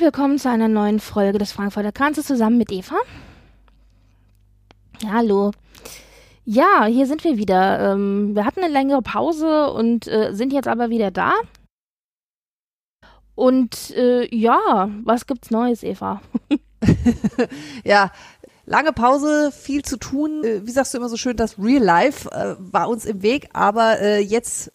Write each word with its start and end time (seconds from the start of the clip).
Herzlich 0.00 0.14
willkommen 0.14 0.38
zu 0.38 0.48
einer 0.48 0.68
neuen 0.68 0.98
Folge 0.98 1.36
des 1.36 1.52
Frankfurter 1.52 1.92
Kranzes 1.92 2.24
zusammen 2.24 2.56
mit 2.56 2.72
Eva. 2.72 2.96
Hallo. 5.06 5.50
Ja, 6.46 6.86
hier 6.86 7.06
sind 7.06 7.22
wir 7.22 7.36
wieder. 7.36 7.92
Ähm, 7.92 8.34
wir 8.34 8.46
hatten 8.46 8.64
eine 8.64 8.72
längere 8.72 9.02
Pause 9.02 9.70
und 9.70 10.06
äh, 10.06 10.32
sind 10.32 10.54
jetzt 10.54 10.68
aber 10.68 10.88
wieder 10.88 11.10
da. 11.10 11.34
Und 13.34 13.90
äh, 13.90 14.34
ja, 14.34 14.88
was 15.04 15.26
gibt's 15.26 15.50
Neues, 15.50 15.82
Eva? 15.82 16.22
ja, 17.84 18.10
lange 18.64 18.94
Pause, 18.94 19.52
viel 19.52 19.84
zu 19.84 19.98
tun. 19.98 20.42
Äh, 20.44 20.66
wie 20.66 20.70
sagst 20.70 20.94
du 20.94 20.98
immer 20.98 21.10
so 21.10 21.18
schön, 21.18 21.36
das 21.36 21.58
Real 21.58 21.84
Life 21.84 22.26
äh, 22.30 22.56
war 22.58 22.88
uns 22.88 23.04
im 23.04 23.20
Weg, 23.20 23.50
aber 23.52 24.00
äh, 24.00 24.20
jetzt 24.20 24.72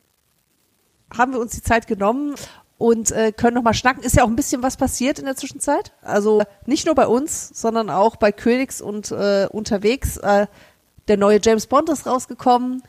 haben 1.18 1.34
wir 1.34 1.40
uns 1.40 1.54
die 1.54 1.64
Zeit 1.64 1.88
genommen 1.88 2.36
und 2.78 3.12
äh, 3.12 3.32
können 3.32 3.56
nochmal 3.56 3.74
schnacken. 3.74 4.04
Ist 4.04 4.16
ja 4.16 4.24
auch 4.24 4.28
ein 4.28 4.36
bisschen 4.36 4.64
was 4.64 4.78
passiert 4.78 5.20
in 5.20 5.26
der 5.26 5.36
Zwischenzeit. 5.36 5.94
Also 6.02 6.44
nicht 6.66 6.86
nur 6.86 6.96
bei 6.96 7.08
uns, 7.08 7.50
sondern 7.54 7.90
auch 7.90 8.18
bei 8.18 8.32
Königs 8.32 8.82
und 8.82 9.12
äh, 9.12 9.48
unterwegs. 9.50 10.18
Äh, 10.18 10.48
der 11.08 11.18
neue 11.18 11.40
James 11.42 11.68
Bond 11.68 11.90
ist 11.90 12.06
rausgekommen. 12.06 12.84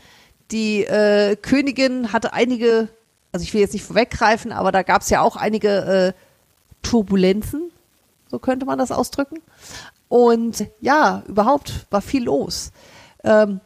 Die 0.51 0.85
äh, 0.85 1.37
Königin 1.37 2.13
hatte 2.13 2.33
einige, 2.33 2.89
also 3.33 3.43
ich 3.43 3.53
will 3.53 3.61
jetzt 3.61 3.75
nicht 3.75 3.85
vorweggreifen, 3.85 4.53
aber 4.53 4.73
da 4.73 4.83
gab 4.83 5.03
es 5.03 5.11
ja 5.11 5.21
auch 5.21 5.37
einige 5.37 6.15
äh, 6.15 6.21
Turbulenzen, 6.83 7.71
so 8.29 8.39
könnte 8.39 8.67
man 8.67 8.79
das 8.79 8.93
ausdrücken. 8.93 9.41
Und 10.09 10.67
ja, 10.81 11.25
überhaupt 11.27 11.87
war 11.91 12.01
viel 12.01 12.25
los. 12.25 12.71
Ähm, 13.25 13.61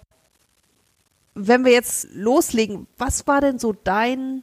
wenn 1.35 1.65
wir 1.65 1.73
jetzt 1.73 2.09
loslegen, 2.13 2.87
was 2.98 3.27
war 3.27 3.41
denn 3.41 3.59
so 3.59 3.73
dein 3.73 4.43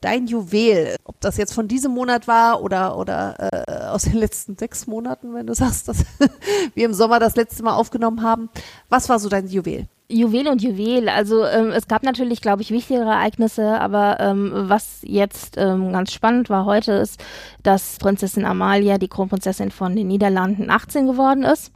dein 0.00 0.26
Juwel, 0.26 0.96
ob 1.04 1.20
das 1.20 1.36
jetzt 1.36 1.54
von 1.54 1.68
diesem 1.68 1.92
Monat 1.92 2.28
war 2.28 2.62
oder 2.62 2.96
oder 2.96 3.36
äh, 3.38 3.86
aus 3.86 4.02
den 4.02 4.16
letzten 4.16 4.56
sechs 4.56 4.86
Monaten, 4.86 5.34
wenn 5.34 5.46
du 5.46 5.54
sagst, 5.54 5.88
dass 5.88 6.04
wir 6.74 6.84
im 6.84 6.94
Sommer 6.94 7.18
das 7.18 7.36
letzte 7.36 7.62
Mal 7.62 7.74
aufgenommen 7.74 8.22
haben. 8.22 8.48
Was 8.88 9.08
war 9.08 9.18
so 9.18 9.28
dein 9.28 9.48
Juwel? 9.48 9.86
Juwel 10.10 10.48
und 10.48 10.62
Juwel. 10.62 11.08
Also 11.08 11.44
ähm, 11.44 11.70
es 11.70 11.86
gab 11.86 12.02
natürlich, 12.02 12.40
glaube 12.40 12.62
ich, 12.62 12.70
wichtigere 12.70 13.10
Ereignisse, 13.10 13.78
aber 13.78 14.18
ähm, 14.20 14.52
was 14.54 15.00
jetzt 15.02 15.56
ähm, 15.58 15.92
ganz 15.92 16.12
spannend 16.12 16.48
war 16.48 16.64
heute 16.64 16.92
ist, 16.92 17.22
dass 17.62 17.98
Prinzessin 17.98 18.46
Amalia, 18.46 18.96
die 18.96 19.08
Kronprinzessin 19.08 19.70
von 19.70 19.94
den 19.94 20.08
Niederlanden, 20.08 20.70
18 20.70 21.06
geworden 21.06 21.42
ist. 21.42 21.72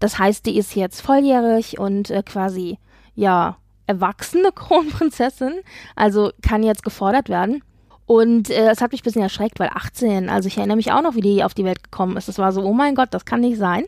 Das 0.00 0.18
heißt, 0.18 0.44
die 0.46 0.58
ist 0.58 0.74
jetzt 0.74 1.00
volljährig 1.00 1.78
und 1.78 2.10
äh, 2.10 2.24
quasi 2.24 2.78
ja 3.14 3.56
erwachsene 3.92 4.52
Kronprinzessin, 4.52 5.52
also 5.96 6.30
kann 6.42 6.62
jetzt 6.62 6.82
gefordert 6.82 7.28
werden. 7.28 7.62
Und 8.06 8.50
äh, 8.50 8.70
es 8.70 8.80
hat 8.80 8.92
mich 8.92 9.02
ein 9.02 9.04
bisschen 9.04 9.22
erschreckt, 9.22 9.60
weil 9.60 9.70
18, 9.72 10.28
also 10.28 10.46
ich 10.46 10.56
erinnere 10.56 10.76
mich 10.76 10.92
auch 10.92 11.02
noch, 11.02 11.14
wie 11.14 11.20
die 11.20 11.44
auf 11.44 11.54
die 11.54 11.64
Welt 11.64 11.82
gekommen 11.82 12.16
ist. 12.16 12.28
Das 12.28 12.38
war 12.38 12.52
so, 12.52 12.62
oh 12.62 12.72
mein 12.72 12.94
Gott, 12.94 13.08
das 13.12 13.24
kann 13.24 13.40
nicht 13.40 13.58
sein. 13.58 13.84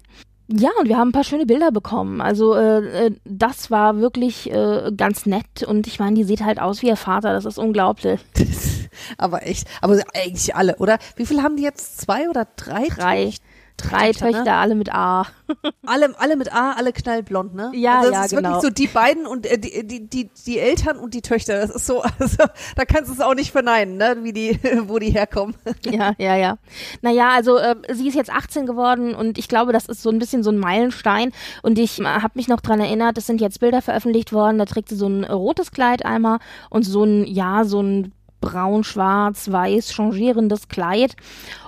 Ja, 0.47 0.69
und 0.79 0.89
wir 0.89 0.99
haben 0.99 1.09
ein 1.09 1.13
paar 1.13 1.25
schöne 1.25 1.47
Bilder 1.47 1.73
bekommen. 1.73 2.21
Also 2.21 2.55
äh, 2.55 3.07
äh 3.07 3.11
das 3.25 3.71
war 3.71 3.99
wirklich 3.99 4.51
äh, 4.51 4.93
ganz 4.97 5.27
nett 5.27 5.63
und 5.67 5.87
ich 5.87 5.99
meine, 5.99 6.17
die 6.17 6.25
sieht 6.25 6.45
halt 6.45 6.61
aus 6.61 6.83
wie 6.83 6.89
ihr 6.89 6.97
Vater, 6.97 7.33
das 7.33 7.47
ist 7.47 7.59
unglaublich. 7.59 8.21
aber 9.19 9.47
echt, 9.47 9.67
aber 9.81 10.01
eigentlich 10.15 10.55
alle, 10.55 10.77
oder? 10.77 10.99
Wie 11.17 11.27
viel 11.27 11.43
haben 11.43 11.57
die 11.57 11.63
jetzt? 11.63 12.01
Zwei 12.01 12.29
oder 12.29 12.47
drei? 12.57 12.87
Drei. 12.89 13.33
Drei 13.77 14.13
Töchter, 14.13 14.27
Töchter 14.27 14.45
ne? 14.45 14.55
alle 14.55 14.75
mit 14.77 14.95
A. 14.95 15.27
alle, 15.87 16.15
alle 16.19 16.37
mit 16.37 16.55
A, 16.55 16.73
alle 16.73 16.93
knallblond, 16.93 17.55
ne? 17.55 17.73
Ja, 17.75 17.99
also 17.99 18.11
das 18.11 18.19
ja, 18.19 18.25
ist 18.25 18.31
genau. 18.31 18.49
wirklich 18.51 18.63
so 18.63 18.71
die 18.71 18.87
beiden 18.87 19.27
und 19.27 19.47
äh, 19.47 19.59
die, 19.59 19.87
die, 19.87 20.09
die, 20.09 20.31
die 20.47 20.59
Eltern 20.61 20.97
und 20.99 21.13
die 21.13 21.23
Töchter. 21.23 21.61
Das 21.61 21.71
ist 21.71 21.87
so, 21.87 22.03
also 22.19 22.45
da 22.77 22.85
kannst 22.85 23.11
du 23.11 23.15
es 23.15 23.21
auch 23.21 23.35
nicht 23.35 23.51
verneinen, 23.51 23.97
ne? 23.97 24.19
Wie 24.23 24.33
die, 24.33 24.59
wo 24.87 24.99
die 24.99 25.11
herkommen. 25.11 25.57
ja, 25.85 26.13
ja, 26.19 26.37
ja. 26.37 26.59
Naja, 27.03 27.31
also 27.31 27.59
äh, 27.59 27.75
sie 27.93 28.07
ist 28.07 28.15
jetzt 28.15 28.31
18 28.31 28.65
geworden 28.67 29.15
und 29.15 29.39
ich 29.39 29.49
glaube, 29.49 29.73
das 29.73 29.87
ist 29.87 30.03
so 30.03 30.11
ein 30.11 30.19
bisschen 30.19 30.45
so 30.45 30.51
ein 30.51 30.59
Meilenstein. 30.59 31.33
Und 31.63 31.79
ich 31.79 32.01
äh, 32.01 32.05
habe 32.05 32.35
mich 32.35 32.47
noch 32.47 32.61
dran 32.61 32.81
erinnert, 32.81 33.19
es 33.19 33.27
sind 33.27 33.41
jetzt 33.41 33.59
Bilder 33.59 33.83
veröffentlicht 33.83 34.33
worden, 34.33 34.59
da 34.59 34.67
trägt 34.67 34.89
sie 34.89 34.97
so 34.97 35.09
ein 35.09 35.25
rotes 35.25 35.73
Kleid 35.73 36.05
einmal 36.05 36.39
und 36.71 36.85
so 36.85 37.03
ein, 37.03 37.27
ja, 37.27 37.65
so 37.65 37.83
ein 37.83 38.13
braun, 38.41 38.85
schwarz, 38.85 39.51
weiß 39.51 39.93
changierendes 39.93 40.69
Kleid. 40.69 41.17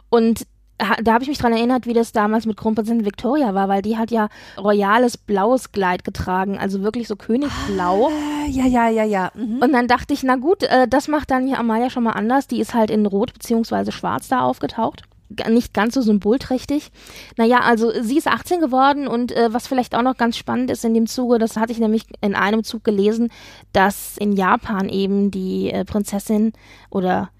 Und 0.09 0.47
da 0.78 1.12
habe 1.12 1.22
ich 1.22 1.28
mich 1.28 1.38
dran 1.38 1.53
erinnert, 1.53 1.87
wie 1.87 1.94
das 1.94 2.12
damals 2.12 2.44
mit 2.44 2.56
Kronprinzessin 2.56 3.04
Victoria 3.04 3.54
war, 3.54 3.69
weil 3.69 3.82
die 3.82 3.97
hat 3.97 4.10
ja 4.10 4.28
royales 4.59 5.16
blaues 5.16 5.72
Kleid 5.72 6.04
getragen, 6.04 6.59
also 6.59 6.82
wirklich 6.82 7.09
so 7.09 7.16
Königsblau. 7.16 8.09
Ah, 8.09 8.47
ja, 8.48 8.66
ja, 8.66 8.88
ja, 8.88 9.04
ja. 9.04 9.32
Mhm. 9.34 9.62
Und 9.62 9.72
dann 9.72 9.88
dachte 9.88 10.12
ich, 10.12 10.22
na 10.22 10.37
gut, 10.37 10.62
äh, 10.64 10.87
das 10.87 11.09
macht 11.09 11.31
dann 11.31 11.47
hier 11.47 11.59
Amalia 11.59 11.88
schon 11.88 12.04
mal 12.04 12.12
anders. 12.12 12.47
Die 12.47 12.60
ist 12.60 12.75
halt 12.75 12.91
in 12.91 13.06
Rot 13.06 13.32
beziehungsweise 13.32 13.91
Schwarz 13.91 14.28
da 14.28 14.41
aufgetaucht. 14.41 15.03
Nicht 15.48 15.75
ganz 15.75 15.94
so 15.94 16.03
symbolträchtig. 16.03 16.93
Naja, 17.37 17.60
also 17.60 17.91
sie 18.00 18.19
ist 18.19 18.28
18 18.28 18.60
geworden 18.60 19.08
und 19.08 19.32
äh, 19.32 19.53
was 19.53 19.66
vielleicht 19.66 19.97
auch 19.97 20.03
noch 20.03 20.16
ganz 20.16 20.37
spannend 20.37 20.70
ist 20.70 20.84
in 20.84 20.94
dem 20.94 21.06
Zuge, 21.08 21.38
das 21.38 21.56
hatte 21.56 21.72
ich 21.72 21.81
nämlich 21.81 22.04
in 22.20 22.37
einem 22.37 22.62
Zug 22.62 22.84
gelesen, 22.84 23.31
dass 23.72 24.16
in 24.19 24.32
Japan 24.32 24.88
eben 24.88 25.32
die 25.32 25.72
äh, 25.72 25.84
Prinzessin 25.84 26.53
oder 26.91 27.31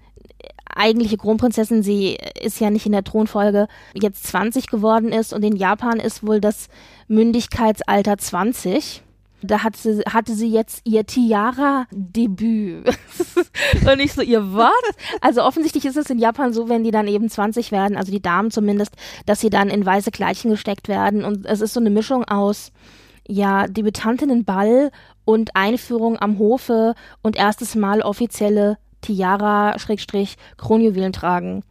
eigentliche 0.77 1.17
Kronprinzessin, 1.17 1.83
sie 1.83 2.17
ist 2.41 2.59
ja 2.59 2.69
nicht 2.69 2.85
in 2.85 2.91
der 2.91 3.03
Thronfolge, 3.03 3.67
jetzt 3.93 4.25
20 4.27 4.67
geworden 4.67 5.11
ist 5.11 5.33
und 5.33 5.43
in 5.43 5.55
Japan 5.55 5.99
ist 5.99 6.25
wohl 6.25 6.39
das 6.39 6.67
Mündigkeitsalter 7.07 8.17
20. 8.17 9.03
Da 9.43 9.63
hat 9.63 9.75
sie, 9.75 10.01
hatte 10.01 10.33
sie 10.33 10.49
jetzt 10.49 10.81
ihr 10.83 11.05
Tiara-Debüt. 11.05 12.87
und 13.91 13.99
ich 13.99 14.13
so, 14.13 14.23
ihr 14.23 14.53
was? 14.53 14.71
Also 15.21 15.43
offensichtlich 15.43 15.85
ist 15.85 15.95
es 15.95 16.09
in 16.09 16.17
Japan 16.17 16.53
so, 16.53 16.69
wenn 16.69 16.83
die 16.83 16.89
dann 16.89 17.07
eben 17.07 17.29
20 17.29 17.71
werden, 17.71 17.97
also 17.97 18.11
die 18.11 18.21
Damen 18.21 18.49
zumindest, 18.49 18.95
dass 19.27 19.39
sie 19.39 19.51
dann 19.51 19.69
in 19.69 19.85
weiße 19.85 20.09
Kleidchen 20.09 20.49
gesteckt 20.49 20.87
werden. 20.87 21.23
Und 21.23 21.45
es 21.45 21.61
ist 21.61 21.75
so 21.75 21.79
eine 21.79 21.91
Mischung 21.91 22.23
aus, 22.23 22.71
ja, 23.27 23.67
Debütantinnenball 23.67 24.91
und 25.23 25.55
Einführung 25.55 26.17
am 26.17 26.39
Hofe 26.39 26.95
und 27.21 27.35
erstes 27.35 27.75
Mal 27.75 28.01
offizielle 28.01 28.77
Tiara, 29.07 29.79
Schrägstrich, 29.79 30.35
Kronjuwelen 30.57 31.13
tragen. 31.13 31.63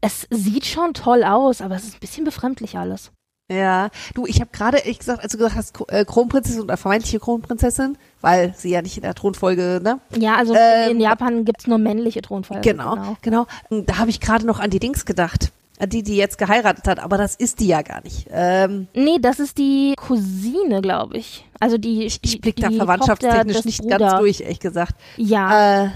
Es 0.00 0.26
sieht 0.30 0.66
schon 0.66 0.94
toll 0.94 1.24
aus, 1.24 1.60
aber 1.60 1.74
es 1.74 1.84
ist 1.84 1.96
ein 1.96 2.00
bisschen 2.00 2.24
befremdlich 2.24 2.78
alles. 2.78 3.10
Ja, 3.50 3.88
du, 4.14 4.26
ich 4.26 4.40
habe 4.40 4.50
gerade 4.52 4.78
ehrlich 4.78 4.98
gesagt, 4.98 5.22
als 5.22 5.32
du 5.32 5.38
gesagt 5.38 5.56
hast, 5.56 5.74
äh, 5.88 6.04
Kronprinzessin 6.04 6.62
oder 6.62 6.76
vermeintliche 6.76 7.18
Kronprinzessin, 7.18 7.96
weil 8.20 8.52
sie 8.54 8.70
ja 8.70 8.82
nicht 8.82 8.96
in 8.96 9.02
der 9.02 9.14
Thronfolge, 9.14 9.80
ne? 9.82 10.00
Ja, 10.16 10.36
also 10.36 10.54
ähm, 10.54 10.90
in 10.92 11.00
Japan 11.00 11.44
gibt's 11.44 11.66
nur 11.66 11.78
männliche 11.78 12.20
Thronfolge. 12.20 12.60
Genau, 12.60 12.94
genau. 13.22 13.46
genau. 13.70 13.82
Da 13.86 13.98
habe 13.98 14.10
ich 14.10 14.20
gerade 14.20 14.46
noch 14.46 14.60
an 14.60 14.70
die 14.70 14.78
Dings 14.78 15.06
gedacht. 15.06 15.50
An 15.80 15.88
die, 15.88 16.02
die 16.02 16.16
jetzt 16.16 16.38
geheiratet 16.38 16.86
hat, 16.88 16.98
aber 16.98 17.18
das 17.18 17.36
ist 17.36 17.60
die 17.60 17.68
ja 17.68 17.82
gar 17.82 18.02
nicht. 18.02 18.26
Ähm, 18.32 18.88
nee, 18.94 19.18
das 19.20 19.38
ist 19.38 19.58
die 19.58 19.94
Cousine, 19.96 20.82
glaube 20.82 21.16
ich. 21.16 21.46
Also 21.60 21.78
die, 21.78 22.08
die 22.08 22.18
Ich 22.22 22.40
blick 22.40 22.56
da 22.56 22.70
verwandtschaftstechnisch 22.70 23.64
nicht 23.64 23.80
Bruder. 23.82 23.98
ganz 23.98 24.18
durch, 24.18 24.40
ehrlich 24.40 24.60
gesagt. 24.60 24.94
Ja. 25.16 25.84
Äh, 25.84 25.90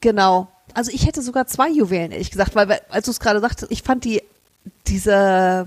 Genau. 0.00 0.48
Also 0.74 0.90
ich 0.92 1.06
hätte 1.06 1.22
sogar 1.22 1.46
zwei 1.46 1.68
Juwelen, 1.68 2.12
ehrlich 2.12 2.30
gesagt, 2.30 2.54
weil, 2.54 2.80
als 2.88 3.06
du 3.06 3.10
es 3.10 3.20
gerade 3.20 3.40
sagtest, 3.40 3.72
ich 3.72 3.82
fand 3.82 4.04
die, 4.04 4.22
diese, 4.86 5.66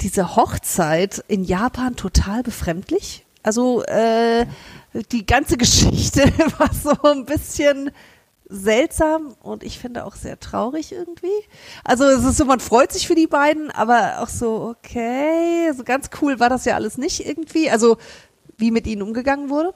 diese 0.00 0.36
Hochzeit 0.36 1.24
in 1.28 1.44
Japan 1.44 1.96
total 1.96 2.42
befremdlich. 2.42 3.24
Also 3.42 3.82
äh, 3.84 4.46
die 5.10 5.26
ganze 5.26 5.56
Geschichte 5.58 6.22
war 6.58 6.70
so 6.72 7.10
ein 7.10 7.24
bisschen 7.24 7.90
seltsam 8.48 9.34
und 9.42 9.62
ich 9.62 9.78
finde 9.78 10.04
auch 10.04 10.14
sehr 10.14 10.38
traurig 10.38 10.92
irgendwie. 10.92 11.26
Also 11.84 12.04
es 12.04 12.22
ist 12.22 12.36
so, 12.36 12.44
man 12.44 12.60
freut 12.60 12.92
sich 12.92 13.06
für 13.06 13.14
die 13.14 13.26
beiden, 13.26 13.70
aber 13.70 14.20
auch 14.20 14.28
so, 14.28 14.76
okay, 14.76 15.72
so 15.74 15.84
ganz 15.84 16.10
cool 16.20 16.38
war 16.38 16.50
das 16.50 16.66
ja 16.66 16.74
alles 16.74 16.98
nicht 16.98 17.26
irgendwie. 17.26 17.70
Also 17.70 17.96
wie 18.58 18.70
mit 18.70 18.86
ihnen 18.86 19.02
umgegangen 19.02 19.48
wurde. 19.48 19.74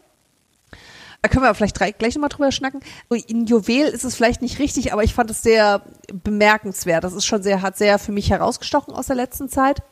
Da 1.26 1.32
können 1.32 1.44
wir 1.44 1.54
vielleicht 1.54 1.98
gleich 1.98 2.14
nochmal 2.14 2.28
drüber 2.28 2.52
schnacken. 2.52 2.80
In 3.26 3.46
Juwel 3.46 3.88
ist 3.88 4.04
es 4.04 4.14
vielleicht 4.14 4.42
nicht 4.42 4.60
richtig, 4.60 4.92
aber 4.92 5.02
ich 5.02 5.12
fand 5.12 5.28
es 5.28 5.42
sehr 5.42 5.82
bemerkenswert. 6.12 7.02
Das 7.02 7.14
ist 7.14 7.26
schon 7.26 7.42
sehr, 7.42 7.62
hat 7.62 7.76
sehr 7.76 7.98
für 7.98 8.12
mich 8.12 8.30
herausgestochen 8.30 8.94
aus 8.94 9.08
der 9.08 9.16
letzten 9.16 9.48
Zeit. 9.48 9.82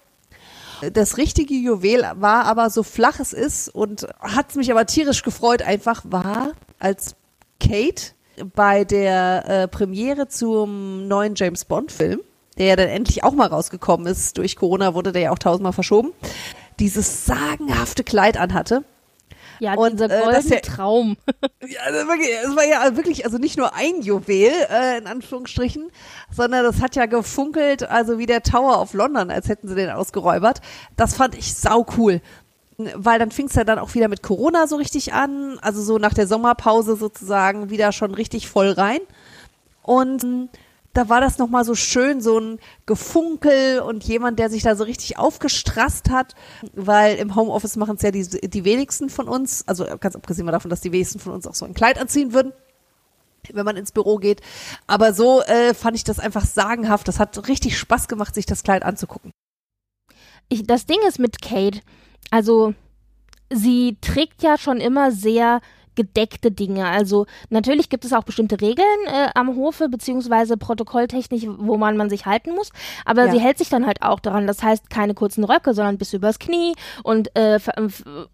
Das 0.93 1.17
richtige 1.17 1.55
Juwel 1.55 2.05
war 2.15 2.45
aber 2.45 2.71
so 2.71 2.85
flach 2.85 3.19
es 3.19 3.33
ist 3.33 3.69
und 3.69 4.07
hat 4.21 4.55
mich 4.55 4.71
aber 4.71 4.87
tierisch 4.87 5.25
gefreut 5.25 5.63
einfach 5.63 6.03
war, 6.05 6.53
als 6.79 7.17
Kate 7.59 8.13
bei 8.55 8.85
der 8.85 9.49
äh, 9.49 9.69
Premiere 9.69 10.29
zum 10.29 11.09
neuen 11.09 11.35
James 11.35 11.65
Bond 11.65 11.91
Film, 11.91 12.21
der 12.59 12.67
ja 12.67 12.77
dann 12.77 12.89
endlich 12.89 13.25
auch 13.25 13.33
mal 13.33 13.49
rausgekommen 13.49 14.07
ist, 14.07 14.39
durch 14.39 14.55
Corona 14.55 14.95
wurde 14.95 15.11
der 15.11 15.23
ja 15.23 15.31
auch 15.33 15.39
tausendmal 15.39 15.73
verschoben, 15.73 16.13
dieses 16.79 17.27
sagenhafte 17.27 18.05
Kleid 18.05 18.37
anhatte 18.37 18.85
ja, 19.65 19.75
und 19.75 19.95
dieser 19.95 20.09
goldene 20.09 20.57
äh, 20.57 20.61
Traum. 20.61 21.17
Ja, 21.67 21.91
das 21.91 22.07
war, 22.07 22.17
das 22.17 22.57
war 22.57 22.65
ja 22.65 22.97
wirklich, 22.97 23.25
also 23.25 23.39
nicht 23.39 23.57
nur 23.57 23.75
ein 23.75 24.03
Juwel, 24.03 24.53
äh, 24.71 24.99
in 24.99 25.07
Anführungsstrichen, 25.07 25.91
sondern 26.31 26.63
das 26.63 26.83
hat 26.83 26.95
ja 26.95 27.07
gefunkelt, 27.07 27.89
also 27.89 28.19
wie 28.19 28.27
der 28.27 28.43
Tower 28.43 28.81
of 28.81 28.93
London, 28.93 29.31
als 29.31 29.49
hätten 29.49 29.69
sie 29.69 29.75
den 29.75 29.91
ausgeräubert. 29.91 30.61
Das 30.97 31.15
fand 31.15 31.35
ich 31.35 31.55
sau 31.55 31.87
cool. 31.97 32.21
Weil 32.77 33.19
dann 33.19 33.31
fing 33.31 33.47
es 33.47 33.55
ja 33.55 33.65
dann 33.65 33.79
auch 33.79 33.95
wieder 33.95 34.09
mit 34.09 34.23
Corona 34.23 34.67
so 34.67 34.77
richtig 34.77 35.15
an, 35.15 35.59
also 35.63 35.81
so 35.81 35.99
nach 35.99 36.13
der 36.13 36.27
Sommerpause 36.27 36.97
sozusagen 36.97 37.71
wieder 37.71 37.93
schon 37.93 38.13
richtig 38.15 38.49
voll 38.49 38.71
rein. 38.71 39.01
Und 39.83 40.51
da 40.95 41.09
war 41.09 41.21
das 41.21 41.39
nochmal 41.39 41.65
so 41.65 41.75
schön, 41.75 42.21
so 42.21 42.39
ein 42.39 42.59
Gefunkel 42.87 43.81
und 43.81 44.05
jemand, 44.05 44.39
der 44.39 44.49
sich 44.49 44.63
da 44.63 44.77
so 44.77 44.85
richtig 44.85 45.19
aufgestrasst 45.19 46.09
hat, 46.09 46.35
weil 46.73 47.17
im 47.17 47.35
Homeoffice 47.35 47.77
machen 47.77 47.97
es 47.97 48.03
ja 48.03 48.11
die, 48.13 48.49
die 48.49 48.65
wenigsten 48.65 49.11
von 49.11 49.29
uns, 49.29 49.67
also 49.67 49.85
ganz 50.01 50.17
abgesehen 50.17 50.47
davon, 50.47 50.71
dass 50.71 50.81
die 50.81 50.93
wenigsten 50.93 51.19
von 51.19 51.33
uns 51.33 51.47
auch 51.47 51.55
so 51.55 51.67
ein 51.67 51.75
Kleid 51.75 51.99
anziehen 52.01 52.33
würden 52.33 52.53
wenn 53.53 53.67
man 53.67 53.77
ins 53.77 53.93
Büro 53.93 54.17
geht. 54.17 54.41
Aber 54.87 55.13
so 55.13 55.43
äh, 55.43 55.75
fand 55.75 55.97
ich 55.97 56.05
das 56.05 56.19
einfach 56.19 56.47
sagenhaft. 56.47 57.07
Das 57.09 57.19
hat 57.19 57.47
richtig 57.47 57.79
Spaß 57.79 58.09
gemacht, 58.09 58.35
sich 58.35 58.47
das 58.47 58.63
Kleid 58.63 58.83
anzugucken. 58.83 59.33
Ich, 60.49 60.67
das 60.67 60.87
Ding 60.87 60.99
ist 61.07 61.19
mit 61.19 61.43
Kate, 61.43 61.81
also 62.31 62.73
sie 63.51 63.99
trägt 64.01 64.43
ja 64.43 64.57
schon 64.57 64.79
immer 64.79 65.13
sehr 65.13 65.61
gedeckte 65.95 66.51
Dinge. 66.51 66.87
Also 66.87 67.27
natürlich 67.51 67.89
gibt 67.89 68.05
es 68.05 68.13
auch 68.13 68.25
bestimmte 68.25 68.61
Regeln 68.61 68.87
äh, 69.07 69.29
am 69.35 69.57
Hofe, 69.57 69.89
beziehungsweise 69.89 70.57
protokolltechnisch, 70.57 71.45
wo 71.59 71.77
man, 71.77 71.97
man 71.97 72.11
sich 72.11 72.27
halten 72.27 72.55
muss. 72.55 72.71
Aber 73.05 73.27
ja. 73.27 73.33
sie 73.33 73.41
hält 73.41 73.59
sich 73.59 73.69
dann 73.69 73.87
halt 73.87 74.03
auch 74.03 74.21
daran. 74.21 74.47
Das 74.47 74.63
heißt, 74.63 74.91
keine 74.91 75.15
kurzen 75.15 75.45
Röcke, 75.45 75.75
sondern 75.75 75.99
bis 75.99 76.13
übers 76.13 76.39
Knie 76.39 76.75
und 77.03 77.35
äh, 77.37 77.59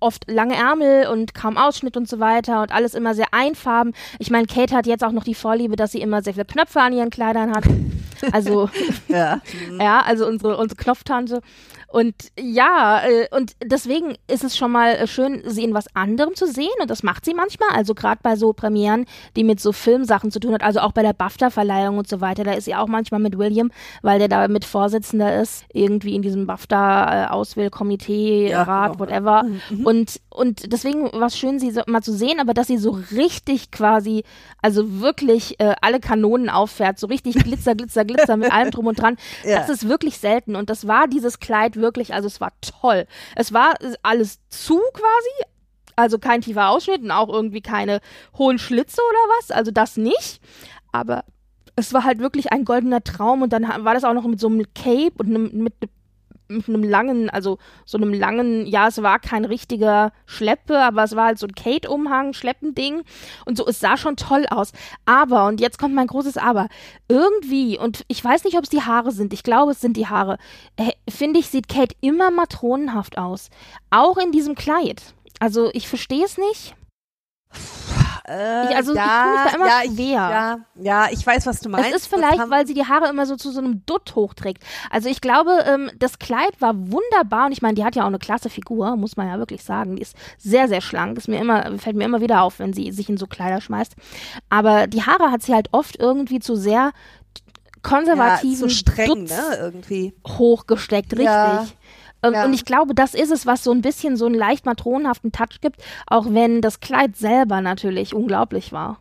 oft 0.01 0.31
lange 0.31 0.55
Ärmel 0.55 1.09
und 1.09 1.35
kaum 1.35 1.57
Ausschnitt 1.57 1.97
und 1.97 2.09
so 2.09 2.19
weiter 2.19 2.63
und 2.63 2.73
alles 2.73 2.95
immer 2.95 3.15
sehr 3.15 3.33
einfarben. 3.33 3.95
Ich 4.19 4.31
meine, 4.31 4.47
Kate 4.47 4.75
hat 4.75 4.87
jetzt 4.87 5.05
auch 5.05 5.13
noch 5.13 5.25
die 5.25 5.35
Vorliebe, 5.35 5.77
dass 5.77 5.93
sie 5.93 6.01
immer 6.01 6.23
sehr 6.23 6.35
viele 6.35 6.45
Knöpfe 6.45 6.81
an 6.81 6.93
ihren 6.93 7.11
Kleidern 7.11 7.55
hat. 7.55 7.65
Also, 8.33 8.69
ja. 9.09 9.41
ja, 9.81 10.01
also 10.01 10.27
unsere, 10.27 10.57
unsere 10.57 10.77
Knopftante. 10.77 11.41
Und 11.91 12.15
ja, 12.39 13.03
äh, 13.05 13.27
und 13.37 13.55
deswegen 13.65 14.15
ist 14.29 14.45
es 14.45 14.57
schon 14.57 14.71
mal 14.71 14.93
äh, 14.93 15.07
schön, 15.09 15.43
sie 15.45 15.65
in 15.65 15.75
was 15.75 15.95
anderem 15.97 16.37
zu 16.37 16.47
sehen 16.47 16.71
und 16.81 16.89
das 16.89 17.03
macht 17.03 17.25
sie 17.25 17.35
manchmal. 17.35 17.71
Also 17.71 17.95
gerade 17.95 18.21
bei 18.23 18.37
so 18.37 18.53
Premieren, 18.53 19.07
die 19.35 19.43
mit 19.43 19.59
so 19.59 19.73
Filmsachen 19.73 20.31
zu 20.31 20.39
tun 20.39 20.55
hat, 20.55 20.63
also 20.63 20.79
auch 20.81 20.93
bei 20.93 21.03
der 21.03 21.15
BAFTA-Verleihung 21.15 21.99
und 21.99 22.09
so 22.09 22.21
weiter, 22.21 22.45
da 22.45 22.53
ist 22.53 22.67
sie 22.67 22.77
auch 22.77 22.87
manchmal 22.87 23.21
mit 23.21 23.37
William, 23.37 23.73
weil 24.03 24.21
der 24.21 24.29
da 24.29 24.47
mit 24.47 24.65
Vorsitzender 24.65 25.41
ist, 25.41 25.65
irgendwie 25.73 26.15
in 26.15 26.23
diesem 26.23 26.47
BAFTA-Auswählkomitee, 26.47 28.51
ja, 28.51 28.63
Rat, 28.63 28.93
genau. 28.93 29.01
whatever. 29.01 29.43
Mhm. 29.71 29.85
Und, 29.85 30.21
und 30.33 30.73
deswegen 30.73 31.13
war 31.13 31.27
es 31.27 31.37
schön, 31.37 31.59
sie 31.59 31.73
so, 31.73 31.83
mal 31.87 32.03
zu 32.03 32.13
sehen, 32.13 32.39
aber 32.39 32.55
dass 32.55 32.69
sie 32.69 32.79
so 32.79 32.91
richtig 33.11 33.73
quasi, 33.73 34.23
also 34.63 35.01
wirklich 35.01 35.59
äh, 35.59 35.75
alle 35.81 35.99
Kanonen 35.99 36.49
auffährt, 36.49 37.01
so 37.01 37.09
richtig 37.09 37.35
Glitzer, 37.45 37.75
Glitzer, 37.75 38.05
Glitzer 38.05 38.37
mit 38.37 38.53
allem 38.53 38.71
drum 38.71 38.87
und 38.87 38.99
dran, 38.99 39.17
ja. 39.45 39.59
das 39.59 39.69
ist 39.69 39.89
wirklich 39.89 40.19
selten. 40.19 40.55
Und 40.55 40.71
das 40.71 40.87
war 40.87 41.09
dieses 41.09 41.41
Kleid 41.41 41.77
wirklich, 41.77 42.15
also 42.15 42.29
es 42.29 42.41
war 42.41 42.53
toll. 42.61 43.07
Es 43.35 43.53
war 43.53 43.75
alles 44.03 44.39
zu 44.49 44.79
quasi, 44.93 45.51
also 45.97 46.19
kein 46.19 46.43
tiefer 46.43 46.69
Ausschnitt 46.71 47.03
und 47.03 47.11
auch 47.11 47.29
irgendwie 47.29 47.61
keine 47.61 48.01
hohen 48.39 48.61
Schlitze 48.61 49.01
oder 49.01 49.35
was, 49.39 49.51
also 49.51 49.73
das 49.73 49.97
nicht. 49.97 50.41
Aber 50.93 51.25
es 51.75 51.93
war 51.93 52.05
halt 52.05 52.21
wirklich 52.21 52.53
ein 52.53 52.65
goldener 52.65 53.03
Traum 53.03 53.43
und 53.43 53.53
dann 53.53 53.65
war 53.85 53.95
das 53.95 54.05
auch 54.05 54.15
noch 54.15 54.27
mit 54.27 54.39
so 54.39 54.47
einem 54.47 54.65
Cape 54.75 55.15
und 55.19 55.27
einem, 55.27 55.51
mit 55.65 55.75
mit 56.51 56.69
einem 56.69 56.83
langen, 56.83 57.31
also 57.31 57.59
so 57.85 57.97
einem 57.97 58.13
langen, 58.13 58.67
ja, 58.67 58.89
es 58.89 59.03
war 59.03 59.19
kein 59.19 59.45
richtiger 59.45 60.13
Schleppe, 60.27 60.79
aber 60.79 61.05
es 61.05 61.17
war 61.17 61.27
halt 61.27 61.39
so 61.39 61.47
ein 61.47 61.55
Kate-Umhang, 61.55 62.33
Schleppending 62.33 63.03
und 63.47 63.57
so, 63.57 63.67
es 63.67 63.81
sah 63.81 63.97
schon 63.97 64.17
toll 64.17 64.47
aus. 64.51 64.73
Aber, 65.07 65.47
und 65.47 65.61
jetzt 65.61 65.79
kommt 65.79 65.95
mein 65.95 66.07
großes 66.07 66.37
Aber, 66.37 66.69
irgendwie, 67.09 67.79
und 67.79 68.05
ich 68.09 68.23
weiß 68.23 68.45
nicht, 68.45 68.57
ob 68.57 68.65
es 68.65 68.71
die 68.71 68.83
Haare 68.83 69.13
sind, 69.13 69.33
ich 69.33 69.43
glaube, 69.43 69.73
es 69.73 69.81
sind 69.81 69.97
die 69.97 70.09
Haare, 70.09 70.39
äh, 70.77 70.91
finde 71.09 71.41
ich, 71.41 71.49
sieht 71.49 71.69
Kate 71.69 71.95
immer 72.01 72.31
matronenhaft 72.31 73.17
aus. 73.17 73.51
Auch 73.91 74.19
in 74.19 74.33
diesem 74.33 74.55
Kleid. 74.55 75.15
Also, 75.39 75.71
ich 75.73 75.89
verstehe 75.89 76.25
es 76.25 76.37
nicht. 76.37 76.75
Äh, 78.31 78.71
ich, 78.71 78.77
also 78.77 78.95
ja, 78.95 79.03
ich 79.03 79.23
tue 79.23 79.33
mich 79.33 79.51
da 79.51 79.57
immer 79.57 79.67
ja, 79.67 79.93
schwer. 79.93 80.13
Ja, 80.13 80.59
ja, 80.77 81.09
ich 81.11 81.27
weiß, 81.27 81.47
was 81.47 81.61
du 81.61 81.69
meinst. 81.69 81.91
Es 81.91 82.03
ist 82.03 82.07
vielleicht, 82.07 82.39
weil 82.49 82.67
sie 82.67 82.75
die 82.75 82.87
Haare 82.87 83.09
immer 83.09 83.27
so 83.27 83.35
zu 83.37 83.51
so 83.51 83.59
einem 83.59 83.85
Dutt 83.87 84.15
hochträgt. 84.15 84.63
Also 84.89 85.09
ich 85.09 85.21
glaube, 85.21 85.65
ähm, 85.67 85.91
das 85.99 86.19
Kleid 86.19 86.61
war 86.61 86.75
wunderbar 86.75 87.47
und 87.47 87.53
ich 87.53 87.63
meine, 87.63 87.75
die 87.75 87.85
hat 87.85 87.97
ja 87.97 88.03
auch 88.05 88.09
eine 88.09 88.19
klasse 88.19 88.49
Figur, 88.49 88.97
muss 88.97 89.17
man 89.17 89.27
ja 89.27 89.39
wirklich 89.39 89.65
sagen. 89.65 89.97
Die 89.97 90.03
ist 90.03 90.17
sehr, 90.39 90.69
sehr 90.69 90.81
schlank. 90.81 91.19
Ist 91.19 91.29
mir 91.29 91.41
immer, 91.41 91.77
fällt 91.79 91.97
mir 91.97 92.05
immer 92.05 92.21
wieder 92.21 92.43
auf, 92.43 92.61
wenn 92.61 92.73
sie 92.73 92.93
sich 92.93 93.09
in 93.09 93.17
so 93.17 93.27
Kleider 93.27 93.61
schmeißt. 93.61 93.97
Aber 94.49 94.87
die 94.87 95.03
Haare 95.03 95.33
hat 95.33 95.43
sie 95.43 95.55
halt 95.55 95.69
oft 95.73 95.99
irgendwie 95.99 96.39
zu 96.39 96.55
sehr 96.55 96.93
konservativen 97.83 98.53
ja, 98.53 98.59
so 98.59 98.69
streng, 98.69 99.07
Dutz 99.07 99.31
ne, 99.31 99.57
irgendwie. 99.59 100.15
hochgesteckt, 100.27 101.13
richtig. 101.13 101.27
Ja. 101.27 101.67
Ähm, 102.23 102.35
ja. 102.35 102.45
Und 102.45 102.53
ich 102.53 102.65
glaube, 102.65 102.95
das 102.95 103.15
ist 103.15 103.31
es, 103.31 103.47
was 103.47 103.65
so 103.65 103.73
ein 103.73 103.83
bisschen 103.83 104.17
so 104.17 104.27
einen 104.27 104.35
leicht 104.35 104.67
matronenhaften 104.67 105.33
Touch 105.33 105.61
gibt, 105.61 105.83
auch 106.07 106.27
wenn 106.29 106.61
das 106.61 106.81
Kleid 106.81 107.17
selber 107.17 107.61
natürlich 107.61 108.15
unglaublich 108.15 108.73
war. 108.73 109.01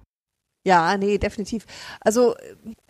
Ja, 0.66 0.98
nee, 0.98 1.18
definitiv. 1.18 1.66
Also, 2.02 2.36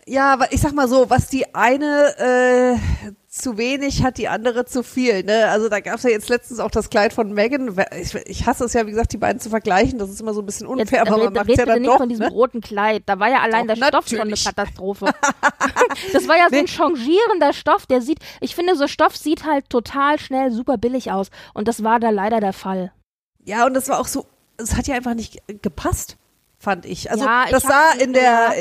ja, 0.06 0.38
ich 0.50 0.60
sag 0.60 0.72
mal 0.72 0.88
so, 0.88 1.10
was 1.10 1.28
die 1.28 1.54
eine 1.54 2.16
äh, 2.18 3.12
zu 3.28 3.58
wenig 3.58 4.02
hat, 4.02 4.18
die 4.18 4.28
andere 4.28 4.64
zu 4.64 4.82
viel. 4.82 5.22
Ne? 5.22 5.48
Also 5.48 5.68
da 5.68 5.80
gab 5.80 5.96
es 5.96 6.02
ja 6.02 6.10
jetzt 6.10 6.28
letztens 6.28 6.58
auch 6.58 6.70
das 6.70 6.90
Kleid 6.90 7.12
von 7.12 7.32
Megan. 7.32 7.76
Ich, 8.00 8.14
ich 8.14 8.46
hasse 8.46 8.64
es 8.64 8.72
ja, 8.72 8.86
wie 8.86 8.90
gesagt, 8.90 9.12
die 9.12 9.18
beiden 9.18 9.40
zu 9.40 9.50
vergleichen. 9.50 9.98
Das 9.98 10.10
ist 10.10 10.20
immer 10.20 10.34
so 10.34 10.42
ein 10.42 10.46
bisschen 10.46 10.66
unfair, 10.66 11.00
jetzt, 11.00 11.08
aber 11.12 11.24
man 11.24 11.32
macht 11.32 11.48
ja 11.48 11.64
dann 11.64 11.80
nicht 11.80 11.90
doch. 11.90 11.98
von 11.98 12.08
diesem 12.08 12.26
ne? 12.26 12.32
roten 12.32 12.60
Kleid. 12.60 13.04
Da 13.06 13.18
war 13.18 13.28
ja 13.28 13.40
allein 13.40 13.66
doch, 13.66 13.76
der 13.76 13.86
Stoff 13.86 14.08
schon 14.08 14.20
eine 14.20 14.34
Katastrophe. 14.34 15.06
das 16.12 16.26
war 16.26 16.36
ja 16.36 16.48
so 16.50 16.56
ein 16.56 16.66
changierender 16.66 17.52
Stoff. 17.52 17.86
Der 17.86 18.02
sieht, 18.02 18.18
ich 18.40 18.54
finde, 18.54 18.76
so 18.76 18.88
Stoff 18.88 19.16
sieht 19.16 19.44
halt 19.44 19.70
total 19.70 20.18
schnell 20.18 20.50
super 20.50 20.76
billig 20.76 21.12
aus. 21.12 21.28
Und 21.54 21.68
das 21.68 21.84
war 21.84 22.00
da 22.00 22.10
leider 22.10 22.40
der 22.40 22.52
Fall. 22.52 22.92
Ja, 23.44 23.66
und 23.66 23.74
das 23.74 23.88
war 23.88 24.00
auch 24.00 24.06
so, 24.06 24.26
es 24.56 24.76
hat 24.76 24.86
ja 24.86 24.94
einfach 24.94 25.14
nicht 25.14 25.42
gepasst 25.62 26.16
fand 26.60 26.84
ich. 26.84 27.10
Also 27.10 27.24
ja, 27.24 27.46
das 27.50 27.62
sah 27.62 27.92
in 27.98 28.12
der, 28.12 28.52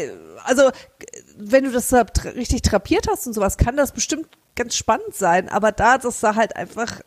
also 0.46 0.72
wenn 1.42 1.64
du 1.64 1.72
das 1.72 1.94
richtig 2.36 2.62
trapiert 2.62 3.08
hast 3.10 3.26
und 3.26 3.34
sowas, 3.34 3.58
kann 3.58 3.78
das 3.78 3.94
bestimmt 3.94 4.28
ganz 4.56 4.76
spannend 4.76 5.16
sein. 5.16 5.48
Aber 5.48 5.72
da, 5.72 5.98
das 5.98 6.20
sah 6.20 6.36
halt 6.36 6.56
einfach 6.58 7.02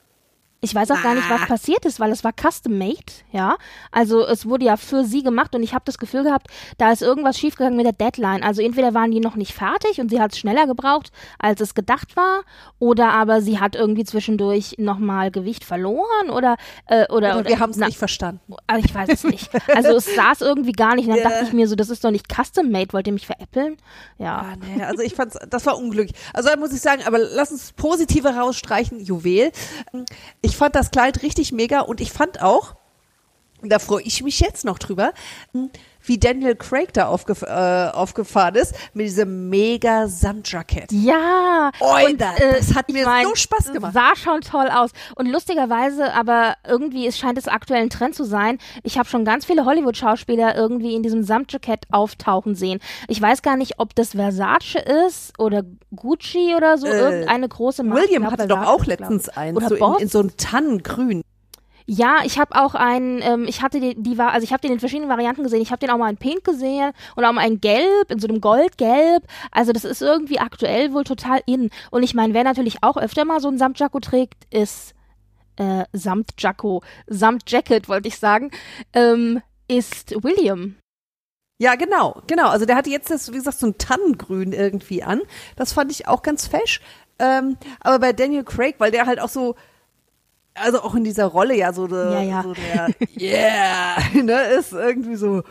ich 0.64 0.74
weiß 0.74 0.92
auch 0.92 0.98
ah. 0.98 1.02
gar 1.02 1.14
nicht, 1.14 1.28
was 1.28 1.42
ah. 1.42 1.46
passiert 1.46 1.84
ist, 1.84 1.98
weil 2.00 2.12
es 2.12 2.22
war 2.22 2.32
custom 2.32 2.78
made, 2.78 2.94
ja. 3.32 3.56
Also 3.90 4.24
es 4.24 4.46
wurde 4.48 4.64
ja 4.64 4.76
für 4.76 5.04
sie 5.04 5.22
gemacht 5.22 5.54
und 5.54 5.62
ich 5.62 5.74
habe 5.74 5.82
das 5.84 5.98
Gefühl 5.98 6.22
gehabt, 6.22 6.46
da 6.78 6.92
ist 6.92 7.02
irgendwas 7.02 7.36
schiefgegangen 7.36 7.76
mit 7.76 7.84
der 7.84 7.92
Deadline. 7.92 8.44
Also 8.44 8.62
entweder 8.62 8.94
waren 8.94 9.10
die 9.10 9.20
noch 9.20 9.34
nicht 9.34 9.52
fertig 9.52 10.00
und 10.00 10.08
sie 10.08 10.20
hat 10.20 10.32
es 10.32 10.38
schneller 10.38 10.68
gebraucht, 10.68 11.10
als 11.38 11.60
es 11.60 11.74
gedacht 11.74 12.16
war, 12.16 12.42
oder 12.78 13.10
aber 13.10 13.42
sie 13.42 13.58
hat 13.58 13.74
irgendwie 13.74 14.04
zwischendurch 14.04 14.76
nochmal 14.78 15.32
Gewicht 15.32 15.64
verloren 15.64 16.30
oder 16.30 16.56
äh, 16.86 17.06
oder, 17.12 17.38
oder 17.38 17.48
wir 17.48 17.58
haben 17.58 17.70
es 17.70 17.76
nicht 17.76 17.98
verstanden. 17.98 18.54
Also 18.66 18.84
ich 18.84 18.94
weiß 18.94 19.08
es 19.10 19.24
nicht. 19.24 19.50
Also 19.74 19.96
es 19.96 20.14
saß 20.14 20.42
irgendwie 20.42 20.72
gar 20.72 20.94
nicht. 20.94 21.08
Und 21.08 21.16
dann 21.16 21.20
yeah. 21.20 21.30
dachte 21.30 21.44
ich 21.46 21.52
mir 21.52 21.66
so, 21.66 21.74
das 21.74 21.90
ist 21.90 22.04
doch 22.04 22.10
nicht 22.10 22.26
custom 22.32 22.70
made. 22.70 22.92
Wollt 22.92 23.06
ihr 23.06 23.12
mich 23.12 23.26
veräppeln? 23.26 23.76
Ja. 24.18 24.52
Ah, 24.52 24.56
nee, 24.60 24.82
also 24.82 25.02
ich 25.02 25.14
fand's, 25.14 25.36
das 25.48 25.66
war 25.66 25.76
unglücklich. 25.76 26.16
Also 26.32 26.50
da 26.50 26.56
muss 26.56 26.72
ich 26.72 26.80
sagen, 26.80 27.02
aber 27.04 27.18
lass 27.18 27.50
uns 27.50 27.72
positive 27.72 28.28
rausstreichen. 28.28 29.00
Juwel. 29.00 29.50
Ich 30.40 30.51
ich 30.52 30.58
fand 30.58 30.74
das 30.74 30.90
Kleid 30.90 31.22
richtig 31.22 31.50
mega 31.50 31.80
und 31.80 32.02
ich 32.02 32.12
fand 32.12 32.42
auch, 32.42 32.74
da 33.62 33.78
freue 33.78 34.02
ich 34.02 34.22
mich 34.22 34.38
jetzt 34.38 34.66
noch 34.66 34.78
drüber, 34.78 35.14
wie 36.04 36.18
Daniel 36.18 36.56
Craig 36.56 36.92
da 36.92 37.06
aufgef 37.06 37.42
äh, 37.42 37.90
aufgefahren 37.92 38.54
ist 38.54 38.74
mit 38.94 39.06
diesem 39.06 39.48
mega 39.48 40.08
Samtjackett. 40.08 40.92
Ja, 40.92 41.70
Oida, 41.80 42.30
und, 42.32 42.40
äh, 42.40 42.58
das 42.58 42.74
hat 42.74 42.88
mir 42.90 43.04
mein, 43.06 43.26
so 43.26 43.34
Spaß 43.34 43.72
gemacht. 43.72 43.92
Sah 43.94 44.16
schon 44.16 44.40
toll 44.40 44.68
aus 44.68 44.90
und 45.16 45.26
lustigerweise, 45.26 46.12
aber 46.12 46.54
irgendwie 46.66 47.06
es 47.06 47.18
scheint 47.18 47.38
es 47.38 47.48
aktuell 47.48 47.82
ein 47.82 47.90
Trend 47.90 48.14
zu 48.14 48.24
sein. 48.24 48.58
Ich 48.82 48.98
habe 48.98 49.08
schon 49.08 49.24
ganz 49.24 49.44
viele 49.44 49.64
Hollywood-Schauspieler 49.64 50.54
irgendwie 50.56 50.94
in 50.94 51.02
diesem 51.02 51.22
Samtjackett 51.22 51.84
auftauchen 51.90 52.54
sehen. 52.54 52.80
Ich 53.08 53.20
weiß 53.20 53.42
gar 53.42 53.56
nicht, 53.56 53.78
ob 53.78 53.94
das 53.94 54.10
Versace 54.10 54.76
ist 55.06 55.38
oder 55.38 55.62
Gucci 55.94 56.54
oder 56.56 56.78
so, 56.78 56.86
äh, 56.86 56.98
irgendeine 56.98 57.48
große 57.48 57.82
Marke. 57.82 58.02
William 58.02 58.30
hatte 58.30 58.46
doch 58.46 58.66
auch 58.66 58.86
letztens 58.86 59.28
eins, 59.28 59.58
so 59.68 59.74
in, 59.74 60.02
in 60.02 60.08
so 60.08 60.20
einem 60.20 60.36
Tannengrün. 60.36 61.22
Ja, 61.86 62.18
ich 62.24 62.38
habe 62.38 62.54
auch 62.54 62.74
einen, 62.74 63.20
ähm, 63.22 63.44
ich 63.48 63.62
hatte 63.62 63.80
die, 63.80 63.94
die 64.00 64.18
war, 64.18 64.32
also 64.32 64.44
ich 64.44 64.52
habe 64.52 64.60
den 64.60 64.72
in 64.72 64.80
verschiedenen 64.80 65.10
Varianten 65.10 65.42
gesehen. 65.42 65.62
Ich 65.62 65.70
habe 65.70 65.80
den 65.80 65.90
auch 65.90 65.98
mal 65.98 66.10
in 66.10 66.16
Pink 66.16 66.44
gesehen 66.44 66.92
und 67.16 67.24
auch 67.24 67.32
mal 67.32 67.46
in 67.46 67.60
Gelb, 67.60 68.10
in 68.10 68.18
so 68.18 68.28
einem 68.28 68.40
Goldgelb. 68.40 69.24
Also 69.50 69.72
das 69.72 69.84
ist 69.84 70.02
irgendwie 70.02 70.38
aktuell 70.38 70.92
wohl 70.92 71.04
total 71.04 71.40
in. 71.46 71.70
Und 71.90 72.02
ich 72.02 72.14
meine, 72.14 72.34
wer 72.34 72.44
natürlich 72.44 72.82
auch 72.82 72.96
öfter 72.96 73.24
mal 73.24 73.40
so 73.40 73.48
ein 73.48 73.58
Samtjacko 73.58 74.00
trägt, 74.00 74.46
ist 74.54 74.94
äh, 75.56 75.84
Samtjacko, 75.92 76.82
Samtjacket, 77.06 77.88
wollte 77.88 78.08
ich 78.08 78.18
sagen, 78.18 78.50
ähm, 78.92 79.42
ist 79.68 80.22
William. 80.22 80.76
Ja, 81.58 81.76
genau, 81.76 82.22
genau. 82.26 82.48
Also 82.48 82.66
der 82.66 82.76
hatte 82.76 82.90
jetzt 82.90 83.10
das, 83.10 83.30
wie 83.30 83.36
gesagt, 83.36 83.58
so 83.58 83.68
ein 83.68 83.78
Tannengrün 83.78 84.52
irgendwie 84.52 85.02
an. 85.02 85.20
Das 85.56 85.72
fand 85.72 85.92
ich 85.92 86.08
auch 86.08 86.22
ganz 86.22 86.46
fesch. 86.48 86.80
Ähm, 87.18 87.56
aber 87.80 88.00
bei 88.00 88.12
Daniel 88.12 88.42
Craig, 88.42 88.76
weil 88.78 88.90
der 88.90 89.06
halt 89.06 89.20
auch 89.20 89.28
so, 89.28 89.54
also 90.54 90.82
auch 90.82 90.94
in 90.94 91.04
dieser 91.04 91.26
Rolle 91.26 91.56
ja 91.56 91.72
so, 91.72 91.86
der, 91.86 92.10
Ja, 92.12 92.22
ja. 92.22 92.42
so 92.42 92.54
der, 92.54 92.88
yeah, 93.20 93.96
ne, 94.22 94.42
ist 94.58 94.72
irgendwie 94.72 95.16
so 95.16 95.42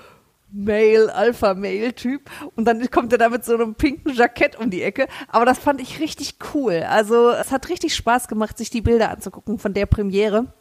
Male, 0.52 1.14
Alpha-Male-Typ. 1.14 2.30
Und 2.56 2.66
dann 2.66 2.90
kommt 2.92 3.12
er 3.14 3.18
da 3.18 3.30
mit 3.30 3.46
so 3.46 3.54
einem 3.54 3.76
pinken 3.76 4.14
Jackett 4.14 4.60
um 4.60 4.70
die 4.70 4.82
Ecke. 4.82 5.08
Aber 5.28 5.46
das 5.46 5.60
fand 5.60 5.82
ich 5.82 6.00
richtig 6.00 6.36
cool. 6.54 6.84
Also 6.88 7.32
es 7.32 7.52
hat 7.52 7.70
richtig 7.70 7.96
Spaß 7.96 8.28
gemacht, 8.28 8.58
sich 8.58 8.70
die 8.70 8.82
Bilder 8.82 9.10
anzugucken 9.10 9.60
von 9.60 9.74
der 9.74 9.86
Premiere. 9.86 10.54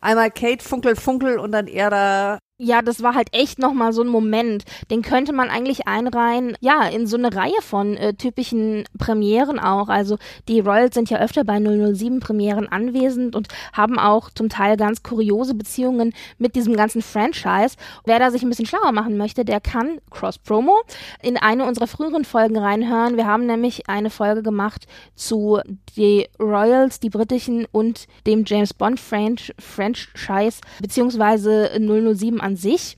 Einmal 0.00 0.30
Kate 0.30 0.64
Funkel 0.64 0.96
Funkel 0.96 1.38
und 1.38 1.52
dann 1.52 1.66
er 1.66 1.90
da 1.90 2.38
Ja, 2.62 2.82
das 2.82 3.02
war 3.02 3.14
halt 3.14 3.28
echt 3.32 3.58
nochmal 3.58 3.94
so 3.94 4.02
ein 4.02 4.08
Moment. 4.08 4.64
Den 4.90 5.00
könnte 5.00 5.32
man 5.32 5.48
eigentlich 5.48 5.88
einreihen, 5.88 6.58
ja, 6.60 6.86
in 6.88 7.06
so 7.06 7.16
eine 7.16 7.34
Reihe 7.34 7.62
von 7.62 7.96
äh, 7.96 8.12
typischen 8.12 8.84
Premieren 8.98 9.58
auch. 9.58 9.88
Also 9.88 10.18
die 10.46 10.60
Royals 10.60 10.94
sind 10.94 11.08
ja 11.08 11.20
öfter 11.20 11.42
bei 11.42 11.58
007 11.58 12.20
Premieren 12.20 12.68
anwesend 12.68 13.34
und 13.34 13.48
haben 13.72 13.98
auch 13.98 14.28
zum 14.28 14.50
Teil 14.50 14.76
ganz 14.76 15.02
kuriose 15.02 15.54
Beziehungen 15.54 16.12
mit 16.36 16.54
diesem 16.54 16.76
ganzen 16.76 17.00
Franchise. 17.00 17.76
Wer 18.04 18.18
da 18.18 18.30
sich 18.30 18.42
ein 18.42 18.50
bisschen 18.50 18.66
schlauer 18.66 18.92
machen 18.92 19.16
möchte, 19.16 19.46
der 19.46 19.62
kann 19.62 19.98
Cross 20.10 20.36
Promo 20.36 20.82
in 21.22 21.38
eine 21.38 21.64
unserer 21.64 21.86
früheren 21.86 22.26
Folgen 22.26 22.58
reinhören. 22.58 23.16
Wir 23.16 23.26
haben 23.26 23.46
nämlich 23.46 23.88
eine 23.88 24.10
Folge 24.10 24.42
gemacht 24.42 24.86
zu 25.14 25.60
die 25.96 26.28
Royals, 26.38 27.00
die 27.00 27.08
britischen 27.08 27.66
und 27.72 28.06
dem 28.26 28.44
James 28.46 28.74
Bond 28.74 29.00
Franch 29.00 29.54
Franchise 29.58 30.60
beziehungsweise 30.82 31.70
007 31.78 32.38
an 32.38 32.49
sich 32.56 32.96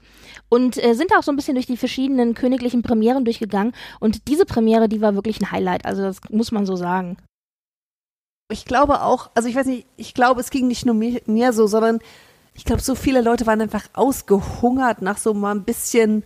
und 0.49 0.83
äh, 0.83 0.95
sind 0.95 1.15
auch 1.17 1.23
so 1.23 1.33
ein 1.33 1.37
bisschen 1.37 1.55
durch 1.55 1.67
die 1.67 1.77
verschiedenen 1.77 2.35
königlichen 2.35 2.83
Premieren 2.83 3.25
durchgegangen 3.25 3.73
und 4.01 4.29
diese 4.29 4.47
Premiere, 4.47 4.89
die 4.89 5.01
war 5.01 5.15
wirklich 5.15 5.41
ein 5.41 5.51
Highlight, 5.51 5.85
also 5.87 6.03
das 6.03 6.21
muss 6.31 6.53
man 6.53 6.67
so 6.67 6.77
sagen. 6.77 7.17
ich 8.51 8.65
glaube 8.65 9.03
auch, 9.03 9.31
also 9.35 9.49
ich 9.49 9.55
weiß 9.55 9.67
nicht, 9.67 9.87
ich 9.97 10.15
glaube, 10.15 10.41
es 10.41 10.51
ging 10.51 10.69
nicht 10.69 10.87
nur 10.87 10.95
mir, 10.95 11.21
mir 11.27 11.53
so, 11.53 11.67
sondern 11.67 12.01
ich 12.55 12.65
glaube, 12.65 12.83
so 12.83 12.95
viele 12.95 13.23
Leute 13.23 13.47
waren 13.47 13.61
einfach 13.61 13.85
ausgehungert 13.95 15.03
nach 15.03 15.19
so 15.19 15.33
mal 15.35 15.55
ein 15.55 15.65
bisschen 15.65 16.25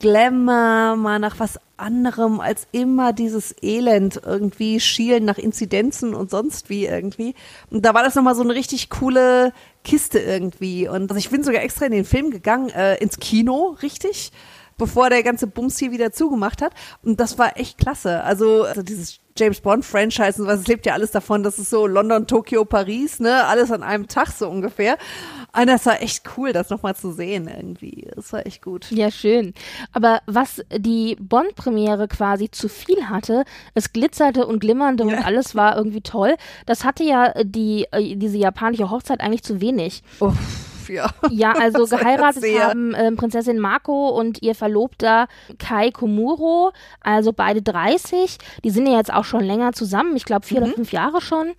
Glamour, 0.00 0.96
mal 0.96 1.18
nach 1.20 1.38
was 1.38 1.60
anderem 1.76 2.40
als 2.40 2.66
immer 2.72 3.12
dieses 3.12 3.54
Elend 3.62 4.20
irgendwie 4.24 4.80
schielen 4.80 5.24
nach 5.24 5.38
Inzidenzen 5.38 6.14
und 6.14 6.30
sonst 6.30 6.68
wie 6.68 6.86
irgendwie. 6.86 7.34
Und 7.70 7.84
da 7.84 7.94
war 7.94 8.02
das 8.02 8.14
nochmal 8.14 8.34
so 8.34 8.42
eine 8.42 8.54
richtig 8.54 8.90
coole 8.90 9.52
Kiste 9.84 10.18
irgendwie. 10.18 10.88
Und 10.88 11.10
also 11.10 11.16
ich 11.16 11.30
bin 11.30 11.42
sogar 11.42 11.62
extra 11.62 11.86
in 11.86 11.92
den 11.92 12.04
Film 12.04 12.30
gegangen, 12.30 12.70
äh, 12.70 12.96
ins 12.96 13.18
Kino, 13.18 13.76
richtig, 13.82 14.32
bevor 14.80 15.10
der 15.10 15.22
ganze 15.22 15.46
Bums 15.46 15.78
hier 15.78 15.92
wieder 15.92 16.10
zugemacht 16.10 16.62
hat. 16.62 16.72
Und 17.04 17.20
das 17.20 17.38
war 17.38 17.56
echt 17.56 17.78
klasse. 17.78 18.24
Also, 18.24 18.64
also 18.64 18.82
dieses 18.82 19.20
James 19.36 19.60
Bond 19.60 19.84
Franchise 19.84 20.42
und 20.42 20.48
was, 20.48 20.60
es 20.60 20.66
lebt 20.66 20.84
ja 20.86 20.92
alles 20.94 21.12
davon, 21.12 21.42
das 21.44 21.58
ist 21.58 21.70
so 21.70 21.86
London, 21.86 22.26
Tokio, 22.26 22.64
Paris, 22.64 23.20
ne, 23.20 23.46
alles 23.46 23.70
an 23.70 23.82
einem 23.82 24.08
Tag 24.08 24.28
so 24.32 24.48
ungefähr. 24.48 24.98
Und 25.56 25.66
das 25.68 25.86
war 25.86 26.02
echt 26.02 26.24
cool, 26.36 26.52
das 26.52 26.68
nochmal 26.70 26.94
zu 26.96 27.12
sehen 27.12 27.48
irgendwie. 27.48 28.08
Das 28.14 28.32
war 28.32 28.44
echt 28.46 28.62
gut. 28.62 28.90
Ja, 28.90 29.10
schön. 29.10 29.54
Aber 29.92 30.20
was 30.26 30.62
die 30.76 31.16
Bond-Premiere 31.20 32.08
quasi 32.08 32.50
zu 32.50 32.68
viel 32.68 33.08
hatte, 33.08 33.44
es 33.74 33.92
glitzerte 33.92 34.46
und 34.46 34.58
glimmerte 34.60 35.04
und 35.04 35.10
Ja. 35.10 35.20
alles 35.20 35.54
war 35.54 35.76
irgendwie 35.76 36.02
toll, 36.02 36.36
das 36.66 36.84
hatte 36.84 37.04
ja 37.04 37.32
die, 37.44 37.86
äh, 37.92 38.16
diese 38.16 38.36
japanische 38.36 38.90
Hochzeit 38.90 39.20
eigentlich 39.20 39.42
zu 39.44 39.60
wenig. 39.60 40.02
Uff, 40.20 40.36
ja. 40.88 41.08
Ja, 41.30 41.52
also 41.58 41.84
geheiratet 41.86 42.42
haben 42.60 42.94
ähm, 42.96 43.16
Prinzessin 43.16 43.58
Mako 43.58 44.08
und 44.10 44.42
ihr 44.42 44.54
Verlobter 44.54 45.28
Kai 45.58 45.90
Komuro, 45.90 46.72
also 47.00 47.32
beide 47.32 47.62
30. 47.62 48.38
Die 48.64 48.70
sind 48.70 48.86
ja 48.86 48.96
jetzt 48.96 49.12
auch 49.12 49.24
schon 49.24 49.44
länger 49.44 49.72
zusammen, 49.72 50.16
ich 50.16 50.24
glaube 50.24 50.46
vier 50.46 50.60
Mhm. 50.60 50.66
oder 50.66 50.74
fünf 50.74 50.92
Jahre 50.92 51.20
schon. 51.20 51.52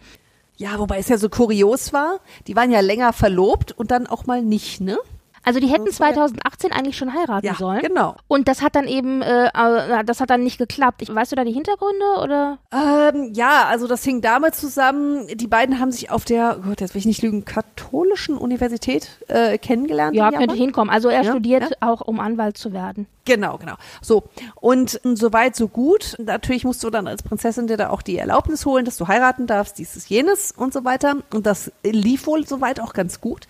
Ja, 0.58 0.78
wobei 0.78 1.00
es 1.00 1.10
ja 1.10 1.18
so 1.18 1.28
kurios 1.30 1.92
war. 1.94 2.20
Die 2.48 2.56
waren 2.56 2.72
ja 2.72 2.82
länger 2.82 3.14
verlobt 3.14 3.72
und 3.72 3.90
dann 3.92 4.06
auch 4.08 4.26
mal 4.26 4.42
nicht, 4.44 4.80
ne? 4.82 4.98
Also 5.44 5.60
die 5.60 5.68
hätten 5.68 5.86
Das 5.86 6.00
war 6.00 6.10
ja- 6.10 6.14
2018 6.14 6.72
eigentlich 6.72 6.98
schon 6.98 7.14
heiraten 7.14 7.46
Ja, 7.46 7.56
sollen. 7.56 7.82
genau. 7.82 8.16
Und 8.28 8.48
das 8.48 8.62
hat 8.62 8.76
dann 8.76 8.88
eben, 8.88 9.22
äh, 9.22 9.48
äh, 9.48 10.04
das 10.06 10.20
hat 10.22 10.30
dann 10.30 10.44
nicht 10.44 10.58
geklappt. 10.58 11.02
Ich, 11.02 11.14
weißt 11.14 11.32
du 11.32 11.36
da 11.36 11.44
die 11.44 11.52
Hintergründe 11.52 12.06
oder? 12.22 12.60
Ähm, 12.72 13.32
ja, 13.34 13.66
also 13.68 13.88
das 13.88 14.04
hing 14.04 14.22
damit 14.22 14.56
zusammen, 14.56 15.26
die 15.34 15.48
beiden 15.48 15.80
haben 15.80 15.92
sich 15.92 16.12
auf 16.12 16.26
der, 16.26 16.58
oh 16.60 16.68
Gott, 16.70 16.82
jetzt 16.82 16.94
will 16.94 17.00
ich 17.00 17.06
nicht 17.06 17.22
lügen, 17.24 17.44
katholischen 17.46 18.38
Universität 18.38 19.10
äh, 19.28 19.58
kennengelernt. 19.58 20.16
Ja, 20.16 20.32
könnte 20.32 20.56
hinkommen. 20.56 20.90
Also 20.94 21.10
er 21.10 21.24
Ja, 21.24 21.32
studiert 21.32 21.64
ja. 21.64 21.70
auch, 21.90 22.02
um 22.02 22.20
Anwalt 22.20 22.58
zu 22.58 22.72
werden. 22.74 23.08
Genau, 23.26 23.58
genau. 23.58 23.76
So, 24.02 24.24
und 24.56 25.00
soweit, 25.04 25.56
so 25.56 25.68
gut. 25.68 26.16
Natürlich 26.20 26.64
musst 26.66 26.84
du 26.84 26.90
dann 26.90 27.08
als 27.08 27.24
Prinzessin 27.24 27.68
dir 27.68 27.78
da 27.78 27.90
auch 27.90 28.02
die 28.02 28.18
Erlaubnis 28.18 28.66
holen, 28.66 28.86
dass 28.86 28.98
du 28.98 29.08
heiraten 29.08 29.48
darfst, 29.48 29.78
dieses, 29.78 30.10
jenes 30.10 30.52
und 30.52 30.74
so 30.74 30.86
weiter. 30.86 31.16
Und 31.34 31.46
das 31.46 31.72
lief 31.84 32.26
wohl 32.28 32.48
soweit 32.48 32.80
auch 32.80 32.94
ganz 32.94 33.22
gut. 33.22 33.48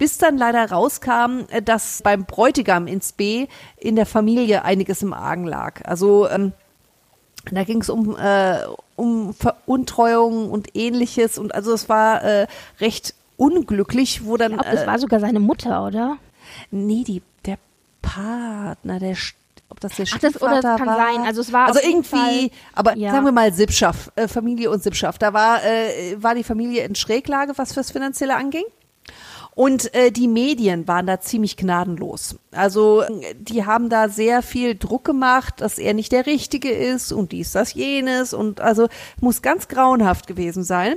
Bis 0.00 0.16
dann 0.16 0.38
leider 0.38 0.70
rauskam, 0.70 1.40
äh, 1.50 1.60
dass 1.60 2.00
beim 2.02 2.24
Bräutigam 2.24 2.86
ins 2.86 3.12
B 3.12 3.48
in 3.76 3.96
der 3.96 4.06
Familie 4.06 4.64
einiges 4.64 5.02
im 5.02 5.12
Argen 5.12 5.44
lag. 5.44 5.82
Also 5.84 6.26
ähm, 6.26 6.52
da 7.52 7.64
ging 7.64 7.82
es 7.82 7.90
um, 7.90 8.16
äh, 8.18 8.60
um 8.96 9.34
Veruntreuung 9.34 10.50
und 10.50 10.74
ähnliches. 10.74 11.36
Und 11.36 11.54
also 11.54 11.74
es 11.74 11.90
war 11.90 12.24
äh, 12.24 12.46
recht 12.80 13.14
unglücklich, 13.36 14.24
wo 14.24 14.38
dann. 14.38 14.52
Ich 14.52 14.58
glaube, 14.58 14.74
das 14.74 14.84
äh, 14.84 14.86
war 14.86 14.98
sogar 14.98 15.20
seine 15.20 15.38
Mutter, 15.38 15.84
oder? 15.86 16.16
Nee, 16.70 17.04
die, 17.04 17.20
der 17.44 17.58
Partner, 18.00 18.98
der, 19.00 19.16
ob 19.68 19.80
das 19.80 19.96
der 19.96 20.06
Ach, 20.14 20.18
das- 20.18 20.40
oder 20.40 20.62
das 20.62 20.72
Stiefvater 20.72 20.76
kann 20.78 20.86
war. 20.88 20.96
sein. 20.96 21.26
Also 21.26 21.42
es 21.42 21.52
war 21.52 21.66
also 21.68 21.80
irgendwie, 21.82 22.08
Fall- 22.08 22.50
aber 22.74 22.96
ja. 22.96 23.10
sagen 23.12 23.26
wir 23.26 23.32
mal 23.32 23.52
Sippschaft, 23.52 24.12
äh, 24.16 24.28
Familie 24.28 24.70
und 24.70 24.82
Sippschaft. 24.82 25.20
Da 25.20 25.34
war, 25.34 25.62
äh, 25.62 26.16
war 26.22 26.34
die 26.34 26.42
Familie 26.44 26.84
in 26.84 26.94
Schräglage, 26.94 27.52
was 27.56 27.74
fürs 27.74 27.90
Finanzielle 27.90 28.34
anging. 28.34 28.64
Und 29.54 29.92
äh, 29.94 30.10
die 30.10 30.28
Medien 30.28 30.86
waren 30.88 31.06
da 31.06 31.20
ziemlich 31.20 31.56
gnadenlos. 31.56 32.36
Also 32.52 33.02
die 33.38 33.66
haben 33.66 33.88
da 33.90 34.08
sehr 34.08 34.42
viel 34.42 34.74
Druck 34.76 35.04
gemacht, 35.04 35.60
dass 35.60 35.78
er 35.78 35.92
nicht 35.94 36.12
der 36.12 36.26
Richtige 36.26 36.70
ist 36.70 37.12
und 37.12 37.32
dies, 37.32 37.52
das, 37.52 37.74
jenes. 37.74 38.32
Und 38.32 38.60
also 38.60 38.88
muss 39.20 39.42
ganz 39.42 39.68
grauenhaft 39.68 40.26
gewesen 40.26 40.64
sein. 40.64 40.94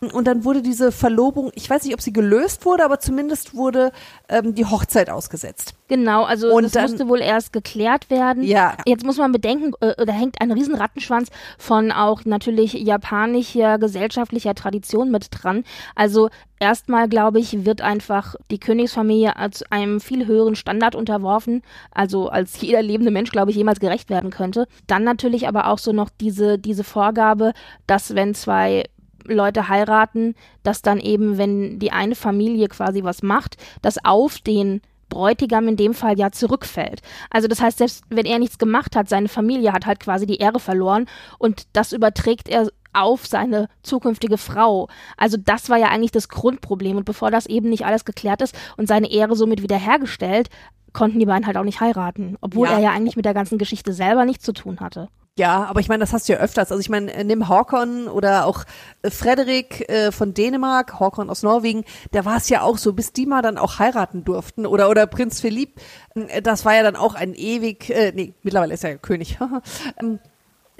Und, 0.00 0.12
und 0.12 0.26
dann 0.26 0.44
wurde 0.44 0.60
diese 0.60 0.92
Verlobung, 0.92 1.50
ich 1.54 1.70
weiß 1.70 1.84
nicht, 1.84 1.94
ob 1.94 2.02
sie 2.02 2.12
gelöst 2.12 2.66
wurde, 2.66 2.84
aber 2.84 3.00
zumindest 3.00 3.54
wurde 3.54 3.92
ähm, 4.28 4.54
die 4.54 4.66
Hochzeit 4.66 5.08
ausgesetzt. 5.08 5.74
Genau, 5.88 6.24
also 6.24 6.52
Und 6.52 6.64
das 6.64 6.72
dann- 6.72 6.82
musste 6.90 7.08
wohl 7.08 7.20
erst 7.20 7.52
geklärt 7.52 8.10
werden. 8.10 8.42
Ja. 8.42 8.76
Jetzt 8.84 9.04
muss 9.04 9.16
man 9.16 9.32
bedenken, 9.32 9.72
äh, 9.80 10.04
da 10.04 10.12
hängt 10.12 10.40
ein 10.40 10.52
riesen 10.52 10.74
Rattenschwanz 10.74 11.28
von 11.58 11.92
auch 11.92 12.24
natürlich 12.26 12.74
japanischer 12.74 13.78
gesellschaftlicher 13.78 14.54
Tradition 14.54 15.10
mit 15.10 15.28
dran. 15.30 15.64
Also 15.94 16.28
erstmal, 16.64 17.10
glaube 17.10 17.40
ich, 17.40 17.66
wird 17.66 17.82
einfach 17.82 18.36
die 18.50 18.58
Königsfamilie 18.58 19.36
als 19.36 19.70
einem 19.70 20.00
viel 20.00 20.26
höheren 20.26 20.56
Standard 20.56 20.94
unterworfen, 20.94 21.60
also 21.90 22.30
als 22.30 22.58
jeder 22.58 22.80
lebende 22.80 23.10
Mensch, 23.10 23.30
glaube 23.30 23.50
ich, 23.50 23.56
jemals 23.58 23.80
gerecht 23.80 24.08
werden 24.08 24.30
könnte. 24.30 24.66
Dann 24.86 25.04
natürlich 25.04 25.46
aber 25.46 25.68
auch 25.68 25.76
so 25.76 25.92
noch 25.92 26.08
diese, 26.08 26.58
diese 26.58 26.82
Vorgabe, 26.82 27.52
dass 27.86 28.14
wenn 28.14 28.34
zwei 28.34 28.84
Leute 29.26 29.68
heiraten, 29.68 30.34
dass 30.62 30.80
dann 30.80 31.00
eben, 31.00 31.36
wenn 31.36 31.78
die 31.78 31.92
eine 31.92 32.14
Familie 32.14 32.68
quasi 32.68 33.04
was 33.04 33.22
macht, 33.22 33.58
das 33.82 34.02
auf 34.02 34.38
den 34.38 34.80
Bräutigam 35.10 35.68
in 35.68 35.76
dem 35.76 35.92
Fall 35.92 36.18
ja 36.18 36.32
zurückfällt. 36.32 37.02
Also 37.28 37.46
das 37.46 37.60
heißt, 37.60 37.76
selbst 37.76 38.04
wenn 38.08 38.24
er 38.24 38.38
nichts 38.38 38.56
gemacht 38.56 38.96
hat, 38.96 39.10
seine 39.10 39.28
Familie 39.28 39.74
hat 39.74 39.84
halt 39.84 40.00
quasi 40.00 40.24
die 40.24 40.38
Ehre 40.38 40.60
verloren 40.60 41.06
und 41.38 41.64
das 41.74 41.92
überträgt 41.92 42.48
er 42.48 42.70
auf 42.94 43.26
seine 43.26 43.68
zukünftige 43.82 44.38
Frau. 44.38 44.88
Also 45.16 45.36
das 45.36 45.68
war 45.70 45.76
ja 45.78 45.88
eigentlich 45.88 46.12
das 46.12 46.28
Grundproblem 46.28 46.96
und 46.96 47.04
bevor 47.04 47.30
das 47.30 47.46
eben 47.46 47.68
nicht 47.68 47.84
alles 47.86 48.04
geklärt 48.04 48.42
ist 48.42 48.54
und 48.76 48.86
seine 48.88 49.10
Ehre 49.10 49.36
somit 49.36 49.62
wiederhergestellt, 49.62 50.48
konnten 50.92 51.18
die 51.18 51.26
beiden 51.26 51.46
halt 51.46 51.56
auch 51.56 51.64
nicht 51.64 51.80
heiraten, 51.80 52.36
obwohl 52.40 52.68
Ja. 52.68 52.74
er 52.74 52.78
ja 52.80 52.90
eigentlich 52.92 53.16
mit 53.16 53.24
der 53.24 53.34
ganzen 53.34 53.58
Geschichte 53.58 53.92
selber 53.92 54.24
nichts 54.24 54.44
zu 54.44 54.52
tun 54.52 54.78
hatte. 54.80 55.08
Ja, 55.36 55.64
aber 55.64 55.80
ich 55.80 55.88
meine, 55.88 55.98
das 55.98 56.12
hast 56.12 56.28
du 56.28 56.34
ja 56.34 56.38
öfters. 56.38 56.70
Also 56.70 56.80
ich 56.80 56.88
meine, 56.88 57.12
äh, 57.12 57.24
nimm 57.24 57.48
Håkon 57.48 58.06
oder 58.06 58.46
auch 58.46 58.62
äh, 59.02 59.10
Frederik 59.10 59.88
äh, 59.90 60.12
von 60.12 60.32
Dänemark, 60.32 61.00
Håkon 61.00 61.28
aus 61.28 61.42
Norwegen, 61.42 61.82
der 62.12 62.24
war 62.24 62.36
es 62.36 62.48
ja 62.48 62.62
auch 62.62 62.78
so, 62.78 62.92
bis 62.92 63.12
die 63.12 63.26
mal 63.26 63.42
dann 63.42 63.58
auch 63.58 63.80
heiraten 63.80 64.22
durften. 64.22 64.64
Oder 64.64 64.88
oder 64.88 65.08
Prinz 65.08 65.40
Philipp, 65.40 65.80
äh, 66.14 66.40
das 66.40 66.64
war 66.64 66.76
ja 66.76 66.84
dann 66.84 66.94
auch 66.94 67.16
ein 67.16 67.34
ewig, 67.34 67.90
äh, 67.90 68.12
nee, 68.14 68.34
mittlerweile 68.44 68.74
ist 68.74 68.84
er 68.84 68.90
ja 68.90 68.96
König. 68.98 69.36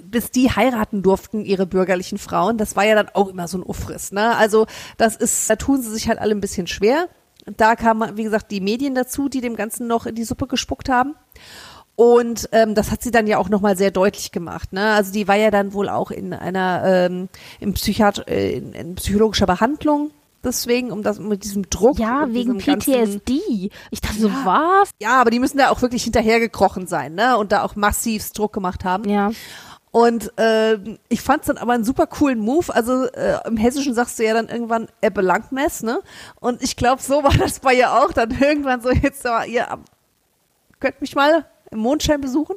Bis 0.02 0.30
die 0.30 0.50
heiraten 0.50 1.02
durften, 1.02 1.44
ihre 1.44 1.66
bürgerlichen 1.66 2.18
Frauen, 2.18 2.58
das 2.58 2.76
war 2.76 2.84
ja 2.84 2.94
dann 2.94 3.08
auch 3.14 3.28
immer 3.28 3.48
so 3.48 3.58
ein 3.58 3.62
Ufriss, 3.62 4.12
ne? 4.12 4.36
Also, 4.36 4.66
das 4.96 5.16
ist, 5.16 5.48
da 5.48 5.56
tun 5.56 5.82
sie 5.82 5.90
sich 5.90 6.08
halt 6.08 6.18
alle 6.18 6.34
ein 6.34 6.40
bisschen 6.40 6.66
schwer. 6.66 7.08
Da 7.56 7.76
kamen, 7.76 8.16
wie 8.16 8.24
gesagt, 8.24 8.50
die 8.50 8.60
Medien 8.60 8.94
dazu, 8.94 9.28
die 9.28 9.40
dem 9.40 9.54
Ganzen 9.54 9.86
noch 9.86 10.06
in 10.06 10.14
die 10.14 10.24
Suppe 10.24 10.46
gespuckt 10.46 10.88
haben. 10.88 11.14
Und 11.96 12.48
ähm, 12.52 12.74
das 12.74 12.90
hat 12.90 13.02
sie 13.02 13.10
dann 13.10 13.26
ja 13.26 13.38
auch 13.38 13.48
nochmal 13.48 13.76
sehr 13.76 13.90
deutlich 13.90 14.32
gemacht. 14.32 14.72
Ne? 14.72 14.92
Also 14.92 15.12
die 15.12 15.28
war 15.28 15.36
ja 15.36 15.50
dann 15.50 15.74
wohl 15.74 15.88
auch 15.88 16.10
in 16.10 16.32
einer 16.32 16.82
ähm, 16.84 17.28
in, 17.60 17.74
Psychiat 17.74 18.26
äh, 18.28 18.56
in, 18.56 18.72
in 18.72 18.94
psychologischer 18.96 19.46
Behandlung 19.46 20.10
deswegen, 20.44 20.92
um 20.92 21.02
das 21.02 21.18
mit 21.18 21.44
diesem 21.44 21.68
Druck. 21.70 21.98
Ja, 21.98 22.26
wegen 22.28 22.58
PTSD. 22.58 23.70
Ich 23.90 24.00
dachte 24.00 24.18
so, 24.18 24.30
was? 24.44 24.90
Ja, 25.00 25.20
aber 25.20 25.30
die 25.30 25.40
müssen 25.40 25.58
da 25.58 25.70
auch 25.70 25.82
wirklich 25.82 26.04
hinterhergekrochen 26.04 26.86
sein, 26.86 27.14
ne? 27.14 27.36
Und 27.38 27.52
da 27.52 27.62
auch 27.62 27.76
massiv 27.76 28.30
Druck 28.32 28.52
gemacht 28.52 28.84
haben. 28.84 29.08
Ja. 29.08 29.30
Und 29.94 30.36
äh, 30.40 30.76
ich 31.08 31.20
fand 31.20 31.42
es 31.42 31.46
dann 31.46 31.56
aber 31.56 31.72
einen 31.72 31.84
super 31.84 32.08
coolen 32.08 32.40
Move. 32.40 32.74
Also 32.74 33.04
äh, 33.12 33.38
im 33.46 33.56
Hessischen 33.56 33.94
sagst 33.94 34.18
du 34.18 34.24
ja 34.24 34.34
dann 34.34 34.48
irgendwann 34.48 34.88
Ebbe 35.00 35.20
Langmess, 35.20 35.84
ne? 35.84 36.00
Und 36.40 36.64
ich 36.64 36.74
glaube, 36.74 37.00
so 37.00 37.22
war 37.22 37.32
das 37.38 37.60
bei 37.60 37.74
ihr 37.74 37.92
auch. 37.92 38.12
Dann 38.12 38.32
irgendwann 38.32 38.80
so, 38.80 38.90
jetzt 38.90 39.24
aber 39.24 39.46
ihr 39.46 39.68
könnt 40.80 41.00
mich 41.00 41.14
mal 41.14 41.46
im 41.70 41.78
Mondschein 41.78 42.20
besuchen. 42.20 42.56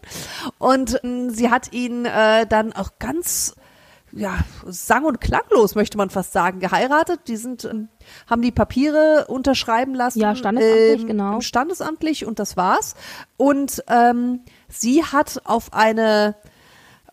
Und 0.58 1.04
äh, 1.04 1.30
sie 1.30 1.52
hat 1.52 1.74
ihn 1.74 2.06
äh, 2.06 2.48
dann 2.48 2.74
auch 2.74 2.94
ganz 2.98 3.56
ja, 4.12 4.40
sang- 4.66 5.06
und 5.06 5.22
klanglos, 5.22 5.76
möchte 5.76 5.96
man 5.96 6.10
fast 6.10 6.34
sagen, 6.34 6.60
geheiratet. 6.60 7.20
Die 7.28 7.38
sind, 7.38 7.66
ähm, 7.66 7.90
haben 8.28 8.42
die 8.42 8.52
Papiere 8.52 9.26
unterschreiben 9.28 9.94
lassen. 9.94 10.20
Ja, 10.20 10.36
standesamtlich, 10.36 11.02
ähm, 11.02 11.08
genau. 11.08 11.42
Standesamtlich 11.42 12.26
und 12.26 12.40
das 12.40 12.58
war's. 12.58 12.96
Und 13.38 13.84
ähm, 13.88 14.42
sie 14.70 15.04
hat 15.04 15.42
auf 15.44 15.72
eine, 15.72 16.36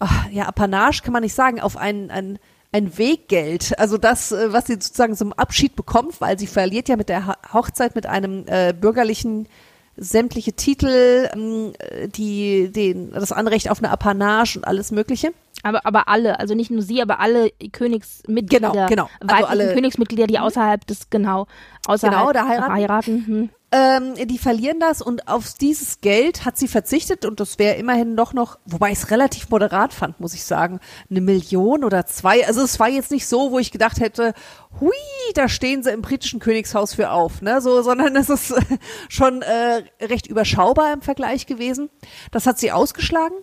ach, 0.01 0.29
ja, 0.31 0.47
Apanage 0.47 1.03
kann 1.03 1.13
man 1.13 1.23
nicht 1.23 1.35
sagen, 1.35 1.61
auf 1.61 1.77
ein, 1.77 2.11
ein, 2.11 2.39
ein 2.73 2.99
Weggeld, 2.99 3.79
also 3.79 3.99
das, 3.99 4.33
äh, 4.33 4.53
was 4.53 4.67
sie 4.67 4.75
sozusagen 4.75 5.17
zum 5.17 5.33
Abschied 5.33 5.77
bekommt, 5.77 6.21
weil 6.21 6.39
sie 6.39 6.47
verliert 6.47 6.89
ja 6.89 6.97
mit 6.97 7.09
der 7.09 7.37
Hochzeit 7.53 7.95
mit 7.95 8.07
einem 8.07 8.45
äh, 8.47 8.73
bürgerlichen 8.73 9.49
sämtliche 9.97 10.55
Titel, 10.55 11.29
ähm, 11.33 11.73
die, 12.17 12.73
den, 12.73 13.13
das 13.13 13.31
Anrecht 13.31 13.71
auf 13.71 13.79
eine 13.79 13.91
Apanage 13.93 14.57
und 14.59 14.65
alles 14.67 14.91
Mögliche. 14.91 15.33
Aber, 15.63 15.87
aber 15.87 16.09
alle, 16.09 16.41
also 16.41 16.55
nicht 16.57 16.71
nur 16.73 16.83
sie, 16.83 17.01
aber 17.01 17.21
alle 17.21 17.51
Königsmitglieder, 17.73 18.71
Genau, 18.73 18.87
genau. 18.89 19.09
Also 19.25 19.47
alle- 19.47 19.73
Königsmitglieder, 19.73 20.27
die 20.27 20.39
außerhalb 20.41 20.85
des, 20.87 21.11
genau, 21.11 21.47
außerhalb 21.87 22.19
Genau, 22.19 22.33
da 22.33 22.49
heiraten. 22.49 22.73
heiraten. 22.73 23.27
Hm. 23.27 23.51
Ähm, 23.76 24.14
die 24.28 24.38
verlieren 24.38 24.78
das 24.78 25.02
und 25.02 25.26
auf 25.26 25.54
dieses 25.54 26.00
Geld 26.00 26.45
hat 26.45 26.57
sie 26.57 26.69
verzichtet 26.69 27.25
und 27.25 27.40
das 27.40 27.59
wäre 27.59 27.75
immerhin 27.75 28.16
doch 28.16 28.33
noch, 28.33 28.57
wobei 28.66 28.93
ich 28.93 28.99
es 28.99 29.11
relativ 29.11 29.50
moderat 29.50 29.93
fand, 29.93 30.21
muss 30.21 30.33
ich 30.33 30.45
sagen, 30.45 30.78
eine 31.11 31.21
Million 31.21 31.83
oder 31.83 32.07
zwei. 32.07 32.47
Also 32.47 32.62
es 32.62 32.78
war 32.78 32.88
jetzt 32.88 33.11
nicht 33.11 33.26
so, 33.26 33.50
wo 33.50 33.59
ich 33.59 33.73
gedacht 33.73 33.99
hätte, 33.99 34.33
hui, 34.81 34.93
da 35.35 35.49
stehen 35.49 35.83
sie 35.83 35.90
im 35.90 36.02
britischen 36.02 36.38
Königshaus 36.38 36.95
für 36.95 37.11
auf, 37.11 37.43
ne? 37.43 37.61
So, 37.61 37.83
sondern 37.83 38.14
es 38.14 38.31
ist 38.31 38.54
schon 39.09 39.43
äh, 39.43 39.83
recht 40.00 40.28
überschaubar 40.28 40.93
im 40.93 41.02
Vergleich 41.02 41.47
gewesen. 41.47 41.90
Das 42.31 42.47
hat 42.47 42.61
sie 42.61 42.71
ausgeschlagen 42.71 43.35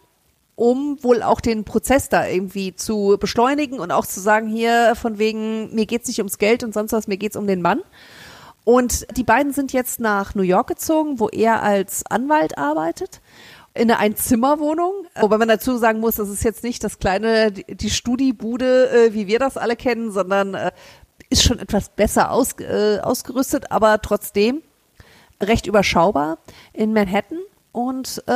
um 0.55 1.01
wohl 1.01 1.23
auch 1.23 1.41
den 1.41 1.63
Prozess 1.63 2.07
da 2.07 2.27
irgendwie 2.27 2.75
zu 2.75 3.17
beschleunigen 3.19 3.79
und 3.79 3.91
auch 3.91 4.05
zu 4.05 4.19
sagen, 4.19 4.47
hier 4.47 4.93
von 4.95 5.17
wegen, 5.17 5.73
mir 5.73 5.87
geht's 5.87 6.07
nicht 6.07 6.19
ums 6.19 6.37
Geld 6.37 6.63
und 6.63 6.71
sonst 6.71 6.91
was, 6.91 7.07
mir 7.07 7.17
geht's 7.17 7.35
um 7.35 7.47
den 7.47 7.63
Mann. 7.63 7.81
Und 8.63 9.07
die 9.17 9.23
beiden 9.23 9.53
sind 9.53 9.73
jetzt 9.73 9.99
nach 9.99 10.35
New 10.35 10.43
York 10.43 10.67
gezogen, 10.67 11.19
wo 11.19 11.29
er 11.29 11.63
als 11.63 12.05
Anwalt 12.05 12.57
arbeitet. 12.57 13.21
In 13.73 13.83
eine 13.83 13.99
Einzimmerwohnung. 13.99 15.05
Wobei 15.19 15.37
man 15.37 15.47
dazu 15.47 15.77
sagen 15.77 16.01
muss, 16.01 16.15
das 16.15 16.29
ist 16.29 16.43
jetzt 16.43 16.63
nicht 16.63 16.83
das 16.83 16.99
kleine, 16.99 17.51
die 17.51 17.89
Studibude, 17.89 18.89
äh, 18.89 19.13
wie 19.13 19.27
wir 19.27 19.39
das 19.39 19.57
alle 19.57 19.77
kennen, 19.77 20.11
sondern 20.11 20.53
äh, 20.55 20.71
ist 21.29 21.43
schon 21.43 21.59
etwas 21.59 21.89
besser 21.89 22.31
aus, 22.31 22.59
äh, 22.59 22.99
ausgerüstet, 23.01 23.71
aber 23.71 24.01
trotzdem 24.01 24.61
recht 25.41 25.67
überschaubar 25.67 26.37
in 26.73 26.93
Manhattan. 26.93 27.39
Und 27.73 28.21
äh, 28.27 28.31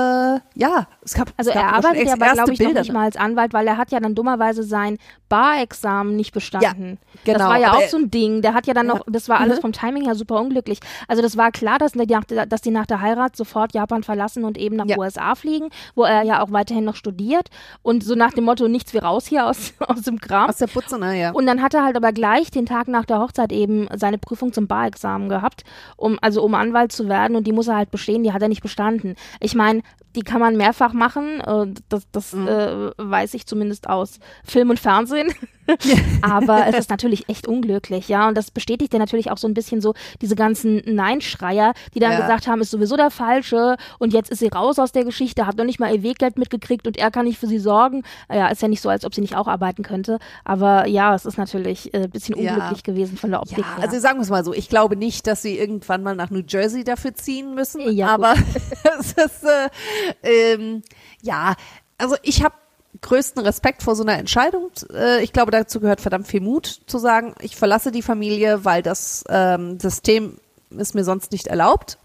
ja, 0.55 0.87
es 1.03 1.13
gab 1.13 1.33
Also 1.35 1.49
es 1.51 1.55
gab 1.55 1.63
er 1.63 1.73
arbeitet 1.73 2.07
ja 2.07 2.13
aber, 2.13 2.31
glaube 2.33 2.53
ich, 2.53 2.59
noch 2.59 2.65
Bilder, 2.67 2.79
nicht 2.81 2.87
ne? 2.89 2.93
mal 2.93 3.03
als 3.05 3.17
Anwalt, 3.17 3.53
weil 3.53 3.67
er 3.67 3.75
hat 3.77 3.91
ja 3.91 3.99
dann 3.99 4.15
dummerweise 4.15 4.63
sein 4.63 4.97
Bar-Examen 5.27 6.15
nicht 6.15 6.33
bestanden. 6.33 6.97
genau, 7.25 7.37
Das 7.39 7.47
war 7.47 7.59
ja 7.59 7.69
aber 7.71 7.79
auch 7.79 7.87
so 7.89 7.97
ein 7.97 8.09
Ding. 8.09 8.41
Der 8.41 8.53
hat 8.53 8.65
ja 8.67 8.73
dann 8.73 8.87
Ja. 8.87 8.93
noch, 8.95 9.01
das 9.07 9.27
war 9.27 9.39
alles 9.41 9.57
Mhm. 9.57 9.61
vom 9.61 9.71
Timing 9.73 10.05
her 10.05 10.15
super 10.15 10.39
unglücklich. 10.39 10.79
Also 11.09 11.21
das 11.21 11.35
war 11.35 11.51
klar, 11.51 11.77
dass 11.79 11.91
die, 11.91 12.05
nach 12.05 12.23
der- 12.23 12.45
dass 12.45 12.61
die 12.61 12.71
nach 12.71 12.85
der 12.85 13.01
Heirat 13.01 13.35
sofort 13.35 13.73
Japan 13.73 14.03
verlassen 14.03 14.45
und 14.45 14.57
eben 14.57 14.75
nach 14.77 14.85
Ja. 14.85 14.97
USA 14.97 15.35
fliegen, 15.35 15.67
wo 15.95 16.03
er 16.03 16.23
ja 16.23 16.41
auch 16.41 16.51
weiterhin 16.51 16.85
noch 16.85 16.95
studiert. 16.95 17.49
Und 17.81 18.03
so 18.03 18.15
nach 18.15 18.31
dem 18.31 18.45
Motto, 18.45 18.67
nichts 18.69 18.93
wie 18.93 18.99
raus 18.99 19.25
hier 19.27 19.45
aus, 19.47 19.73
aus 19.79 20.03
dem 20.03 20.19
Kram. 20.21 20.49
Aus 20.49 20.57
der 20.57 20.67
Putze, 20.67 20.97
naja. 20.97 21.31
Und 21.31 21.45
dann 21.45 21.61
hat 21.61 21.73
er 21.73 21.83
halt 21.83 21.97
aber 21.97 22.13
gleich 22.13 22.51
den 22.51 22.65
Tag 22.65 22.87
nach 22.87 23.05
der 23.05 23.19
Hochzeit 23.19 23.51
eben 23.51 23.87
seine 23.95 24.17
Prüfung 24.17 24.53
zum 24.53 24.67
Bar-Examen 24.67 25.27
gehabt, 25.27 25.63
um 25.97 26.17
also 26.21 26.41
um 26.43 26.53
Anwalt 26.55 26.91
zu 26.91 27.09
werden 27.09 27.35
und 27.35 27.45
die 27.47 27.51
muss 27.51 27.67
er 27.67 27.75
halt 27.75 27.91
bestehen, 27.91 28.23
die 28.23 28.31
hat 28.31 28.41
er 28.41 28.47
nicht 28.47 28.61
bestanden. 28.63 29.15
Ich 29.39 29.55
meine, 29.55 29.81
die 30.15 30.21
kann 30.23 30.39
man 30.39 30.55
mehrfach 30.57 30.93
machen, 30.93 31.41
äh, 31.41 31.73
das, 31.89 32.03
das 32.11 32.33
Mhm. 32.33 32.47
äh, 32.47 32.91
weiß 32.97 33.33
ich 33.33 33.45
zumindest 33.45 33.87
aus 33.89 34.19
Film 34.43 34.69
und 34.69 34.79
Fernsehen. 34.79 35.33
aber 36.21 36.67
es 36.67 36.77
ist 36.77 36.89
natürlich 36.91 37.27
echt 37.27 37.47
unglücklich, 37.47 38.07
ja. 38.07 38.27
Und 38.27 38.37
das 38.37 38.51
bestätigt 38.51 38.93
ja 38.93 38.99
natürlich 38.99 39.31
auch 39.31 39.37
so 39.39 39.47
ein 39.47 39.55
bisschen 39.55 39.81
so 39.81 39.95
diese 40.21 40.35
ganzen 40.35 40.81
Nein-Schreier, 40.85 41.73
die 41.95 41.99
dann 41.99 42.11
Ja. 42.11 42.19
gesagt 42.21 42.45
haben, 42.47 42.61
ist 42.61 42.69
sowieso 42.69 42.95
der 42.97 43.09
Falsche 43.09 43.75
und 43.97 44.13
jetzt 44.13 44.29
ist 44.29 44.39
sie 44.39 44.47
raus 44.47 44.77
aus 44.77 44.91
der 44.91 45.03
Geschichte, 45.05 45.47
hat 45.47 45.57
noch 45.57 45.65
nicht 45.65 45.79
mal 45.79 45.91
ihr 45.93 46.03
Weggeld 46.03 46.37
mitgekriegt 46.37 46.85
und 46.85 46.97
er 46.97 47.09
kann 47.09 47.25
nicht 47.25 47.39
für 47.39 47.47
sie 47.47 47.57
sorgen. 47.57 48.03
Ja, 48.31 48.47
ist 48.49 48.61
ja 48.61 48.67
nicht 48.67 48.81
so, 48.81 48.89
als 48.89 49.05
ob 49.05 49.15
sie 49.15 49.21
nicht 49.21 49.35
auch 49.35 49.47
arbeiten 49.47 49.81
könnte. 49.81 50.19
Aber 50.43 50.85
ja, 50.87 51.15
es 51.15 51.25
ist 51.25 51.37
natürlich 51.39 51.91
äh, 51.95 52.03
ein 52.03 52.09
bisschen 52.11 52.37
Ja. 52.39 52.53
unglücklich 52.53 52.83
gewesen 52.83 53.17
von 53.17 53.31
der 53.31 53.41
Optik 53.41 53.57
Ja, 53.57 53.75
her. 53.77 53.83
also 53.83 53.97
sagen 53.99 54.19
wir 54.19 54.23
es 54.23 54.29
mal 54.29 54.45
so, 54.45 54.53
ich 54.53 54.69
glaube 54.69 54.95
nicht, 54.95 55.25
dass 55.25 55.41
sie 55.41 55.57
irgendwann 55.57 56.03
mal 56.03 56.15
nach 56.15 56.29
New 56.29 56.43
Jersey 56.47 56.83
dafür 56.83 57.15
ziehen 57.15 57.55
müssen, 57.55 57.81
Ja, 57.91 58.09
aber 58.09 58.35
es 58.99 59.13
ist, 59.13 59.43
äh, 59.43 59.69
ähm, 60.23 60.83
ja, 61.21 61.55
also 61.97 62.15
ich 62.23 62.43
habe 62.43 62.55
größten 63.01 63.41
Respekt 63.41 63.83
vor 63.83 63.95
so 63.95 64.03
einer 64.03 64.17
Entscheidung. 64.17 64.71
Äh, 64.93 65.23
ich 65.23 65.33
glaube, 65.33 65.51
dazu 65.51 65.79
gehört 65.79 66.01
verdammt 66.01 66.27
viel 66.27 66.41
Mut 66.41 66.81
zu 66.87 66.97
sagen, 66.97 67.35
ich 67.41 67.55
verlasse 67.55 67.91
die 67.91 68.01
Familie, 68.01 68.65
weil 68.65 68.81
das 68.81 69.23
ähm, 69.29 69.79
System 69.79 70.37
ist 70.71 70.95
mir 70.95 71.03
sonst 71.03 71.31
nicht 71.31 71.47
erlaubt. 71.47 71.97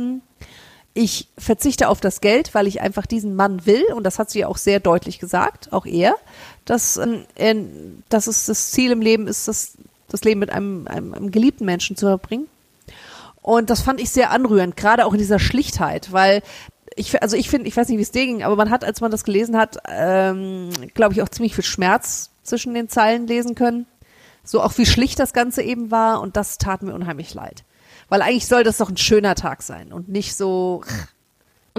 Ich 0.93 1.29
verzichte 1.39 1.89
auf 1.89 2.01
das 2.01 2.21
Geld, 2.21 2.55
weil 2.55 2.67
ich 2.67 2.81
einfach 2.81 3.07
diesen 3.07 3.37
Mann 3.37 3.65
will 3.67 3.85
und 3.95 4.05
das 4.05 4.19
hat 4.19 4.31
sie 4.31 4.45
auch 4.45 4.57
sehr 4.57 4.81
deutlich 4.81 5.19
gesagt, 5.19 5.73
auch 5.73 5.87
er, 5.87 6.17
dass, 6.65 6.97
er, 7.37 7.57
dass 8.09 8.27
es 8.27 8.47
das 8.47 8.71
Ziel 8.73 8.91
im 8.91 9.01
Leben 9.01 9.27
ist, 9.27 9.49
das, 9.49 9.75
das 10.09 10.25
Leben 10.25 10.41
mit 10.41 10.51
einem, 10.51 10.87
einem, 10.89 11.15
einem 11.15 11.31
geliebten 11.31 11.65
Menschen 11.65 11.97
zu 11.97 12.07
verbringen. 12.07 12.49
Und 13.43 13.71
das 13.71 13.81
fand 13.81 14.01
ich 14.01 14.11
sehr 14.11 14.31
anrührend, 14.31 14.77
gerade 14.77 15.07
auch 15.07 15.13
in 15.13 15.19
dieser 15.19 15.39
Schlichtheit, 15.39 16.13
weil 16.13 16.43
ich, 16.97 17.23
also 17.23 17.37
ich 17.37 17.49
finde, 17.49 17.69
ich 17.69 17.77
weiß 17.77 17.89
nicht, 17.89 17.99
wie 17.99 18.03
es 18.03 18.11
dir 18.11 18.27
ging, 18.27 18.43
aber 18.43 18.57
man 18.57 18.71
hat, 18.71 18.85
als 18.85 19.01
man 19.01 19.11
das 19.11 19.25
gelesen 19.25 19.57
hat, 19.57 19.79
ähm, 19.89 20.71
glaube 20.95 21.15
ich, 21.15 21.23
auch 21.23 21.29
ziemlich 21.29 21.55
viel 21.55 21.65
Schmerz 21.65 22.31
zwischen 22.43 22.75
den 22.75 22.89
Zeilen 22.89 23.27
lesen 23.27 23.55
können. 23.55 23.87
So 24.43 24.63
auch 24.63 24.77
wie 24.79 24.87
schlicht 24.87 25.19
das 25.19 25.33
Ganze 25.33 25.63
eben 25.63 25.91
war 25.91 26.21
und 26.21 26.37
das 26.37 26.59
tat 26.59 26.83
mir 26.83 26.95
unheimlich 26.95 27.35
leid. 27.35 27.65
Weil 28.09 28.23
eigentlich 28.23 28.49
soll 28.49 28.65
das 28.65 28.79
doch 28.79 28.91
ein 28.91 28.97
schöner 28.97 29.35
Tag 29.35 29.63
sein 29.63 29.93
und 29.93 30.09
nicht 30.09 30.35
so, 30.35 30.83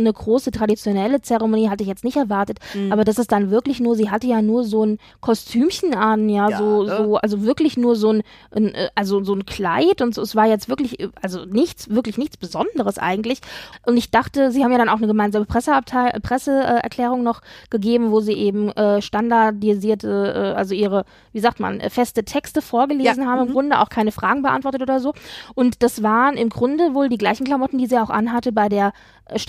eine 0.02 0.14
große 0.14 0.52
traditionelle 0.52 1.22
Zeremonie 1.22 1.70
hatte 1.70 1.84
ich 1.84 1.90
jetzt 1.90 2.04
nicht 2.04 2.18
erwartet, 2.18 2.60
Mhm. 2.74 2.92
aber 2.92 3.04
das 3.04 3.18
ist 3.18 3.32
dann 3.32 3.52
wirklich 3.52 3.80
nur, 3.80 3.96
sie 3.96 4.10
hatte 4.10 4.28
ja 4.28 4.42
nur 4.42 4.64
so 4.64 4.86
ein 4.86 4.98
Kostümchen 5.22 5.94
an, 5.96 6.30
ja, 6.30 6.50
Ja, 6.50 6.58
so, 6.58 6.84
ne? 6.84 6.98
so, 6.98 7.16
also 7.18 7.44
wirklich 7.44 7.78
nur 7.78 7.96
so 7.96 8.12
ein, 8.14 8.24
ein, 8.54 8.74
äh, 8.74 8.90
also 8.96 9.24
so 9.24 9.34
ein 9.34 9.46
Kleid 9.46 10.02
und 10.02 10.14
so, 10.16 10.22
es 10.22 10.36
war 10.36 10.48
jetzt 10.48 10.68
wirklich, 10.70 11.00
äh, 11.00 11.10
also 11.22 11.46
nichts, 11.46 11.90
wirklich 11.90 12.18
nichts 12.18 12.38
Besonderes 12.38 12.98
eigentlich. 12.98 13.40
Und 13.86 13.98
ich 13.98 14.12
dachte, 14.12 14.52
sie 14.52 14.64
haben 14.64 14.72
ja 14.72 14.78
dann 14.78 14.90
auch 14.90 14.98
eine 14.98 15.08
gemeinsame 15.08 15.46
Presseabteil 15.46 16.20
Presseerklärung 16.22 17.24
noch 17.24 17.42
gegeben, 17.70 18.12
wo 18.12 18.20
sie 18.20 18.34
eben 18.34 18.70
äh, 18.72 19.02
standardisierte, 19.02 20.54
äh, 20.54 20.58
also 20.58 20.74
ihre, 20.74 21.06
wie 21.34 21.40
sagt 21.40 21.60
man, 21.60 21.80
äh, 21.80 21.90
feste 21.90 22.24
Texte 22.24 22.62
vorgelesen 22.62 23.24
Ja, 23.24 23.30
haben, 23.30 23.42
im 23.44 23.48
mhm. 23.50 23.54
Grunde 23.54 23.80
auch 23.80 23.90
keine 23.90 24.12
Fragen 24.12 24.42
beantwortet 24.42 24.82
oder 24.82 25.00
so. 25.00 25.14
Und 25.56 25.84
das 25.84 26.04
waren 26.04 26.36
im 26.38 26.50
Grunde 26.50 26.94
wohl 26.94 27.10
die 27.10 27.18
gleichen 27.18 27.46
Klamotten, 27.46 27.78
die 27.78 27.88
sie 27.88 27.98
auch 27.98 28.10
anhatte 28.10 28.52
bei 28.52 28.70
der 28.70 28.94
äh, 29.26 29.40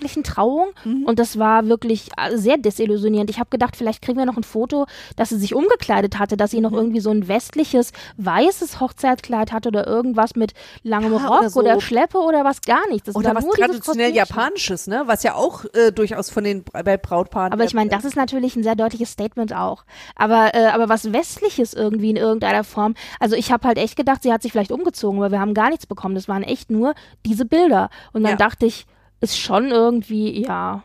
standesamtlichen 0.00 0.24
Trauung. 0.24 0.68
Mhm. 0.84 1.04
Und 1.04 1.18
das 1.18 1.38
war 1.38 1.66
wirklich 1.66 2.08
äh, 2.16 2.36
sehr 2.36 2.56
desillusionierend. 2.58 3.30
Ich 3.30 3.38
habe 3.38 3.50
gedacht, 3.50 3.76
vielleicht 3.76 4.02
kriegen 4.02 4.18
wir 4.18 4.26
noch 4.26 4.36
ein 4.36 4.42
Foto, 4.44 4.86
dass 5.16 5.28
sie 5.30 5.38
sich 5.38 5.54
umgekleidet 5.54 6.18
hatte, 6.18 6.36
dass 6.36 6.50
Mhm. 6.52 6.56
sie 6.56 6.60
noch 6.62 6.72
irgendwie 6.72 7.00
so 7.00 7.10
ein 7.10 7.28
westliches, 7.28 7.92
weißes 8.16 8.80
Hochzeitskleid 8.80 9.52
hatte 9.52 9.68
oder 9.68 9.86
irgendwas 9.86 10.34
mit 10.36 10.52
langem 10.82 11.12
Ja, 11.12 11.26
Rock 11.26 11.40
oder 11.56 11.56
oder, 11.56 11.74
so. 11.74 11.80
Schleppe 11.80 12.18
oder 12.18 12.44
was 12.44 12.60
gar 12.62 12.88
nicht. 12.88 13.06
Das 13.06 13.14
oder 13.14 13.34
was 13.34 13.46
traditionell. 13.48 14.14
Japanisches, 14.14 14.86
ne? 14.86 15.02
Was 15.06 15.22
ja 15.22 15.34
auch 15.34 15.64
äh, 15.74 15.92
durchaus 15.92 16.30
von 16.30 16.44
den 16.44 16.64
bei 16.72 16.96
Brautpaaren. 16.96 17.52
Aber 17.52 17.64
ich 17.64 17.74
meine, 17.74 17.90
das 17.90 18.04
ist 18.04 18.16
natürlich 18.16 18.56
ein 18.56 18.62
sehr 18.62 18.74
deutliches 18.74 19.10
Statement 19.12 19.54
auch. 19.54 19.84
Aber, 20.16 20.54
äh, 20.54 20.66
aber 20.66 20.88
was 20.88 21.12
Westliches 21.12 21.74
irgendwie 21.74 22.10
in 22.10 22.16
irgendeiner 22.16 22.64
Form. 22.64 22.94
Also 23.20 23.36
ich 23.36 23.52
habe 23.52 23.66
halt 23.68 23.78
echt 23.78 23.96
gedacht, 23.96 24.22
sie 24.22 24.32
hat 24.32 24.42
sich 24.42 24.52
vielleicht 24.52 24.72
umgezogen, 24.72 25.20
weil 25.20 25.30
wir 25.30 25.40
haben 25.40 25.54
gar 25.54 25.68
nichts 25.70 25.86
bekommen. 25.86 26.14
Das 26.14 26.28
waren 26.28 26.42
echt 26.42 26.70
nur 26.70 26.94
diese 27.24 27.44
Bilder. 27.44 27.90
Und 28.12 28.22
dann 28.24 28.32
Ja. 28.32 28.36
dachte 28.36 28.66
ich, 28.66 28.86
ist 29.20 29.38
schon 29.38 29.70
irgendwie, 29.70 30.42
ja. 30.44 30.82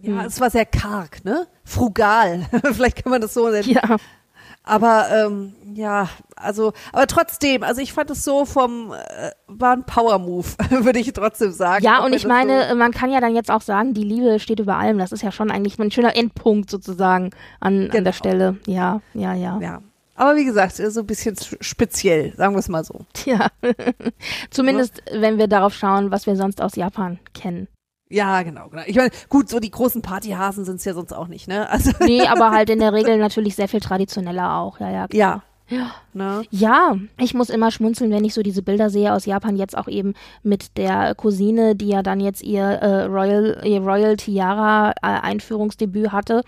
Ja, 0.00 0.24
es 0.26 0.40
war 0.40 0.50
sehr 0.50 0.66
karg, 0.66 1.24
ne? 1.24 1.46
Frugal. 1.64 2.46
Vielleicht 2.72 3.02
kann 3.02 3.10
man 3.10 3.20
das 3.22 3.32
so 3.34 3.48
nennen. 3.48 3.68
Ja. 3.70 3.96
Aber 4.66 5.06
ähm, 5.10 5.54
ja, 5.74 6.08
also, 6.36 6.72
aber 6.92 7.06
trotzdem, 7.06 7.62
also 7.62 7.82
ich 7.82 7.92
fand 7.92 8.10
es 8.10 8.24
so 8.24 8.46
vom, 8.46 8.92
äh, 8.92 9.30
war 9.46 9.72
ein 9.74 9.84
Power-Move, 9.84 10.46
würde 10.84 10.98
ich 10.98 11.12
trotzdem 11.12 11.52
sagen. 11.52 11.84
Ja, 11.84 12.02
und 12.02 12.14
ich 12.14 12.26
meine, 12.26 12.68
so, 12.70 12.74
man 12.74 12.92
kann 12.92 13.10
ja 13.10 13.20
dann 13.20 13.34
jetzt 13.34 13.50
auch 13.50 13.60
sagen, 13.60 13.92
die 13.92 14.04
Liebe 14.04 14.40
steht 14.40 14.60
über 14.60 14.76
allem. 14.76 14.98
Das 14.98 15.12
ist 15.12 15.22
ja 15.22 15.32
schon 15.32 15.50
eigentlich 15.50 15.78
ein 15.78 15.90
schöner 15.90 16.16
Endpunkt 16.16 16.70
sozusagen 16.70 17.30
an, 17.60 17.84
an 17.84 17.88
Genau. 17.90 18.04
der 18.04 18.12
Stelle. 18.12 18.56
Ja, 18.66 19.00
ja, 19.12 19.34
ja. 19.34 19.58
ja. 19.60 19.82
Aber 20.14 20.36
wie 20.36 20.44
gesagt, 20.44 20.76
so 20.76 21.00
ein 21.00 21.06
bisschen 21.06 21.36
speziell, 21.60 22.34
sagen 22.36 22.54
wir 22.54 22.60
es 22.60 22.68
mal 22.68 22.84
so. 22.84 23.00
Ja. 23.24 23.48
Zumindest, 24.50 25.02
wenn 25.12 25.38
wir 25.38 25.48
darauf 25.48 25.74
schauen, 25.74 26.10
was 26.10 26.26
wir 26.26 26.36
sonst 26.36 26.62
aus 26.62 26.76
Japan 26.76 27.18
kennen. 27.32 27.68
Ja, 28.10 28.42
genau, 28.42 28.68
genau. 28.68 28.82
Ich 28.86 28.96
meine, 28.96 29.10
gut, 29.28 29.48
so 29.48 29.58
die 29.58 29.70
großen 29.70 30.02
Partyhasen 30.02 30.64
sind 30.64 30.76
es 30.76 30.84
ja 30.84 30.94
sonst 30.94 31.12
auch 31.12 31.26
nicht, 31.26 31.48
ne? 31.48 31.68
Also, 31.68 31.90
Nee, 32.00 32.26
aber 32.28 32.52
halt 32.52 32.70
in 32.70 32.78
der 32.78 32.92
Regel 32.92 33.18
natürlich 33.18 33.56
sehr 33.56 33.68
viel 33.68 33.80
traditioneller 33.80 34.56
auch. 34.56 34.78
Ja, 34.78 34.90
ja. 34.90 35.06
ja, 35.12 35.42
Ja. 35.68 35.94
Ne? 36.14 36.42
Ja, 36.50 36.96
ich 37.18 37.34
muss 37.34 37.50
immer 37.50 37.70
schmunzeln, 37.70 38.10
wenn 38.10 38.24
ich 38.24 38.34
so 38.34 38.42
diese 38.42 38.62
Bilder 38.62 38.90
sehe 38.90 39.12
aus 39.12 39.26
Japan, 39.26 39.56
jetzt 39.56 39.76
auch 39.76 39.88
eben 39.88 40.14
mit 40.42 40.76
der 40.76 41.14
Cousine, 41.14 41.74
die 41.74 41.88
ja 41.88 42.02
dann 42.02 42.20
jetzt 42.20 42.42
ihr 42.42 42.62
äh, 42.62 43.04
Royal, 43.04 43.60
ihr 43.64 43.80
Royal 43.80 44.16
Tiara 44.16 44.90
äh, 44.90 44.94
Einführungsdebüt 45.02 46.12
hatte, 46.12 46.42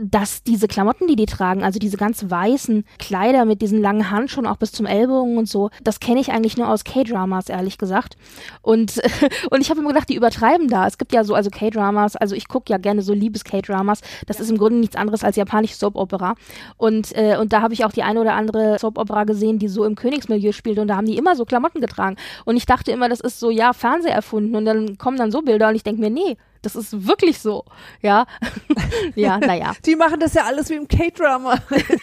dass 0.00 0.42
diese 0.42 0.68
Klamotten, 0.68 1.06
die 1.06 1.16
die 1.16 1.26
tragen, 1.26 1.62
also 1.62 1.78
diese 1.78 1.96
ganz 1.96 2.28
weißen 2.28 2.84
Kleider 2.98 3.44
mit 3.44 3.60
diesen 3.60 3.80
langen 3.80 4.10
Handschuhen 4.10 4.46
auch 4.46 4.56
bis 4.56 4.72
zum 4.72 4.86
Ellbogen 4.86 5.36
und 5.36 5.48
so, 5.48 5.70
das 5.82 6.00
kenne 6.00 6.20
ich 6.20 6.32
eigentlich 6.32 6.56
nur 6.56 6.68
aus 6.68 6.84
K-Dramas, 6.84 7.48
ehrlich 7.48 7.78
gesagt. 7.78 8.16
Und, 8.62 9.00
und 9.50 9.60
ich 9.60 9.70
habe 9.70 9.80
immer 9.80 9.90
gedacht, 9.90 10.08
die 10.08 10.14
übertreiben 10.14 10.68
da. 10.68 10.86
Es 10.86 10.98
gibt 10.98 11.12
ja 11.12 11.24
so, 11.24 11.34
also 11.34 11.50
K-Dramas, 11.50 12.16
also 12.16 12.34
ich 12.34 12.48
gucke 12.48 12.70
ja 12.70 12.78
gerne 12.78 13.02
so 13.02 13.12
Liebes-K-Dramas. 13.12 14.00
Das 14.26 14.40
ist 14.40 14.50
im 14.50 14.58
Grunde 14.58 14.78
nichts 14.78 14.96
anderes 14.96 15.24
als 15.24 15.36
japanische 15.36 15.76
Soap-Opera. 15.76 16.34
Und, 16.76 17.14
äh, 17.16 17.36
und 17.38 17.52
da 17.52 17.62
habe 17.62 17.74
ich 17.74 17.84
auch 17.84 17.92
die 17.92 18.02
eine 18.02 18.20
oder 18.20 18.34
andere 18.34 18.78
Soap-Opera 19.00 19.24
gesehen, 19.24 19.58
die 19.58 19.68
so 19.68 19.84
im 19.84 19.94
Königsmilieu 19.94 20.52
spielt 20.52 20.78
und 20.78 20.88
da 20.88 20.96
haben 20.96 21.06
die 21.06 21.16
immer 21.16 21.36
so 21.36 21.44
Klamotten 21.44 21.80
getragen. 21.80 22.16
Und 22.44 22.56
ich 22.56 22.66
dachte 22.66 22.92
immer, 22.92 23.08
das 23.08 23.20
ist 23.20 23.40
so, 23.40 23.50
ja, 23.50 23.72
Fernseh 23.72 24.10
erfunden 24.10 24.54
und 24.56 24.64
dann 24.64 24.98
kommen 24.98 25.16
dann 25.16 25.30
so 25.30 25.42
Bilder 25.42 25.68
und 25.68 25.74
ich 25.74 25.82
denke 25.82 26.00
mir, 26.00 26.10
nee, 26.10 26.36
das 26.62 26.76
ist 26.76 27.06
wirklich 27.06 27.38
so. 27.38 27.64
Ja, 28.02 28.26
ja, 29.14 29.38
naja. 29.38 29.72
Die 29.84 29.96
machen 29.96 30.20
das 30.20 30.34
ja 30.34 30.44
alles 30.44 30.68
wie 30.70 30.74
im 30.74 30.88
K-Drama. 30.88 31.56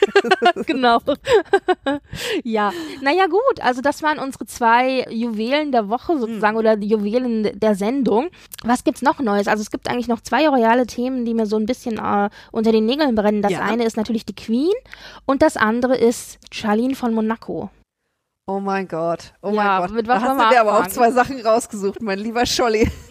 genau. 0.66 1.00
ja, 2.44 2.72
naja 3.02 3.28
gut, 3.28 3.62
also 3.62 3.82
das 3.82 4.02
waren 4.04 4.20
unsere 4.20 4.46
zwei 4.46 5.06
Juwelen 5.10 5.72
der 5.72 5.90
Woche 5.90 6.18
sozusagen 6.18 6.58
oder 6.58 6.76
die 6.76 6.88
Juwelen 6.88 7.60
der 7.60 7.76
Sendung. 7.76 8.30
Was 8.64 8.84
gibt's 8.84 9.02
noch 9.02 9.20
Neues? 9.20 9.48
Also 9.48 9.62
es 9.62 9.72
gibt 9.72 9.90
eigentlich 9.90 10.08
noch 10.08 10.22
zwei 10.22 10.48
royale 10.48 10.88
Themen, 10.88 11.26
die 11.26 11.34
mir 11.34 11.46
so 11.46 11.58
ein 11.58 11.66
bisschen 11.66 11.98
äh, 11.98 12.30
unter 12.52 12.72
den 12.72 12.86
Nägeln 12.86 13.16
brennen. 13.16 13.42
Das 13.42 13.52
Ja. 13.52 13.62
eine 13.62 13.86
ist 13.86 13.98
natürlich 13.98 14.26
die 14.26 14.36
Queen 14.36 14.74
und 15.26 15.42
das 15.42 15.58
andere 15.58 15.96
ist 15.98 16.40
Charlene 16.52 16.96
von 16.96 17.14
Monaco. 17.14 17.70
Oh 18.50 18.60
mein 18.62 18.88
Gott. 18.88 19.34
Oh 19.42 19.50
Ja, 19.52 19.64
mein 19.64 19.82
Gott. 19.82 19.92
mit 19.92 20.08
was 20.08 20.22
da 20.24 20.30
hast 20.30 20.36
du 20.40 20.44
wir 20.44 20.50
dir 20.50 20.62
aber 20.62 20.80
auch 20.80 20.88
zwei 20.88 21.12
Sachen 21.12 21.40
rausgesucht, 21.46 22.02
mein 22.02 22.20
lieber 22.20 22.46
Scholli. 22.46 22.90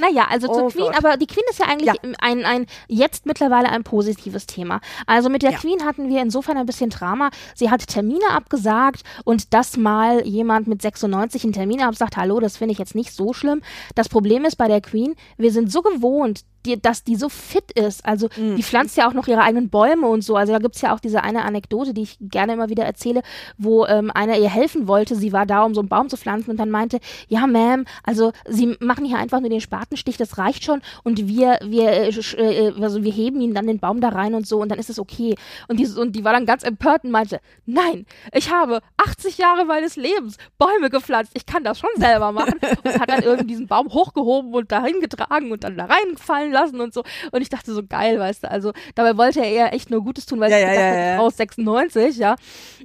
Naja, 0.00 0.26
also 0.30 0.46
zur 0.46 0.66
Oh 0.66 0.68
Queen, 0.68 0.84
Gott. 0.84 0.96
aber 0.96 1.16
die 1.16 1.26
Queen 1.26 1.42
ist 1.50 1.58
ja 1.58 1.66
eigentlich 1.66 1.88
Ja. 1.92 2.12
ein, 2.20 2.44
ein 2.44 2.66
jetzt 2.86 3.26
mittlerweile 3.26 3.70
ein 3.70 3.82
positives 3.82 4.46
Thema. 4.46 4.80
Also 5.04 5.28
mit 5.28 5.42
der 5.42 5.50
Ja. 5.50 5.58
Queen 5.58 5.84
hatten 5.84 6.08
wir 6.08 6.22
insofern 6.22 6.56
ein 6.58 6.66
bisschen 6.66 6.90
Drama. 6.90 7.30
Sie 7.56 7.72
hat 7.72 7.84
Termine 7.88 8.30
abgesagt 8.30 9.02
und 9.24 9.52
dass 9.52 9.76
mal 9.76 10.24
jemand 10.24 10.68
mit 10.68 10.80
96 10.80 11.42
einen 11.42 11.52
Termin 11.54 11.82
absagt, 11.82 12.16
hallo, 12.16 12.38
das 12.38 12.56
finde 12.56 12.70
ich 12.70 12.78
jetzt 12.78 12.94
nicht 12.94 13.12
so 13.12 13.32
schlimm. 13.32 13.62
Das 13.96 14.08
Problem 14.08 14.44
ist 14.44 14.54
bei 14.54 14.68
der 14.68 14.80
Queen, 14.80 15.16
wir 15.38 15.50
sind 15.50 15.72
so 15.72 15.82
gewohnt, 15.82 16.42
die, 16.66 16.80
dass 16.80 17.04
die 17.04 17.16
so 17.16 17.28
fit 17.28 17.72
ist. 17.72 18.04
Also 18.04 18.28
Mhm. 18.36 18.56
die 18.56 18.62
pflanzt 18.62 18.96
ja 18.96 19.08
auch 19.08 19.12
noch 19.12 19.26
ihre 19.28 19.42
eigenen 19.42 19.68
Bäume 19.70 20.06
und 20.08 20.22
so. 20.22 20.36
Also 20.36 20.52
da 20.52 20.58
gibt's 20.58 20.80
ja 20.80 20.94
auch 20.94 21.00
diese 21.00 21.22
eine 21.22 21.44
Anekdote, 21.44 21.94
die 21.94 22.02
ich 22.02 22.16
gerne 22.20 22.54
immer 22.54 22.68
wieder 22.68 22.84
erzähle, 22.84 23.22
wo 23.58 23.86
ähm, 23.86 24.10
einer 24.14 24.36
ihr 24.38 24.48
helfen 24.50 24.88
wollte. 24.88 25.14
Sie 25.14 25.32
war 25.32 25.46
da, 25.46 25.62
um 25.62 25.74
so 25.74 25.80
einen 25.80 25.88
Baum 25.88 26.08
zu 26.08 26.16
pflanzen 26.16 26.50
und 26.50 26.56
dann 26.58 26.70
meinte, 26.70 26.98
ja, 27.28 27.44
Ma'am, 27.44 27.86
also 28.02 28.32
sie 28.48 28.76
machen 28.80 29.04
hier 29.04 29.18
einfach 29.18 29.40
nur 29.40 29.50
den 29.50 29.60
Spatenstich, 29.60 30.16
das 30.16 30.38
reicht 30.38 30.64
schon 30.64 30.80
und 31.02 31.28
wir, 31.28 31.58
wir, 31.62 31.90
äh, 31.90 32.08
sch- 32.08 32.36
äh, 32.36 32.72
also 32.82 33.02
wir 33.04 33.12
heben 33.12 33.40
ihn 33.40 33.54
dann 33.54 33.66
den 33.66 33.78
Baum 33.78 34.00
da 34.00 34.08
rein 34.10 34.34
und 34.34 34.46
so 34.46 34.60
und 34.60 34.68
dann 34.70 34.78
ist 34.78 34.90
es 34.90 34.98
okay. 34.98 35.34
Und 35.68 35.78
die, 35.80 35.86
und 35.86 36.16
die 36.16 36.24
war 36.24 36.32
dann 36.32 36.46
ganz 36.46 36.62
empört 36.62 37.04
und 37.04 37.10
meinte, 37.10 37.40
nein, 37.66 38.06
ich 38.32 38.50
habe 38.50 38.80
80 38.96 39.38
Jahre 39.38 39.64
meines 39.64 39.96
Lebens 39.96 40.36
Bäume 40.58 40.90
gepflanzt, 40.90 41.32
ich 41.34 41.46
kann 41.46 41.64
das 41.64 41.78
schon 41.78 41.90
selber 41.96 42.32
machen 42.32 42.58
und 42.84 43.00
hat 43.00 43.08
dann 43.10 43.22
irgendwie 43.22 43.46
diesen 43.48 43.66
Baum 43.66 43.88
hochgehoben 43.88 44.52
und 44.54 44.70
dahin 44.72 45.00
getragen 45.00 45.52
und 45.52 45.64
dann 45.64 45.76
da 45.76 45.84
reingefallen 45.86 46.52
lassen 46.54 46.80
und 46.80 46.94
so. 46.94 47.02
Und 47.32 47.42
ich 47.42 47.50
dachte 47.50 47.74
so 47.74 47.82
geil, 47.86 48.18
weißt 48.18 48.44
du, 48.44 48.50
also 48.50 48.72
dabei 48.94 49.16
wollte 49.18 49.40
er 49.44 49.52
ihr 49.52 49.72
echt 49.74 49.90
nur 49.90 50.02
Gutes 50.02 50.24
tun, 50.26 50.40
weil 50.40 50.50
Ja, 50.50 50.58
ja, 50.58 50.68
gedacht 50.70 50.78
ja, 50.94 51.16
ja. 51.20 51.26
Ist 51.28 51.36
96, 51.36 52.16
ja. 52.16 52.36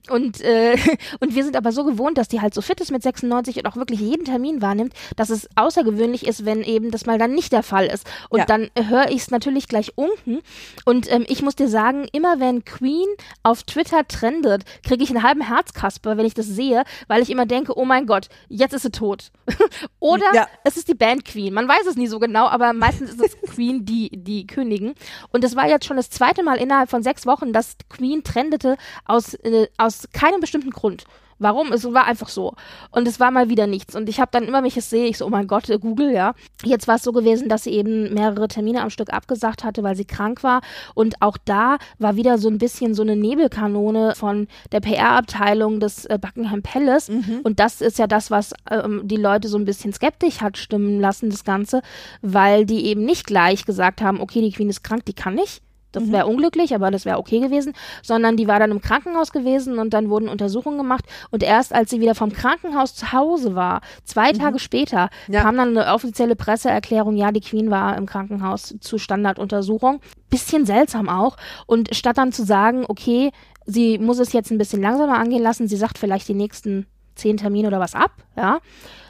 Und, 0.10 0.42
äh, 0.42 0.76
und 1.22 1.36
wir 1.36 1.44
sind 1.44 1.56
aber 1.56 1.72
so 1.72 1.84
gewohnt, 1.86 2.18
dass 2.18 2.28
die 2.28 2.42
halt 2.42 2.54
so 2.54 2.62
fit 2.62 2.82
ist 2.82 2.92
mit 2.92 3.04
96 3.04 3.58
und 3.58 3.66
auch 3.68 3.76
wirklich 3.78 4.00
jeden 4.02 4.26
Termin 4.26 4.62
wahrnimmt, 4.62 4.94
dass 5.16 5.30
es 5.30 5.48
außergewöhnlich 5.56 6.28
ist, 6.28 6.46
wenn 6.46 6.64
eben 6.64 6.92
das 6.92 7.06
mal 7.06 7.18
dann 7.18 7.34
nicht 7.34 7.52
der 7.54 7.64
Fall 7.64 7.86
ist. 7.86 8.06
Und 8.30 8.40
Ja. 8.40 8.46
dann 8.46 8.70
höre 8.76 9.10
ich 9.10 9.18
es 9.22 9.32
natürlich 9.32 9.68
gleich 9.68 9.94
unten. 9.96 10.40
Und 10.86 11.12
ähm, 11.12 11.26
ich 11.28 11.42
muss 11.42 11.56
dir 11.56 11.68
sagen, 11.70 12.08
immer 12.12 12.40
wenn 12.40 12.66
Queen 12.66 13.08
auf 13.44 13.64
Twitter 13.64 14.08
trendet, 14.08 14.64
kriege 14.86 15.04
ich 15.04 15.10
einen 15.10 15.24
halben 15.24 15.42
Herzkasper, 15.42 16.18
wenn 16.18 16.26
ich 16.26 16.34
das 16.34 16.48
sehe, 16.48 16.84
weil 17.08 17.22
ich 17.22 17.30
immer 17.30 17.46
denke, 17.46 17.78
oh 17.78 17.86
mein 17.86 18.06
Gott, 18.08 18.28
jetzt 18.48 18.74
ist 18.74 18.82
sie 18.84 18.92
tot. 18.92 19.32
Oder 20.00 20.26
Ja. 20.34 20.48
es 20.64 20.78
ist 20.78 20.88
die 20.88 20.94
Band 20.96 21.26
Queen. 21.26 21.54
Man 21.54 21.68
weiß 21.68 21.86
es 21.88 21.96
nie 21.96 22.08
so 22.08 22.20
genau, 22.20 22.48
aber 22.48 22.74
meistens 22.74 23.12
ist 23.12 23.22
es 23.22 23.38
Queen, 23.60 23.84
die, 23.84 24.10
die 24.14 24.48
Königin. 24.48 24.96
Und 25.34 25.44
es 25.44 25.58
war 25.58 25.68
jetzt 25.68 25.86
schon 25.86 25.98
das 25.98 26.10
zweite 26.10 26.44
Mal 26.44 26.56
innerhalb 26.60 26.90
von 26.90 27.04
sechs 27.04 27.26
Wochen, 27.26 27.52
dass 27.52 27.76
Queen 27.90 28.24
trendete 28.24 28.78
aus, 29.04 29.34
äh, 29.34 29.68
aus 29.78 30.08
keinem 30.14 30.40
bestimmten 30.40 30.70
Grund. 30.70 31.04
Warum? 31.40 31.72
Es 31.72 31.86
war 31.92 32.06
einfach 32.06 32.30
so. 32.30 32.54
Und 32.92 33.08
es 33.08 33.20
war 33.20 33.32
mal 33.32 33.50
wieder 33.50 33.66
nichts. 33.66 33.96
Und 33.96 34.10
ich 34.10 34.20
habe 34.20 34.30
dann 34.32 34.44
immer, 34.44 34.60
wenn 34.60 34.66
ich 34.66 34.78
es 34.78 34.90
sehe, 34.90 35.08
ich 35.08 35.18
so, 35.18 35.26
oh 35.26 35.30
mein 35.30 35.48
Gott, 35.48 35.70
äh, 35.70 35.80
Google, 35.80 36.12
ja. 36.12 36.34
Jetzt 36.64 36.88
war 36.88 36.96
es 36.96 37.04
so 37.04 37.12
gewesen, 37.12 37.50
dass 37.50 37.64
sie 37.64 37.72
eben 37.72 38.14
mehrere 38.14 38.48
Termine 38.48 38.82
am 38.82 38.90
Stück 38.90 39.12
abgesagt 39.12 39.64
hatte, 39.64 39.84
weil 39.84 39.96
sie 39.96 40.06
krank 40.06 40.44
war. 40.44 40.62
Und 40.94 41.22
auch 41.22 41.38
da 41.46 41.78
war 41.98 42.16
wieder 42.16 42.38
so 42.38 42.50
ein 42.50 42.58
bisschen 42.58 42.94
so 42.94 43.02
eine 43.02 43.16
Nebelkanone 43.16 44.14
von 44.16 44.48
der 44.72 44.82
PR-Abteilung 44.82 45.80
des 45.80 46.06
äh, 46.06 46.20
Buckingham 46.22 46.62
Palace. 46.62 47.10
Und 47.44 47.60
das 47.60 47.82
ist 47.82 47.98
ja 47.98 48.08
das, 48.08 48.30
was 48.32 48.54
ähm, 48.70 49.02
die 49.06 49.16
Leute 49.16 49.48
so 49.48 49.58
ein 49.58 49.66
bisschen 49.66 49.94
skeptisch 49.94 50.42
hat 50.42 50.58
stimmen 50.58 51.00
lassen, 51.00 51.30
das 51.30 51.44
Ganze, 51.44 51.82
weil 52.22 52.66
die 52.66 52.86
eben 52.86 53.06
nicht 53.06 53.26
gleich 53.26 53.66
gesagt 53.66 54.02
haben, 54.02 54.20
okay, 54.20 54.42
die 54.42 54.52
Queen 54.52 54.70
ist 54.70 54.84
krank, 54.84 55.06
die 55.06 55.14
kann 55.14 55.36
nicht. 55.36 55.62
Das 55.92 56.12
wäre 56.12 56.28
unglücklich, 56.28 56.76
aber 56.76 56.92
das 56.92 57.06
wäre 57.06 57.18
okay 57.18 57.40
gewesen, 57.40 57.74
sondern 58.04 58.38
die 58.38 58.48
war 58.48 58.60
dann 58.60 58.72
im 58.72 58.80
Krankenhaus 58.82 59.32
gewesen 59.32 59.80
und 59.80 59.92
dann 59.94 60.10
wurden 60.10 60.30
Untersuchungen 60.30 60.78
gemacht 60.78 61.04
und 61.32 61.42
erst 61.44 61.74
als 61.74 61.90
sie 61.90 62.00
wieder 62.00 62.14
vom 62.16 62.32
Krankenhaus 62.32 62.94
zu 62.96 63.12
Hause 63.12 63.56
war, 63.56 63.82
zwei 64.04 64.32
Tage 64.32 64.60
später, 64.60 65.10
Ja. 65.28 65.42
kam 65.42 65.58
dann 65.58 65.78
eine 65.78 65.92
offizielle 65.94 66.36
Presseerklärung, 66.36 67.16
ja, 67.16 67.32
die 67.32 67.42
Queen 67.42 67.72
war 67.72 67.98
im 67.98 68.06
Krankenhaus 68.06 68.76
zu 68.80 68.98
Standarduntersuchung. 68.98 70.00
Bisschen 70.30 70.66
seltsam 70.66 71.10
auch 71.10 71.38
und 71.66 71.96
statt 71.96 72.18
dann 72.20 72.32
zu 72.32 72.44
sagen, 72.44 72.86
okay, 72.88 73.32
sie 73.66 73.98
muss 73.98 74.20
es 74.20 74.32
jetzt 74.34 74.52
ein 74.52 74.58
bisschen 74.58 74.82
langsamer 74.82 75.18
angehen 75.18 75.42
lassen, 75.42 75.68
sie 75.68 75.76
sagt 75.78 75.98
vielleicht 75.98 76.28
die 76.28 76.34
nächsten 76.36 76.86
zehn 77.16 77.38
Termine 77.38 77.68
oder 77.68 77.80
was 77.80 77.96
ab, 77.96 78.12
ja, 78.38 78.60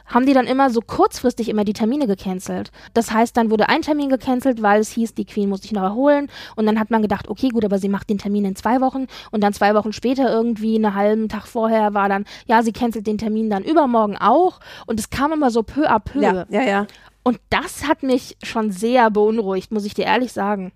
haben 0.09 0.25
die 0.25 0.33
dann 0.33 0.47
immer 0.47 0.69
so 0.69 0.81
kurzfristig 0.81 1.49
immer 1.49 1.63
die 1.63 1.73
Termine 1.73 2.07
gecancelt. 2.07 2.71
Das 2.93 3.11
heißt, 3.11 3.37
dann 3.37 3.49
wurde 3.51 3.69
ein 3.69 3.81
Termin 3.81 4.09
gecancelt, 4.09 4.61
weil 4.61 4.81
es 4.81 4.89
hieß, 4.91 5.13
die 5.13 5.25
Queen 5.25 5.49
muss 5.49 5.61
sich 5.61 5.71
noch 5.71 5.83
erholen. 5.83 6.29
Und 6.55 6.65
dann 6.65 6.79
hat 6.79 6.89
man 6.91 7.01
gedacht, 7.01 7.29
okay, 7.29 7.49
gut, 7.49 7.63
aber 7.63 7.77
sie 7.77 7.89
macht 7.89 8.09
den 8.09 8.17
Termin 8.17 8.45
in 8.45 8.55
zwei 8.55 8.81
Wochen. 8.81 9.07
Und 9.31 9.41
dann 9.41 9.53
zwei 9.53 9.73
Wochen 9.75 9.93
später 9.93 10.29
irgendwie, 10.29 10.75
einen 10.75 10.95
halben 10.95 11.29
Tag 11.29 11.47
vorher, 11.47 11.93
war 11.93 12.09
dann, 12.09 12.25
ja, 12.45 12.63
sie 12.63 12.73
cancelt 12.73 13.07
den 13.07 13.17
Termin 13.17 13.49
dann 13.49 13.63
übermorgen 13.63 14.17
auch. 14.17 14.59
Und 14.85 14.99
es 14.99 15.09
kam 15.09 15.31
immer 15.31 15.51
so 15.51 15.63
peu 15.63 15.89
à 15.89 15.99
peu. 15.99 16.21
Ja, 16.21 16.45
ja, 16.49 16.63
ja. 16.63 16.87
Und 17.23 17.39
das 17.49 17.87
hat 17.87 18.01
mich 18.01 18.37
schon 18.43 18.71
sehr 18.71 19.11
beunruhigt, 19.11 19.71
muss 19.71 19.85
ich 19.85 19.93
dir 19.93 20.05
ehrlich 20.05 20.33
sagen. 20.33 20.71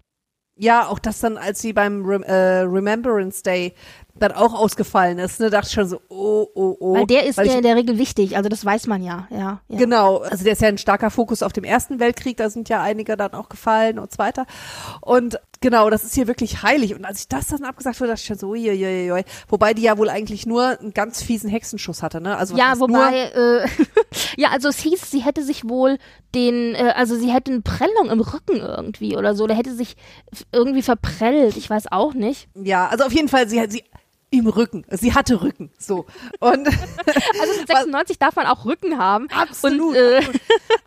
Ja, 0.55 0.87
auch 0.87 0.99
das 0.99 1.19
dann, 1.19 1.37
als 1.37 1.61
sie 1.61 1.73
beim 1.73 2.05
Rem 2.05 2.21
äh, 2.23 2.59
Remembrance 2.59 3.41
Day 3.41 3.73
dann 4.15 4.31
auch 4.31 4.53
ausgefallen 4.53 5.17
ist, 5.17 5.39
ne, 5.39 5.49
dachte 5.49 5.67
ich 5.67 5.73
schon 5.73 5.87
so, 5.87 5.99
oh, 6.09 6.47
oh, 6.53 6.77
oh. 6.79 6.93
Weil 6.95 7.07
der 7.07 7.25
ist 7.25 7.37
ja 7.37 7.43
in 7.45 7.63
der 7.63 7.75
Regel 7.75 7.97
wichtig, 7.97 8.37
also 8.37 8.47
das 8.47 8.63
weiß 8.63 8.85
man 8.87 9.01
ja, 9.01 9.27
ja. 9.31 9.61
ja. 9.67 9.77
Genau, 9.77 10.19
also 10.19 10.43
der 10.43 10.53
ist 10.53 10.61
ja 10.61 10.67
ein 10.67 10.77
starker 10.77 11.09
Fokus 11.09 11.41
auf 11.41 11.51
dem 11.51 11.63
Ersten 11.63 11.99
Weltkrieg, 11.99 12.37
da 12.37 12.49
sind 12.49 12.69
ja 12.69 12.81
einige 12.81 13.17
dann 13.17 13.33
auch 13.33 13.49
gefallen 13.49 13.97
und 13.97 14.11
so 14.11 14.19
weiter. 14.19 14.45
Und 15.01 15.39
genau, 15.61 15.89
das 15.89 16.03
ist 16.03 16.13
hier 16.13 16.27
wirklich 16.27 16.61
heilig. 16.61 16.93
Und 16.93 17.05
als 17.05 17.21
ich 17.21 17.27
das 17.27 17.47
dann 17.47 17.63
abgesagt 17.63 17.99
wurde, 17.99 18.09
dachte 18.09 18.21
ich 18.21 18.27
schon 18.27 18.37
so, 18.37 18.49
uiuiui. 18.49 19.23
Wobei 19.47 19.73
die 19.73 19.81
ja 19.81 19.97
wohl 19.97 20.09
eigentlich 20.09 20.45
nur 20.45 20.79
einen 20.79 20.93
ganz 20.93 21.23
fiesen 21.23 21.49
Hexenschuss 21.49 22.03
hatte, 22.03 22.21
ne? 22.21 22.37
Also 22.37 22.55
Ja, 22.55 22.79
wobei, 22.79 23.31
äh, 23.33 23.67
ja, 24.37 24.49
also 24.49 24.69
es 24.69 24.77
hieß, 24.79 25.09
sie 25.09 25.21
hätte 25.21 25.43
sich 25.43 25.67
wohl 25.67 25.97
den, 26.35 26.75
äh, 26.75 26.93
also 26.95 27.15
sie 27.15 27.31
hätte 27.31 27.51
eine 27.51 27.61
Prellung 27.61 28.11
im 28.11 28.19
Rücken 28.19 28.57
irgendwie 28.57 29.17
oder 29.17 29.35
so, 29.35 29.45
oder 29.45 29.55
hätte 29.55 29.73
sich 29.73 29.95
irgendwie 30.51 30.83
verprellt, 30.83 31.57
ich 31.57 31.69
weiß 31.69 31.91
auch 31.91 32.13
nicht. 32.13 32.47
Ja, 32.55 32.87
also 32.87 33.05
auf 33.05 33.13
jeden 33.13 33.29
Fall, 33.29 33.47
sie, 33.47 33.63
sie 33.69 33.83
im 34.33 34.47
Rücken. 34.47 34.83
Sie 34.89 35.13
hatte 35.13 35.41
Rücken. 35.41 35.71
So. 35.77 36.05
Und 36.39 36.67
Also 37.41 37.59
mit 37.59 37.67
96 37.67 38.17
darf 38.19 38.35
man 38.35 38.47
auch 38.47 38.65
Rücken 38.65 38.97
haben. 38.97 39.27
Absolut. 39.29 39.89
Und, 39.89 39.95
äh, 39.95 40.21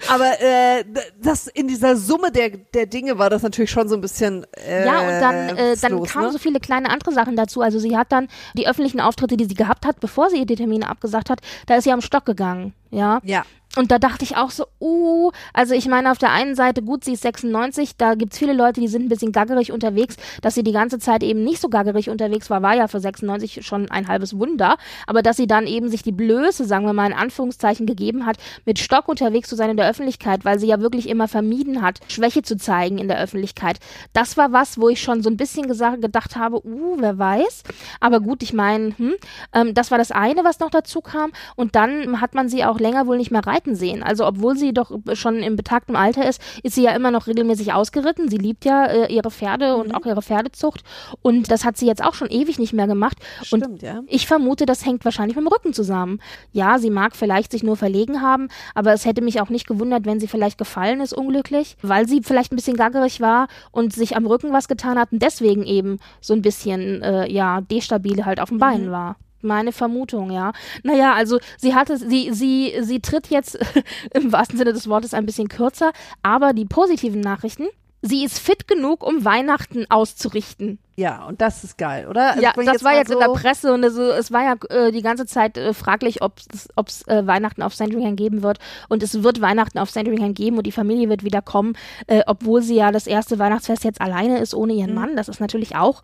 aber 0.09 0.41
äh, 0.41 0.85
das 1.21 1.47
in 1.47 1.69
dieser 1.69 1.97
Summe 1.97 2.33
der, 2.33 2.51
der 2.51 2.87
Dinge 2.87 3.19
war 3.19 3.31
das 3.31 3.43
natürlich 3.43 3.71
schon 3.71 3.89
so 3.89 3.95
ein 3.95 4.01
bisschen. 4.01 4.47
Äh, 4.57 4.85
Ja, 4.85 5.01
und 5.01 5.21
dann, 5.21 5.57
äh, 5.57 5.77
dann 5.77 5.93
witzlos, 5.93 6.11
kamen 6.11 6.27
ne? 6.27 6.33
so 6.33 6.39
viele 6.39 6.61
kleine 6.61 6.91
andere 6.91 7.13
Sachen 7.13 7.37
dazu. 7.37 7.61
Also 7.61 7.79
sie 7.79 7.97
hat 7.97 8.11
dann 8.11 8.29
die 8.55 8.67
öffentlichen 8.67 9.01
Auftritte, 9.01 9.37
die 9.37 9.45
sie 9.45 9.55
gehabt 9.55 9.87
hat, 9.87 10.01
bevor 10.01 10.29
sie 10.31 10.45
die 10.45 10.57
Termine 10.57 10.89
abgesagt 10.89 11.31
hat, 11.31 11.41
da 11.67 11.77
ist 11.77 11.85
sie 11.85 11.93
am 11.93 12.01
Stock 12.01 12.25
gegangen. 12.25 12.75
Ja. 12.91 13.21
Ja. 13.25 13.45
Und 13.77 13.91
da 13.91 13.99
dachte 13.99 14.25
ich 14.25 14.37
auch 14.37 14.51
so, 14.51 14.67
uh, 14.81 15.31
also 15.53 15.75
ich 15.75 15.87
meine, 15.87 16.11
auf 16.11 16.19
der 16.19 16.33
einen 16.33 16.55
Seite, 16.55 16.83
gut, 16.83 17.05
sie 17.05 17.13
ist 17.13 17.23
96, 17.23 17.97
da 17.97 18.15
gibt's 18.15 18.39
viele 18.39 18.55
Leute, 18.55 18.81
die 18.81 18.89
sind 18.89 19.05
ein 19.05 19.09
bisschen 19.09 19.33
gaggerig 19.33 19.71
unterwegs. 19.71 20.17
Dass 20.41 20.55
sie 20.55 20.63
die 20.63 20.73
ganze 20.73 20.99
Zeit 20.99 21.23
eben 21.23 21.45
nicht 21.45 21.61
so 21.61 21.69
gaggerig 21.69 22.09
unterwegs 22.09 22.49
war, 22.49 22.63
war 22.63 22.75
ja 22.75 22.89
für 22.89 23.01
96 23.01 23.67
schon 23.67 23.91
ein 23.91 24.09
halbes 24.09 24.39
Wunder. 24.39 24.77
Aber 25.07 25.23
dass 25.23 25.37
sie 25.37 25.47
dann 25.47 25.67
eben 25.67 25.91
sich 25.91 26.03
die 26.03 26.13
Blöße, 26.13 26.65
sagen 26.65 26.87
wir 26.87 26.95
mal 26.95 27.07
in 27.07 27.13
Anführungszeichen, 27.13 27.87
gegeben 27.87 28.25
hat, 28.25 28.39
mit 28.65 28.79
Stock 28.79 29.09
unterwegs 29.09 29.49
zu 29.49 29.57
sein 29.57 29.71
in 29.71 29.77
der 29.77 29.89
Öffentlichkeit, 29.89 30.45
weil 30.45 30.59
sie 30.59 30.69
ja 30.69 30.81
wirklich 30.81 31.09
immer 31.09 31.29
vermieden 31.29 31.83
hat, 31.83 32.01
Schwäche 32.09 32.43
zu 32.43 32.57
zeigen 32.57 32.97
in 32.97 33.09
der 33.09 33.21
Öffentlichkeit. 33.21 33.79
Das 34.15 34.39
war 34.39 34.53
was, 34.53 34.81
wo 34.81 34.89
ich 34.89 35.03
schon 35.03 35.23
so 35.23 35.29
ein 35.29 35.37
bisschen 35.37 35.69
gesagt, 35.69 36.01
gedacht 36.01 36.37
habe, 36.37 36.67
uh, 36.67 36.97
wer 36.99 37.19
weiß. 37.19 37.63
Aber 38.01 38.21
gut, 38.21 38.43
ich 38.43 38.55
meine, 38.55 38.97
hm, 38.97 39.15
ähm, 39.53 39.75
das 39.75 39.91
war 39.91 39.99
das 39.99 40.13
eine, 40.13 40.45
was 40.45 40.61
noch 40.61 40.71
dazu 40.71 41.03
kam. 41.03 41.33
Und 41.57 41.75
dann 41.75 42.23
hat 42.23 42.35
man 42.35 42.49
sie 42.49 42.65
auch 42.65 42.81
länger 42.81 43.07
wohl 43.07 43.19
nicht 43.19 43.31
mehr 43.31 43.47
reiten 43.47 43.66
sehen. 43.75 44.03
Also 44.03 44.27
obwohl 44.27 44.57
sie 44.57 44.73
doch 44.73 44.91
schon 45.15 45.37
im 45.37 45.57
betagten 45.57 45.97
Alter 45.97 46.29
ist, 46.29 46.41
ist 46.63 46.75
sie 46.75 46.85
ja 46.85 46.93
immer 46.93 47.11
noch 47.11 47.27
regelmäßig 47.27 47.73
ausgeritten. 47.73 48.29
Sie 48.29 48.39
liebt 48.39 48.65
ja 48.65 48.87
äh, 48.87 49.13
ihre 49.13 49.31
Pferde 49.31 49.77
und 49.77 49.95
auch 49.95 50.07
ihre 50.07 50.23
Pferdezucht. 50.23 50.83
Und 51.23 51.51
das 51.51 51.65
hat 51.65 51.77
sie 51.77 51.87
jetzt 51.87 52.05
auch 52.05 52.15
schon 52.15 52.29
ewig 52.29 52.59
nicht 52.59 52.73
mehr 52.73 52.87
gemacht. 52.87 53.19
und 53.51 53.65
Stimmt, 53.65 53.83
ja. 53.83 54.01
ich 54.07 54.27
vermute, 54.27 54.67
das 54.67 54.85
hängt 54.85 55.05
wahrscheinlich 55.05 55.37
mit 55.37 55.45
dem 55.45 55.53
Rücken 55.53 55.73
zusammen. 55.73 56.21
Ja, 56.53 56.79
sie 56.79 56.91
mag 56.91 57.17
vielleicht 57.17 57.53
sich 57.53 57.63
nur 57.63 57.77
verlegen 57.77 58.23
haben, 58.23 58.49
aber 58.75 58.93
es 58.93 59.05
hätte 59.05 59.23
mich 59.23 59.41
auch 59.41 59.49
nicht 59.49 59.67
gewundert, 59.67 60.07
wenn 60.07 60.21
sie 60.21 60.29
vielleicht 60.29 60.59
gefallen 60.59 61.01
ist, 61.01 61.13
unglücklich, 61.13 61.77
weil 61.83 62.07
sie 62.07 62.23
vielleicht 62.23 62.53
ein 62.53 62.57
bisschen 62.57 62.77
gaggerig 62.77 63.21
war 63.21 63.49
und 63.73 63.93
sich 63.93 64.17
am 64.17 64.27
Rücken 64.27 64.53
was 64.53 64.69
getan 64.69 64.99
hat 64.99 65.13
und 65.13 65.23
deswegen 65.23 65.65
eben 65.65 65.99
so 66.21 66.35
ein 66.35 66.43
bisschen, 66.43 67.03
äh, 67.03 67.31
ja, 67.31 67.61
destabil 67.61 68.25
halt 68.25 68.41
auf 68.41 68.49
dem 68.49 68.59
Bein 68.59 68.91
war. 68.91 69.17
Meine 69.47 69.73
Vermutung, 69.73 70.31
ja. 70.31 70.53
Naja, 70.83 71.15
also 71.15 71.39
sie 71.57 71.75
hatte, 71.75 71.97
sie, 71.97 72.31
sie, 72.33 72.75
sie 72.83 73.01
tritt 73.01 73.29
jetzt 73.29 73.59
im 74.15 74.33
wahrsten 74.33 74.59
Sinne 74.59 74.73
des 74.73 74.89
Wortes 74.89 75.15
ein 75.15 75.25
bisschen 75.27 75.49
kürzer, 75.49 75.93
aber 76.23 76.53
die 76.53 76.65
positiven 76.67 77.21
Nachrichten, 77.21 77.67
sie 78.03 78.25
ist 78.25 78.39
fit 78.39 78.69
genug, 78.69 79.03
um 79.05 79.25
Weihnachten 79.25 79.87
auszurichten. 79.89 80.79
Ja, 80.97 81.25
und 81.27 81.41
das 81.41 81.63
ist 81.65 81.77
geil, 81.77 82.07
oder? 82.09 82.31
Also 82.31 82.43
Ja, 82.43 82.53
das 82.57 82.83
war 82.83 82.93
mal 82.93 82.99
jetzt 82.99 83.11
in 83.11 83.19
der 83.19 83.29
Presse 83.29 83.73
und 83.75 83.85
es, 83.85 83.97
es 83.97 84.33
war 84.33 84.43
ja 84.45 84.55
äh, 84.71 84.93
die 84.93 85.03
ganze 85.03 85.27
Zeit 85.27 85.59
äh, 85.59 85.75
fraglich, 85.75 86.23
ob 86.23 86.39
es 86.87 87.07
äh, 87.07 87.27
Weihnachten 87.27 87.63
auf 87.63 87.75
Sandringham 87.75 88.17
geben 88.17 88.43
wird. 88.43 88.59
Und 88.89 89.03
es 89.03 89.23
wird 89.23 89.41
Weihnachten 89.43 89.79
auf 89.79 89.91
Sandringham 89.91 90.33
geben 90.35 90.57
und 90.57 90.67
die 90.67 90.73
Familie 90.73 91.09
wird 91.11 91.23
wieder 91.25 91.43
kommen, 91.43 91.77
äh, 92.07 92.23
obwohl 92.27 92.63
sie 92.63 92.77
ja 92.77 92.93
das 92.93 93.07
erste 93.07 93.39
Weihnachtsfest 93.39 93.85
jetzt 93.85 94.01
alleine 94.01 94.39
ist 94.39 94.55
ohne 94.55 94.73
Mhm. 94.73 94.79
ihren 94.79 94.95
Mann. 94.95 95.17
Das 95.17 95.29
ist 95.29 95.41
natürlich 95.41 95.77
auch 95.77 96.03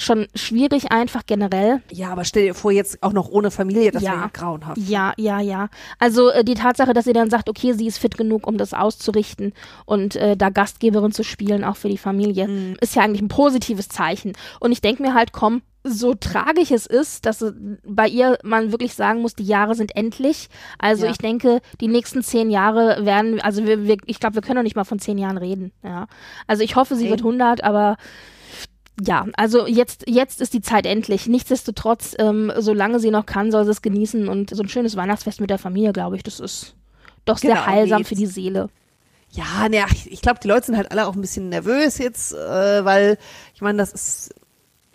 schon 0.00 0.26
schwierig 0.34 0.90
einfach 0.90 1.22
generell. 1.26 1.82
Ja, 1.92 2.10
aber 2.10 2.24
stell 2.24 2.44
dir 2.44 2.54
vor, 2.54 2.72
jetzt 2.72 3.02
auch 3.02 3.12
noch 3.12 3.28
ohne 3.28 3.50
Familie, 3.50 3.90
das 3.90 4.02
Ja. 4.02 4.12
wäre 4.12 4.20
ja 4.22 4.30
grauenhaft. 4.32 4.78
Ja, 4.78 5.12
ja, 5.16 5.40
ja. 5.40 5.68
Also 5.98 6.30
äh, 6.30 6.42
die 6.44 6.54
Tatsache, 6.54 6.92
dass 6.94 7.04
sie 7.04 7.12
dann 7.12 7.30
sagt, 7.30 7.48
okay, 7.48 7.72
sie 7.74 7.86
ist 7.86 7.98
fit 7.98 8.16
genug, 8.16 8.46
um 8.46 8.56
das 8.56 8.72
auszurichten 8.74 9.52
und 9.86 10.16
äh, 10.16 10.36
da 10.36 10.50
Gastgeberin 10.50 11.12
zu 11.12 11.22
spielen, 11.22 11.64
auch 11.64 11.76
für 11.76 11.88
die 11.88 11.98
Familie, 11.98 12.48
Mhm. 12.48 12.76
ist 12.80 12.94
ja 12.96 13.02
eigentlich 13.02 13.22
ein 13.22 13.28
positives 13.28 13.88
Zeichen. 13.88 14.32
Und 14.58 14.72
ich 14.72 14.80
denke 14.80 15.02
mir 15.02 15.14
halt, 15.14 15.32
komm, 15.32 15.62
so 15.82 16.14
tragisch 16.14 16.70
es 16.72 16.84
ist, 16.86 17.24
dass 17.24 17.40
äh, 17.42 17.52
bei 17.86 18.06
ihr 18.06 18.38
man 18.42 18.70
wirklich 18.72 18.94
sagen 18.94 19.22
muss, 19.22 19.34
die 19.34 19.44
Jahre 19.44 19.74
sind 19.74 19.96
endlich. 19.96 20.48
Also 20.78 21.06
Ja. 21.06 21.10
ich 21.12 21.18
denke, 21.18 21.60
die 21.80 21.88
nächsten 21.88 22.22
zehn 22.22 22.50
Jahre 22.50 23.04
werden, 23.06 23.40
also 23.40 23.64
wir, 23.66 23.84
wir, 23.84 23.96
ich 24.06 24.20
glaube, 24.20 24.34
wir 24.34 24.42
können 24.42 24.56
doch 24.56 24.62
nicht 24.62 24.76
mal 24.76 24.84
von 24.84 24.98
zehn 24.98 25.16
Jahren 25.18 25.38
reden. 25.38 25.72
Ja. 25.82 26.06
Also 26.46 26.62
ich 26.62 26.76
hoffe, 26.76 26.96
sie 26.96 27.04
Nee. 27.04 27.10
wird 27.10 27.22
100, 27.22 27.64
aber 27.64 27.96
ja, 29.00 29.26
also 29.36 29.66
jetzt, 29.66 30.04
jetzt 30.08 30.40
ist 30.40 30.52
die 30.54 30.60
Zeit 30.60 30.86
endlich. 30.86 31.26
Nichtsdestotrotz, 31.26 32.14
ähm, 32.18 32.52
solange 32.58 33.00
sie 33.00 33.10
noch 33.10 33.26
kann, 33.26 33.50
soll 33.50 33.64
sie 33.64 33.70
es 33.70 33.82
genießen 33.82 34.28
und 34.28 34.50
so 34.50 34.62
ein 34.62 34.68
schönes 34.68 34.96
Weihnachtsfest 34.96 35.40
mit 35.40 35.50
der 35.50 35.58
Familie, 35.58 35.92
glaube 35.92 36.16
ich, 36.16 36.22
das 36.22 36.40
ist 36.40 36.74
doch 37.24 37.38
sehr 37.38 37.54
Genau, 37.54 37.66
heilsam 37.66 38.04
für 38.04 38.14
die 38.14 38.26
Seele. 38.26 38.68
Ja, 39.32 39.68
ne, 39.68 39.84
ich 40.06 40.22
glaube, 40.22 40.40
die 40.42 40.48
Leute 40.48 40.66
sind 40.66 40.76
halt 40.76 40.90
alle 40.90 41.06
auch 41.06 41.14
ein 41.14 41.20
bisschen 41.20 41.48
nervös 41.48 41.98
jetzt, 41.98 42.32
äh, 42.32 42.84
weil 42.84 43.16
ich 43.54 43.60
meine, 43.60 43.78
das 43.78 43.92
ist, 43.92 44.34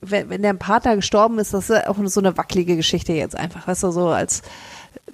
wenn, 0.02 0.30
wenn 0.30 0.41
der 0.41 0.54
Partner 0.54 0.96
gestorben 0.98 1.39
ist, 1.39 1.54
das 1.54 1.70
ist 1.70 1.88
auch 1.88 1.98
so 2.06 2.20
eine 2.20 2.36
wackelige 2.38 2.76
Geschichte 2.76 3.13
jetzt 3.13 3.36
einfach, 3.36 3.68
weißt 3.68 3.84
du, 3.84 3.91
so 3.91 4.10
als 4.10 4.41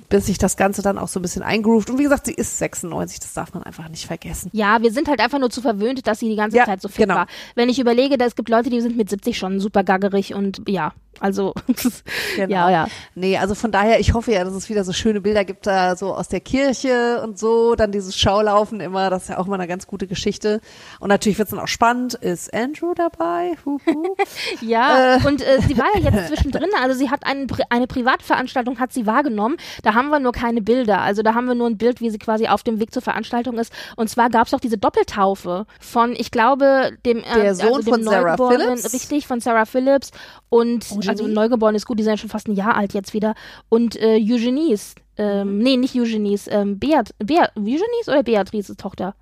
bis 0.10 0.26
sich 0.26 0.38
das 0.38 0.58
Ganze 0.58 0.82
dann 0.82 0.98
auch 0.98 1.08
so 1.08 1.20
ein 1.20 1.22
bisschen 1.22 1.42
eingroovt. 1.44 1.90
Und 1.90 1.98
wie 2.00 2.04
gesagt, 2.04 2.26
sie 2.26 2.34
ist 2.34 2.58
96, 2.58 3.20
das 3.22 3.34
darf 3.34 3.54
man 3.54 3.64
einfach 3.64 3.88
nicht 3.90 4.06
vergessen. 4.06 4.50
Ja, 4.54 4.82
wir 4.82 4.92
sind 4.92 5.08
halt 5.08 5.22
einfach 5.22 5.40
nur 5.40 5.50
zu 5.50 5.62
verwöhnt, 5.62 6.06
dass 6.08 6.20
sie 6.20 6.30
die 6.30 6.36
ganze 6.36 6.58
Ja, 6.58 6.66
Zeit 6.66 6.82
so 6.82 6.90
fit 6.90 7.04
genau. 7.08 7.16
war. 7.16 7.28
Wenn 7.56 7.70
ich 7.70 7.80
überlege, 7.80 8.18
da 8.18 8.26
es 8.26 8.36
gibt 8.36 8.50
Leute, 8.50 8.70
die 8.70 8.82
sind 8.82 8.98
mit 8.98 9.10
70 9.10 9.38
schon 9.38 9.60
super 9.60 9.84
gaggerig 9.84 10.34
und 10.34 10.62
ja, 10.68 10.92
also 11.20 11.54
Genau. 12.36 12.50
ja, 12.56 12.70
ja. 12.70 12.88
Nee, 13.16 13.38
also 13.38 13.56
von 13.56 13.72
daher, 13.72 14.00
ich 14.00 14.14
hoffe 14.14 14.32
ja, 14.34 14.44
dass 14.44 14.54
es 14.54 14.70
wieder 14.70 14.84
so 14.84 14.92
schöne 14.94 15.22
Bilder 15.22 15.46
gibt, 15.46 15.68
da 15.68 15.96
so 15.96 16.14
aus 16.16 16.28
der 16.30 16.40
Kirche 16.40 17.22
und 17.24 17.38
so, 17.40 17.76
dann 17.76 17.92
dieses 17.92 18.18
Schaulaufen 18.18 18.80
immer, 18.82 19.10
das 19.10 19.24
ist 19.24 19.30
ja 19.30 19.38
auch 19.38 19.46
immer 19.46 19.56
eine 19.56 19.68
ganz 19.68 19.88
gute 19.88 20.08
Geschichte. 20.08 20.62
Und 21.00 21.10
natürlich 21.10 21.38
wird 21.38 21.48
es 21.48 21.52
dann 21.52 21.60
auch 21.60 21.68
spannend. 21.68 22.16
Ist 22.16 22.54
Andrew 22.54 22.94
dabei? 22.96 23.52
Huhu. 23.66 23.80
Ja, 24.62 25.16
Äh. 25.18 25.28
und 25.28 25.42
äh, 25.42 25.60
sie 25.68 25.78
war 25.78 25.86
ja 25.96 26.10
jetzt 26.12 26.28
zwischendrin, 26.34 26.70
also 26.82 26.98
sie 26.98 27.10
hat 27.10 27.26
einen, 27.26 27.48
eine 27.70 27.88
Privatveranstaltung, 27.88 28.80
hat 28.80 28.92
sie 28.94 29.06
wahrgenommen. 29.06 29.58
Da 29.84 29.94
haben 29.94 30.10
wir 30.10 30.20
nur 30.20 30.32
keine 30.32 30.62
Bilder. 30.62 31.02
Also 31.02 31.22
da 31.22 31.34
haben 31.34 31.48
wir 31.48 31.56
nur 31.56 31.68
ein 31.68 31.78
Bild, 31.78 32.02
wie 32.02 32.10
sie 32.10 32.18
quasi 32.18 32.48
auf 32.48 32.64
dem 32.64 32.80
Weg 32.80 32.94
zur 32.94 33.02
Veranstaltung 33.02 33.58
ist. 33.58 33.74
Und 33.96 34.10
zwar 34.10 34.30
gab 34.30 34.48
es 34.48 34.54
auch 34.54 34.60
diese 34.60 34.78
Doppeltaufe 34.78 35.66
von, 35.80 36.14
ich 36.14 36.32
glaube, 36.32 36.92
dem, 37.06 37.20
äh, 37.20 37.42
Der 37.42 37.56
Sohn 37.56 37.76
also 37.76 37.82
dem 37.82 37.94
von 37.94 38.04
Sarah 38.04 38.38
Phillips? 38.38 38.94
Richtig, 38.94 39.28
von 39.28 39.40
Sarah 39.40 39.66
Phillips. 39.66 40.12
Und 40.50 40.92
Eugenie? 40.92 41.10
also 41.10 41.28
Neugeboren 41.28 41.76
ist 41.76 41.86
gut, 41.86 42.00
die 42.00 42.04
sind 42.04 42.14
ja 42.14 42.18
schon 42.18 42.30
fast 42.30 42.48
ein 42.48 42.56
Jahr 42.56 42.76
alt 42.76 42.94
jetzt 42.94 43.14
wieder. 43.14 43.36
Und 43.70 43.96
äh, 43.96 44.18
Eugenies. 44.18 44.96
Ähm, 45.18 45.60
nee, 45.60 45.78
nicht 45.78 45.94
Eugenies, 45.96 46.48
ähm, 46.50 46.80
Beat, 46.80 47.14
Beat, 47.20 47.52
Eugenies 47.56 48.08
oder 48.08 48.24
Beatrices 48.24 48.78
Tochter? 48.78 49.14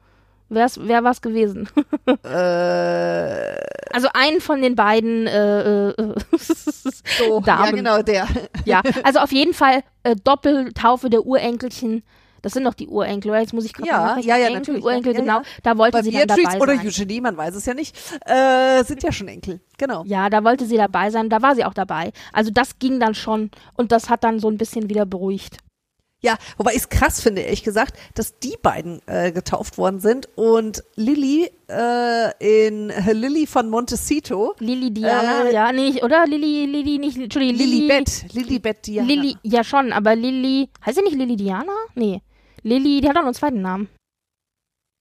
Wer's, 0.50 0.80
wer 0.82 1.04
war's 1.04 1.22
gewesen? 1.22 1.70
äh, 2.24 3.56
Also 3.92 4.10
einen 4.14 4.42
von 4.42 4.62
den 4.62 4.76
beiden 4.76 5.28
äh, 5.28 5.90
äh, 5.90 5.94
so, 6.38 7.40
ja, 7.40 7.40
Damen. 7.42 7.76
genau, 7.76 8.02
der. 8.02 8.28
Ja, 8.66 8.82
also 9.04 9.20
auf 9.20 9.32
jeden 9.32 9.54
Fall 9.54 9.84
äh, 10.04 10.16
Doppeltaufe 10.24 11.10
der 11.10 11.26
Urenkelchen. 11.26 12.04
Das 12.42 12.54
sind 12.54 12.64
doch 12.64 12.74
die 12.74 12.88
Urenkel, 12.88 13.32
oder? 13.32 13.42
Jetzt 13.42 13.54
muss 13.54 13.66
ich 13.66 13.74
gerade 13.74 13.90
Ja, 13.90 14.18
ja, 14.18 14.38
ja, 14.38 14.46
Enkel, 14.48 14.54
natürlich, 14.54 14.84
Urenkel, 14.86 15.12
ja, 15.14 15.20
ja, 15.20 15.26
genau. 15.26 15.38
ja. 15.40 15.46
Da 15.62 15.78
wollte 15.78 15.98
Bei 15.98 16.04
sie 16.04 16.12
dann 16.12 16.28
Beatrice 16.28 16.44
dabei 16.44 16.62
oder 16.62 16.76
sein. 16.78 16.88
Eugenie, 16.88 17.22
man 17.22 17.36
weiß 17.38 17.56
es 17.56 17.66
ja 17.66 17.74
nicht, 17.74 17.98
äh, 18.26 18.84
sind 18.86 19.04
ja 19.04 19.12
schon 19.12 19.28
Enkel. 19.28 19.60
Genau. 19.78 20.04
Ja, 20.06 20.30
da 20.30 20.44
wollte 20.44 20.66
sie 20.66 20.78
dabei 20.78 21.10
sein. 21.10 21.30
Da 21.30 21.42
war 21.42 21.56
sie 21.56 21.66
auch 21.66 21.74
dabei. 21.74 22.12
Also 22.32 22.50
das 22.50 22.80
ging 22.80 23.00
dann 23.00 23.14
schon 23.14 23.52
und 23.76 23.92
das 23.92 24.10
hat 24.10 24.24
dann 24.24 24.40
so 24.40 24.50
ein 24.50 24.58
bisschen 24.58 24.90
wieder 24.90 25.06
beruhigt. 25.06 25.58
Ja, 26.22 26.38
wobei 26.58 26.72
ich 26.72 26.80
es 26.80 26.90
krass 26.90 27.22
finde, 27.22 27.42
ehrlich 27.42 27.64
gesagt, 27.64 27.98
dass 28.14 28.40
die 28.40 28.58
beiden 28.62 29.02
äh, 29.08 29.32
getauft 29.32 29.78
worden 29.78 30.02
sind 30.02 30.28
und 30.36 30.84
Lilly 30.96 31.50
äh, 31.70 32.66
in 32.66 32.90
Lilly 32.90 33.48
von 33.48 33.70
Montecito, 33.70 34.54
Lili 34.60 34.92
Diana, 34.92 35.46
Äh, 35.46 35.54
ja, 35.54 35.72
nicht, 35.72 36.04
oder? 36.04 36.26
Lili, 36.28 36.66
Lili, 36.66 36.98
nicht, 36.98 37.18
Entschuldigung, 37.18 37.56
Lili. 37.58 37.88
Lilibet, 37.88 38.34
Lilibet 38.34 38.86
Diana. 38.88 39.08
Lili, 39.08 39.38
ja 39.44 39.64
schon, 39.64 39.94
aber 39.94 40.14
Lili, 40.16 40.70
heißt 40.86 40.98
sie 40.98 41.04
nicht 41.04 41.16
Lili 41.16 41.38
Diana? 41.38 41.72
Nee. 41.96 42.22
Lili, 42.64 43.00
die 43.00 43.08
hat 43.08 43.16
auch 43.16 43.22
noch 43.22 43.28
einen 43.28 43.36
zweiten 43.36 43.62
Namen. 43.62 43.88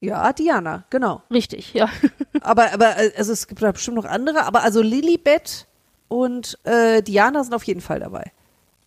Ja, 0.01 0.33
Diana, 0.33 0.85
genau. 0.91 1.23
Richtig, 1.33 1.75
ja. 1.75 1.89
Aber, 2.43 2.73
aber 2.73 2.97
äh, 2.97 3.11
also 3.17 3.33
es 3.33 3.49
gibt 3.49 3.61
da 3.61 3.73
bestimmt 3.73 3.97
noch 3.97 4.05
andere, 4.05 4.45
aber 4.45 4.63
also 4.63 4.81
Lilibet 4.81 5.67
und 6.07 6.57
äh, 6.63 7.03
Diana 7.03 7.43
sind 7.43 7.53
auf 7.53 7.65
jeden 7.65 7.81
Fall 7.81 7.99
dabei. 7.99 8.31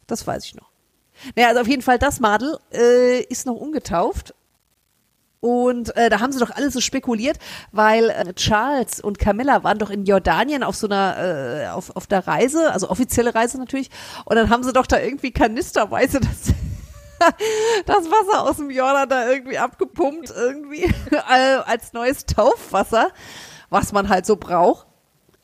Das 0.07 0.25
weiß 0.25 0.45
ich 0.45 0.55
noch. 0.55 0.70
Naja, 1.35 1.49
also 1.49 1.61
auf 1.61 1.67
jeden 1.67 1.81
Fall 1.81 1.99
das 1.99 2.19
Madel 2.19 2.57
äh, 2.73 3.21
ist 3.21 3.45
noch 3.45 3.55
ungetauft. 3.55 4.33
Und 5.41 5.95
äh, 5.97 6.09
da 6.09 6.19
haben 6.19 6.31
sie 6.31 6.39
doch 6.39 6.51
alle 6.51 6.69
so 6.69 6.79
spekuliert, 6.79 7.37
weil 7.71 8.11
äh, 8.11 8.33
Charles 8.35 9.01
und 9.01 9.17
Camilla 9.17 9.63
waren 9.63 9.79
doch 9.79 9.89
in 9.89 10.05
Jordanien 10.05 10.61
auf 10.61 10.75
so 10.75 10.85
einer, 10.87 11.15
äh, 11.17 11.67
auf, 11.69 11.95
auf 11.95 12.05
der 12.05 12.27
Reise, 12.27 12.71
also 12.71 12.89
offizielle 12.89 13.33
Reise 13.33 13.57
natürlich. 13.57 13.89
Und 14.25 14.35
dann 14.35 14.51
haben 14.51 14.63
sie 14.63 14.71
doch 14.71 14.85
da 14.85 14.99
irgendwie 14.99 15.31
kanisterweise 15.31 16.19
das, 16.19 16.53
das 17.87 18.05
Wasser 18.05 18.43
aus 18.43 18.57
dem 18.57 18.69
Jordan 18.69 19.09
da 19.09 19.27
irgendwie 19.27 19.57
abgepumpt, 19.57 20.29
irgendwie 20.29 20.83
äh, 21.11 21.55
als 21.65 21.91
neues 21.93 22.27
Taufwasser, 22.27 23.09
was 23.71 23.93
man 23.93 24.09
halt 24.09 24.27
so 24.27 24.35
braucht. 24.35 24.85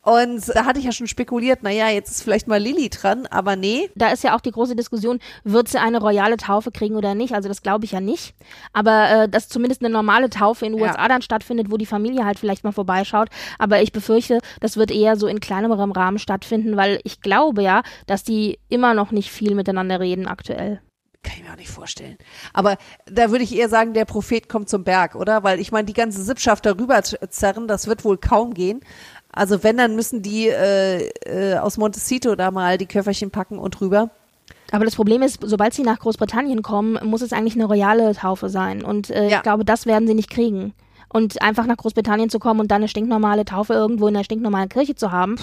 Und 0.08 0.48
da 0.56 0.64
hatte 0.64 0.80
ich 0.80 0.86
ja 0.86 0.94
schon 0.94 1.08
spekuliert, 1.08 1.64
naja, 1.64 1.90
jetzt 1.90 2.10
ist 2.12 2.24
vielleicht 2.24 2.48
mal 2.48 2.62
Lilly 2.62 2.90
dran, 2.90 3.26
aber 3.26 3.58
nee. 3.58 3.90
Da 3.96 4.08
ist 4.08 4.24
ja 4.24 4.38
auch 4.38 4.40
die 4.40 4.52
große 4.52 4.74
Diskussion, 4.74 5.20
wird 5.44 5.68
sie 5.68 5.80
eine 5.82 6.00
royale 6.00 6.38
Taufe 6.38 6.72
kriegen 6.72 6.96
oder 6.96 7.14
nicht? 7.14 7.34
Also 7.34 7.50
das 7.50 7.62
glaube 7.62 7.84
ich 7.84 7.92
ja 7.92 8.00
nicht. 8.00 8.34
Aber 8.72 9.10
äh, 9.10 9.28
dass 9.28 9.50
zumindest 9.50 9.82
eine 9.82 9.90
normale 9.90 10.30
Taufe 10.30 10.66
in 10.66 10.72
den 10.72 10.82
USA 10.82 11.02
Ja. 11.02 11.08
dann 11.10 11.22
stattfindet, 11.22 11.70
wo 11.70 11.76
die 11.76 11.86
Familie 11.86 12.24
halt 12.24 12.40
vielleicht 12.40 12.64
mal 12.64 12.72
vorbeischaut. 12.72 13.28
Aber 13.60 13.82
ich 13.82 13.92
befürchte, 13.92 14.40
das 14.62 14.78
wird 14.78 14.92
eher 14.92 15.18
so 15.18 15.28
in 15.28 15.42
kleinerem 15.42 15.92
Rahmen 15.92 16.20
stattfinden, 16.20 16.78
weil 16.78 17.02
ich 17.04 17.20
glaube 17.20 17.62
ja, 17.62 17.82
dass 18.06 18.24
die 18.24 18.60
immer 18.70 18.94
noch 18.94 19.12
nicht 19.12 19.30
viel 19.30 19.56
miteinander 19.56 20.00
reden 20.00 20.26
aktuell. 20.26 20.80
Kann 21.24 21.34
ich 21.40 21.44
mir 21.44 21.52
auch 21.52 21.58
nicht 21.58 21.70
vorstellen. 21.72 22.18
Aber 22.54 22.78
da 23.12 23.32
würde 23.32 23.44
ich 23.44 23.54
eher 23.54 23.68
sagen, 23.68 23.94
der 23.94 24.06
Prophet 24.06 24.48
kommt 24.48 24.70
zum 24.70 24.86
Berg, 24.86 25.16
oder? 25.16 25.44
Weil 25.44 25.60
ich 25.60 25.74
meine, 25.74 25.86
die 25.86 25.94
ganze 25.94 26.24
Sippschaft 26.24 26.66
darüber 26.66 27.02
zerren, 27.04 27.68
das 27.68 27.88
wird 27.88 28.06
wohl 28.06 28.18
kaum 28.18 28.54
gehen. 28.54 28.80
Also 29.38 29.64
wenn, 29.64 29.78
dann 29.78 29.96
müssen 29.96 30.22
die 30.22 30.48
äh, 30.50 31.08
äh, 31.26 31.58
aus 31.58 31.78
Montecito 31.78 32.36
da 32.36 32.52
mal 32.52 32.78
die 32.78 32.86
Köfferchen 32.88 33.32
packen 33.32 33.60
und 33.60 33.80
rüber. 33.82 34.10
Aber 34.72 34.84
das 34.86 34.96
Problem 34.96 35.22
ist, 35.22 35.40
sobald 35.44 35.74
sie 35.74 35.84
nach 35.84 36.00
Großbritannien 36.00 36.62
kommen, 36.62 37.00
muss 37.04 37.22
es 37.22 37.32
eigentlich 37.32 37.56
eine 37.56 37.66
royale 37.66 38.14
Taufe 38.16 38.50
sein. 38.50 38.84
Und 38.84 39.10
äh, 39.10 39.30
Ja. 39.30 39.38
ich 39.38 39.44
glaube, 39.44 39.64
das 39.64 39.86
werden 39.86 40.08
sie 40.08 40.14
nicht 40.14 40.30
kriegen. 40.30 40.74
Und 41.10 41.42
einfach 41.42 41.66
nach 41.66 41.78
Großbritannien 41.78 42.30
zu 42.30 42.38
kommen 42.40 42.60
und 42.60 42.70
dann 42.70 42.78
eine 42.82 42.90
stinknormale 42.90 43.46
Taufe 43.46 43.74
irgendwo 43.74 44.08
in 44.10 44.16
einer 44.16 44.26
stinknormalen 44.26 44.68
Kirche 44.68 44.94
zu 44.96 45.12
haben, 45.14 45.36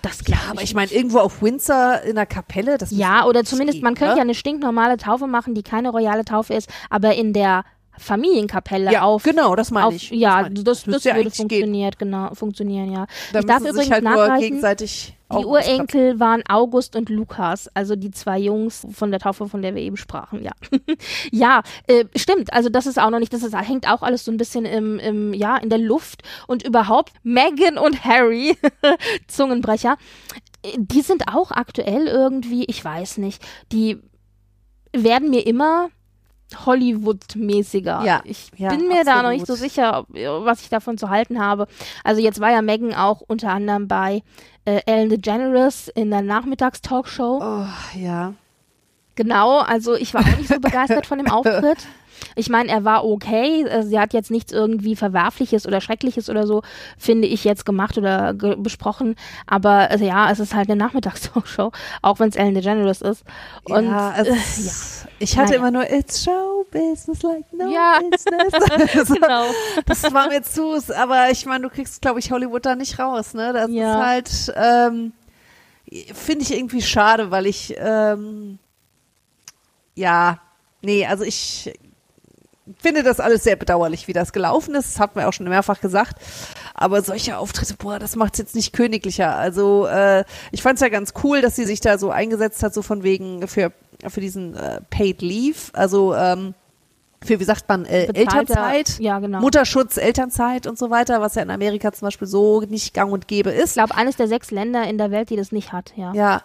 das 0.00 0.18
Ja, 0.20 0.24
glaube 0.36 0.40
aber 0.52 0.62
ich 0.62 0.70
ich 0.70 0.74
meine, 0.74 0.90
irgendwo 0.90 1.18
auf 1.18 1.42
Windsor 1.42 2.00
in 2.02 2.14
der 2.16 2.24
Kapelle, 2.26 2.78
das 2.78 2.90
Ja, 2.92 3.26
oder 3.26 3.44
zumindest, 3.44 3.76
gehen, 3.78 3.84
man 3.84 3.94
könnte 3.94 4.14
ne? 4.14 4.18
ja 4.18 4.22
eine 4.22 4.34
stinknormale 4.34 4.96
Taufe 4.96 5.26
machen, 5.26 5.54
die 5.54 5.62
keine 5.62 5.90
royale 5.90 6.24
Taufe 6.24 6.54
ist, 6.54 6.68
aber 6.88 7.14
in 7.14 7.34
der 7.34 7.64
Familienkapelle 7.98 8.92
Ja, 8.92 9.02
auf. 9.02 9.22
genau, 9.22 9.54
das 9.54 9.70
meine 9.70 9.86
auf, 9.86 9.94
ich. 9.94 10.10
Ja, 10.10 10.48
das, 10.48 10.64
das, 10.64 10.86
müsste 10.86 11.10
ja 11.10 11.16
würde 11.16 11.30
eigentlich 11.30 11.48
gehen. 11.48 11.90
genau, 11.98 12.34
funktionieren, 12.34 12.92
ja. 12.92 13.06
Da 13.32 13.40
ich 13.40 13.46
darf 13.46 13.60
übrigens 13.60 13.90
halt 13.90 14.04
nachreichen, 14.04 14.60
die 15.32 15.44
Urenkel 15.46 16.20
waren 16.20 16.42
August 16.48 16.94
und 16.96 17.08
Lukas, 17.08 17.68
also 17.74 17.96
die 17.96 18.10
zwei 18.10 18.38
Jungs 18.38 18.86
von 18.92 19.10
der 19.10 19.20
Taufe, 19.20 19.48
von 19.48 19.62
der 19.62 19.74
wir 19.74 19.82
eben 19.82 19.96
sprachen, 19.96 20.42
ja. 20.42 20.52
ja, 21.30 21.62
äh, 21.86 22.04
stimmt, 22.16 22.52
also 22.52 22.68
das 22.68 22.86
ist 22.86 23.00
auch 23.00 23.10
noch 23.10 23.18
nicht, 23.18 23.32
das 23.32 23.42
ist, 23.42 23.56
hängt 23.56 23.88
auch 23.88 24.02
alles 24.02 24.24
so 24.24 24.30
ein 24.30 24.36
bisschen 24.36 24.64
im, 24.64 24.98
im, 24.98 25.32
ja, 25.32 25.56
in 25.56 25.70
der 25.70 25.78
Luft 25.78 26.22
und 26.46 26.62
überhaupt 26.64 27.12
Meghan 27.22 27.78
und 27.78 28.04
Harry, 28.04 28.56
Zungenbrecher, 29.26 29.96
die 30.76 31.00
sind 31.00 31.28
auch 31.28 31.50
aktuell 31.50 32.06
irgendwie, 32.06 32.64
ich 32.64 32.84
weiß 32.84 33.18
nicht, 33.18 33.42
die 33.72 33.98
werden 34.92 35.30
mir 35.30 35.46
immer 35.46 35.88
Hollywood-mäßiger. 36.66 38.04
Ja, 38.04 38.20
ich 38.24 38.50
ja, 38.56 38.70
bin 38.70 38.88
mir 38.88 39.04
da 39.04 39.22
noch 39.22 39.30
absolut. 39.30 39.32
nicht 39.32 39.46
so 39.46 39.54
sicher, 39.54 40.00
ob, 40.00 40.06
was 40.44 40.62
ich 40.62 40.68
davon 40.68 40.98
zu 40.98 41.10
halten 41.10 41.40
habe. 41.40 41.66
Also 42.04 42.20
jetzt 42.20 42.40
war 42.40 42.50
ja 42.50 42.62
Megan 42.62 42.94
auch 42.94 43.20
unter 43.20 43.50
anderem 43.50 43.88
bei 43.88 44.22
äh, 44.64 44.80
Ellen 44.86 45.10
DeGeneres 45.10 45.88
in 45.88 46.10
der 46.10 46.22
Nachmittagstalkshow. 46.22 47.40
Oh, 47.42 47.98
ja. 47.98 48.34
Genau, 49.14 49.58
also 49.58 49.94
ich 49.94 50.14
war 50.14 50.22
auch 50.22 50.38
nicht 50.38 50.48
so 50.48 50.58
begeistert 50.60 51.06
von 51.06 51.18
dem 51.18 51.30
Auftritt. 51.30 51.86
Ich 52.36 52.48
meine, 52.48 52.70
er 52.70 52.84
war 52.84 53.04
okay. 53.04 53.64
äh, 53.64 53.82
Sie 53.82 53.98
hat 53.98 54.14
jetzt 54.14 54.30
nichts 54.30 54.52
irgendwie 54.52 54.94
Verwerfliches 54.96 55.66
oder 55.66 55.80
Schreckliches 55.80 56.30
oder 56.30 56.46
so, 56.46 56.62
finde 56.96 57.26
ich, 57.28 57.42
jetzt 57.44 57.66
gemacht 57.66 57.98
oder 57.98 58.32
ge 58.32 58.54
besprochen. 58.56 59.16
Aber 59.46 59.90
also, 59.90 60.04
ja, 60.04 60.30
es 60.30 60.38
ist 60.38 60.54
halt 60.54 60.70
eine 60.70 60.76
Nachmittagstalkshow, 60.76 61.72
auch 62.00 62.20
wenn 62.20 62.28
es 62.28 62.36
Ellen 62.36 62.54
DeGeneres 62.54 63.02
ist. 63.02 63.24
Und 63.64 63.84
ja, 63.86 64.14
es, 64.18 64.28
äh, 64.28 64.32
ja. 64.64 65.10
ich 65.18 65.36
hatte 65.36 65.50
Naja. 65.50 65.58
immer 65.60 65.70
nur 65.72 65.90
It's 65.90 66.22
Show 66.24 66.64
Business 66.70 67.22
like 67.22 67.52
no 67.52 67.70
Ja. 67.70 67.98
business. 68.10 68.52
So, 69.08 69.14
genau. 69.14 69.44
Das 69.84 70.02
war 70.14 70.28
mir 70.28 70.42
zu, 70.42 70.76
aber 70.96 71.30
ich 71.30 71.44
meine, 71.44 71.64
du 71.64 71.70
kriegst, 71.70 72.00
glaube 72.00 72.20
ich, 72.20 72.30
Hollywood 72.30 72.64
da 72.64 72.76
nicht 72.76 72.98
raus, 72.98 73.34
ne? 73.34 73.52
Das 73.52 73.68
Ja. 73.70 73.90
ist 73.90 74.06
halt, 74.54 74.54
ähm, 74.56 75.12
finde 76.14 76.44
ich 76.44 76.54
irgendwie 76.56 76.82
schade, 76.82 77.30
weil 77.30 77.46
ich, 77.46 77.74
ähm, 77.78 78.58
ja, 79.94 80.38
nee, 80.82 81.06
also 81.06 81.24
ich 81.24 81.72
finde 82.78 83.02
das 83.02 83.20
alles 83.20 83.44
sehr 83.44 83.56
bedauerlich, 83.56 84.08
wie 84.08 84.12
das 84.12 84.32
gelaufen 84.32 84.74
ist. 84.74 84.94
Das 84.94 85.00
hat 85.00 85.16
man 85.16 85.24
auch 85.24 85.32
schon 85.32 85.48
mehrfach 85.48 85.80
gesagt. 85.80 86.20
Aber 86.74 87.02
solche 87.02 87.36
Auftritte, 87.38 87.74
boah, 87.74 87.98
das 87.98 88.16
macht's 88.16 88.38
jetzt 88.38 88.54
nicht 88.54 88.72
königlicher. 88.72 89.36
Also 89.36 89.86
äh, 89.86 90.24
ich 90.52 90.62
fand's 90.62 90.80
ja 90.80 90.88
ganz 90.88 91.12
cool, 91.24 91.40
dass 91.40 91.56
sie 91.56 91.64
sich 91.64 91.80
da 91.80 91.98
so 91.98 92.10
eingesetzt 92.10 92.62
hat, 92.62 92.72
so 92.72 92.82
von 92.82 93.02
wegen 93.02 93.46
für 93.48 93.72
für 94.08 94.20
diesen 94.20 94.56
äh, 94.56 94.80
Paid 94.90 95.22
Leave, 95.22 95.58
also 95.74 96.14
ähm, 96.14 96.54
für 97.24 97.38
wie 97.38 97.44
sagt 97.44 97.68
man 97.68 97.84
äh, 97.84 98.06
Elternzeit, 98.12 98.98
Ja, 98.98 99.20
genau. 99.20 99.40
Mutterschutz, 99.40 99.96
Elternzeit 99.96 100.66
und 100.66 100.76
so 100.76 100.90
weiter, 100.90 101.20
was 101.20 101.36
ja 101.36 101.42
in 101.42 101.50
Amerika 101.50 101.92
zum 101.92 102.06
Beispiel 102.06 102.26
so 102.26 102.62
nicht 102.62 102.94
gang 102.94 103.12
und 103.12 103.28
gäbe 103.28 103.50
ist. 103.50 103.70
Ich 103.70 103.74
glaube, 103.74 103.94
eines 103.94 104.16
der 104.16 104.26
sechs 104.26 104.50
Länder 104.50 104.84
in 104.88 104.98
der 104.98 105.12
Welt, 105.12 105.30
die 105.30 105.36
das 105.36 105.52
nicht 105.52 105.72
hat, 105.72 105.92
ja. 105.96 106.12
Ja, 106.14 106.42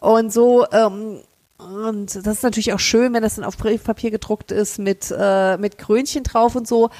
und 0.00 0.32
so, 0.32 0.66
ähm, 0.70 1.22
und 1.58 2.14
das 2.14 2.36
ist 2.36 2.42
natürlich 2.44 2.72
auch 2.72 2.78
schön, 2.78 3.12
wenn 3.14 3.22
das 3.22 3.34
dann 3.34 3.44
auf 3.44 3.56
Briefpapier 3.56 4.12
gedruckt 4.12 4.52
ist 4.52 4.78
mit, 4.78 5.12
äh, 5.16 5.56
mit 5.56 5.76
Krönchen 5.76 6.22
drauf 6.22 6.54
und 6.54 6.68
so. 6.68 6.90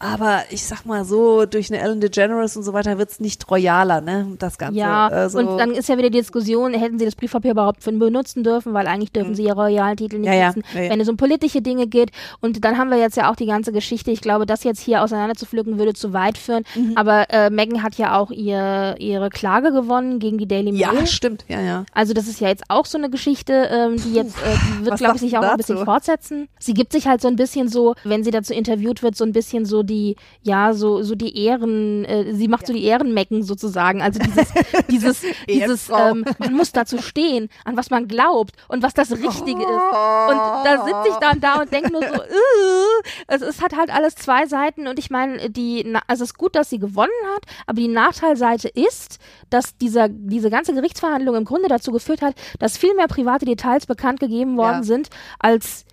Aber 0.00 0.42
ich 0.50 0.64
sag 0.64 0.86
mal 0.86 1.04
so, 1.04 1.44
durch 1.44 1.72
eine 1.72 1.82
Ellen 1.82 2.00
DeGeneres 2.00 2.56
und 2.56 2.62
so 2.62 2.72
weiter 2.72 2.98
wird's 2.98 3.18
nicht 3.18 3.50
royaler, 3.50 4.00
ne? 4.00 4.28
Das 4.38 4.56
Ganze. 4.56 4.78
Ja, 4.78 5.24
äh, 5.24 5.28
so. 5.28 5.38
und 5.38 5.58
dann 5.58 5.72
ist 5.72 5.88
ja 5.88 5.98
wieder 5.98 6.08
die 6.10 6.18
Diskussion, 6.18 6.72
hätten 6.72 6.98
sie 6.98 7.04
das 7.04 7.16
Briefpapier 7.16 7.50
überhaupt 7.52 7.82
für 7.82 7.92
benutzen 7.92 8.44
dürfen, 8.44 8.74
weil 8.74 8.86
eigentlich 8.86 9.10
dürfen 9.10 9.34
sie 9.34 9.44
ihre 9.44 9.56
royalen 9.56 9.96
Titel 9.96 10.18
nicht 10.18 10.28
Mhm. 10.28 10.34
Ja, 10.34 10.38
ja. 10.40 10.46
nutzen, 10.48 10.62
Ja, 10.74 10.82
ja. 10.82 10.90
wenn 10.90 11.00
es 11.00 11.08
um 11.08 11.16
politische 11.16 11.62
Dinge 11.62 11.86
geht. 11.88 12.10
Und 12.40 12.64
dann 12.64 12.78
haben 12.78 12.90
wir 12.90 12.98
jetzt 12.98 13.16
ja 13.16 13.30
auch 13.30 13.34
die 13.36 13.46
ganze 13.46 13.72
Geschichte. 13.72 14.10
Ich 14.12 14.20
glaube, 14.20 14.46
das 14.46 14.62
jetzt 14.64 14.80
hier 14.80 15.02
auseinanderzupflücken 15.02 15.78
würde 15.78 15.94
zu 15.94 16.12
weit 16.12 16.38
führen. 16.38 16.62
Mhm. 16.76 16.92
Aber 16.94 17.28
äh, 17.30 17.50
Meghan 17.50 17.82
hat 17.82 17.96
ja 17.96 18.16
auch 18.18 18.30
ihr, 18.30 18.94
ihre 18.98 19.30
Klage 19.30 19.72
gewonnen 19.72 20.18
gegen 20.20 20.38
die 20.38 20.46
Daily 20.46 20.70
Mail. 20.70 20.80
ja, 20.80 21.06
stimmt, 21.06 21.44
ja, 21.48 21.60
ja. 21.60 21.84
Also 21.92 22.12
das 22.14 22.28
ist 22.28 22.40
ja 22.40 22.48
jetzt 22.48 22.64
auch 22.68 22.86
so 22.86 22.98
eine 22.98 23.10
Geschichte, 23.10 23.68
ähm, 23.72 23.96
die 23.96 24.14
jetzt, 24.14 24.36
äh, 24.36 24.54
die 24.80 24.86
wird, 24.86 24.98
glaube 24.98 25.16
ich, 25.16 25.20
sich 25.22 25.36
auch 25.36 25.42
noch 25.42 25.50
ein 25.52 25.58
dazu? 25.58 25.72
bisschen 25.72 25.84
fortsetzen. 25.84 26.48
Sie 26.60 26.74
gibt 26.74 26.92
sich 26.92 27.08
halt 27.08 27.20
so 27.20 27.26
ein 27.28 27.36
bisschen 27.36 27.68
so, 27.68 27.94
wenn 28.04 28.22
sie 28.22 28.30
dazu 28.30 28.52
interviewt 28.52 29.02
wird, 29.02 29.16
so 29.16 29.24
ein 29.24 29.32
bisschen 29.32 29.64
so 29.66 29.82
die, 29.88 30.14
ja, 30.42 30.72
so, 30.74 31.02
so 31.02 31.16
die 31.16 31.36
Ehren, 31.36 32.04
äh, 32.04 32.32
sie 32.34 32.46
macht 32.46 32.66
so 32.68 32.72
die 32.72 32.84
Ehrenmecken 32.84 33.42
sozusagen. 33.42 34.00
Also 34.02 34.20
dieses, 34.20 34.48
dieses, 34.88 35.22
dieses, 35.48 35.88
ähm, 35.90 36.24
man 36.38 36.52
muss 36.54 36.70
dazu 36.70 36.98
stehen, 37.02 37.48
an 37.64 37.76
was 37.76 37.90
man 37.90 38.06
glaubt 38.06 38.52
und 38.68 38.82
was 38.84 38.94
das 38.94 39.10
Richtige 39.10 39.62
ist. 39.62 39.68
Und 39.68 40.38
da 40.64 40.84
sitze 40.84 41.08
ich 41.10 41.16
dann 41.16 41.40
da 41.40 41.60
und 41.62 41.72
denke 41.72 41.90
nur 41.90 42.02
so, 42.02 42.14
äh, 42.22 43.02
es, 43.26 43.42
es 43.42 43.60
hat 43.62 43.76
halt 43.76 43.90
alles 43.92 44.14
zwei 44.14 44.46
Seiten 44.46 44.86
und 44.86 44.98
ich 44.98 45.10
meine, 45.10 45.50
die, 45.50 45.82
Na- 45.84 46.02
also 46.06 46.22
es 46.24 46.30
ist 46.30 46.38
gut, 46.38 46.54
dass 46.54 46.70
sie 46.70 46.78
gewonnen 46.78 47.08
hat, 47.34 47.42
aber 47.66 47.80
die 47.80 47.88
Nachteilseite 47.88 48.68
ist, 48.68 49.18
dass 49.50 49.76
dieser, 49.78 50.08
diese 50.08 50.50
ganze 50.50 50.74
Gerichtsverhandlung 50.74 51.34
im 51.34 51.44
Grunde 51.44 51.68
dazu 51.68 51.90
geführt 51.90 52.22
hat, 52.22 52.34
dass 52.58 52.76
viel 52.78 52.94
mehr 52.94 53.08
private 53.08 53.44
Details 53.46 53.86
bekannt 53.86 54.20
gegeben 54.20 54.56
worden 54.56 54.78
Ja. 54.78 54.82
sind, 54.82 55.08
als 55.38 55.84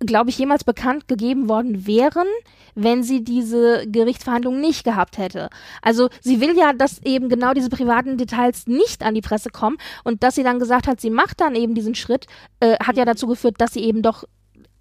glaube 0.00 0.30
ich, 0.30 0.38
jemals 0.38 0.64
bekannt 0.64 1.08
gegeben 1.08 1.48
worden 1.48 1.86
wären, 1.86 2.26
wenn 2.74 3.02
sie 3.02 3.24
diese 3.24 3.86
Gerichtsverhandlung 3.86 4.60
nicht 4.60 4.84
gehabt 4.84 5.16
hätte. 5.16 5.48
Also 5.80 6.08
sie 6.20 6.40
will 6.40 6.56
ja, 6.56 6.72
dass 6.72 7.02
eben 7.02 7.28
genau 7.28 7.54
diese 7.54 7.70
privaten 7.70 8.18
Details 8.18 8.66
nicht 8.66 9.02
an 9.02 9.14
die 9.14 9.22
Presse 9.22 9.50
kommen 9.50 9.78
und 10.04 10.22
dass 10.22 10.34
sie 10.34 10.42
dann 10.42 10.58
gesagt 10.58 10.86
hat, 10.86 11.00
sie 11.00 11.10
macht 11.10 11.40
dann 11.40 11.54
eben 11.54 11.74
diesen 11.74 11.94
Schritt, 11.94 12.26
äh, 12.60 12.76
hat 12.78 12.96
ja 12.96 13.04
dazu 13.04 13.26
geführt, 13.26 13.56
dass 13.58 13.72
sie 13.72 13.84
eben 13.84 14.02
doch 14.02 14.24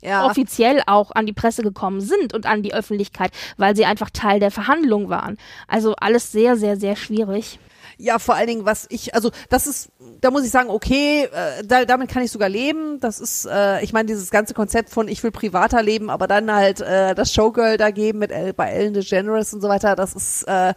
ja. 0.01 0.25
offiziell 0.25 0.82
auch 0.86 1.12
an 1.12 1.25
die 1.25 1.34
Presse 1.34 1.63
gekommen 1.63 2.01
sind 2.01 2.34
und 2.34 2.45
an 2.45 2.62
die 2.62 2.73
Öffentlichkeit, 2.73 3.32
weil 3.58 3.75
sie 3.75 3.86
einfach 3.86 4.10
Teil 4.10 4.39
der 4.39 4.51
Verhandlung 4.51 5.10
waren. 5.10 5.38
Also 5.67 5.95
alles 5.95 6.32
sehr, 6.32 6.58
sehr, 6.58 6.78
sehr 6.78 6.95
schwierig. 6.95 7.60
Ja, 7.97 8.19
vor 8.19 8.36
allen 8.36 8.47
Dingen, 8.47 8.65
was 8.65 8.88
ich, 8.89 9.15
also 9.15 9.31
das 9.49 9.67
ist, 9.67 9.89
da 10.21 10.31
muss 10.31 10.43
ich 10.43 10.51
sagen, 10.51 10.69
okay, 10.69 11.29
äh, 11.31 11.63
da, 11.63 11.86
damit 11.86 12.10
kann 12.10 12.23
ich 12.23 12.31
sogar 12.31 12.49
leben. 12.49 12.99
Das 12.99 13.19
ist, 13.19 13.45
äh, 13.45 13.81
ich 13.84 13.93
meine, 13.93 14.08
dieses 14.08 14.31
ganze 14.31 14.53
Konzept 14.53 14.89
von 14.89 15.08
ich 15.08 15.23
will 15.23 15.31
privater 15.31 15.81
leben, 15.81 16.10
aber 16.10 16.27
dann 16.27 16.51
halt 16.51 16.81
äh, 16.81 17.15
das 17.15 17.34
Showgirl 17.34 17.77
da 17.77 17.91
geben 17.91 18.19
mit 18.19 18.31
El, 18.31 18.53
bei 18.53 18.69
Ellen 18.69 18.93
DeGeneres 18.93 19.53
und 19.53 19.62
so 19.62 19.69
weiter, 19.69 19.95
das 19.95 20.13
ist 20.13 20.43
äh, 20.43 20.73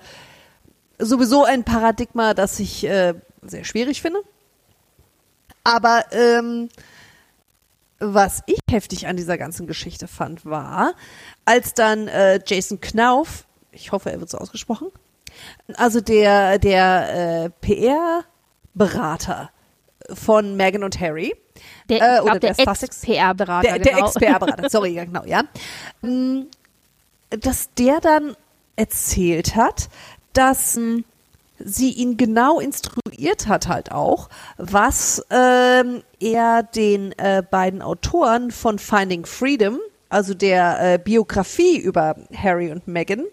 sowieso 0.98 1.44
ein 1.44 1.64
Paradigma, 1.64 2.34
das 2.34 2.60
ich 2.60 2.84
äh, 2.84 3.14
sehr 3.42 3.64
schwierig 3.64 4.00
finde. 4.02 4.20
Aber 5.64 6.04
ähm, 6.12 6.68
was 7.98 8.42
ich 8.46 8.60
heftig 8.70 9.06
an 9.06 9.16
dieser 9.16 9.38
ganzen 9.38 9.66
Geschichte 9.66 10.06
fand, 10.06 10.44
war, 10.44 10.94
als 11.44 11.74
dann 11.74 12.08
äh, 12.08 12.40
Jason 12.46 12.80
Knauf, 12.80 13.46
ich 13.72 13.92
hoffe, 13.92 14.10
er 14.10 14.20
wird 14.20 14.30
so 14.30 14.38
ausgesprochen, 14.38 14.88
also 15.76 16.00
der, 16.00 16.58
der 16.58 17.44
äh, 17.44 17.50
PR-Berater 17.60 19.50
von 20.14 20.56
Meghan 20.56 20.84
und 20.84 21.00
Harry, 21.00 21.34
Der, 21.88 22.18
Äh, 22.18 22.20
oder 22.20 22.38
der 22.38 22.54
der 22.54 22.66
Ex-PR-Berater. 22.82 23.68
der, 23.68 23.78
der 23.78 23.92
genau. 23.94 24.06
Ex-PR-Berater, 24.06 24.70
sorry, 24.70 24.90
ja, 24.90 25.04
genau, 25.04 25.24
ja, 25.24 25.42
Mm, 26.02 26.42
dass 27.30 27.70
der 27.74 28.00
dann 28.00 28.36
erzählt 28.76 29.56
hat, 29.56 29.88
dass 30.32 30.76
mm, 30.76 31.00
sie 31.58 31.90
ihn 31.90 32.16
genau 32.16 32.60
instruiert 32.60 33.48
hat 33.48 33.66
halt 33.66 33.90
auch, 33.92 34.28
was 34.56 35.22
ähm, 35.30 36.02
er 36.20 36.62
den 36.62 37.12
äh, 37.18 37.42
beiden 37.50 37.82
Autoren 37.82 38.50
von 38.52 38.78
Finding 38.78 39.26
Freedom, 39.26 39.78
also 40.08 40.32
der 40.34 40.94
äh, 40.94 40.98
Biografie 40.98 41.76
über 41.78 42.16
Harry 42.34 42.70
und 42.70 42.86
Meghan, 42.86 43.24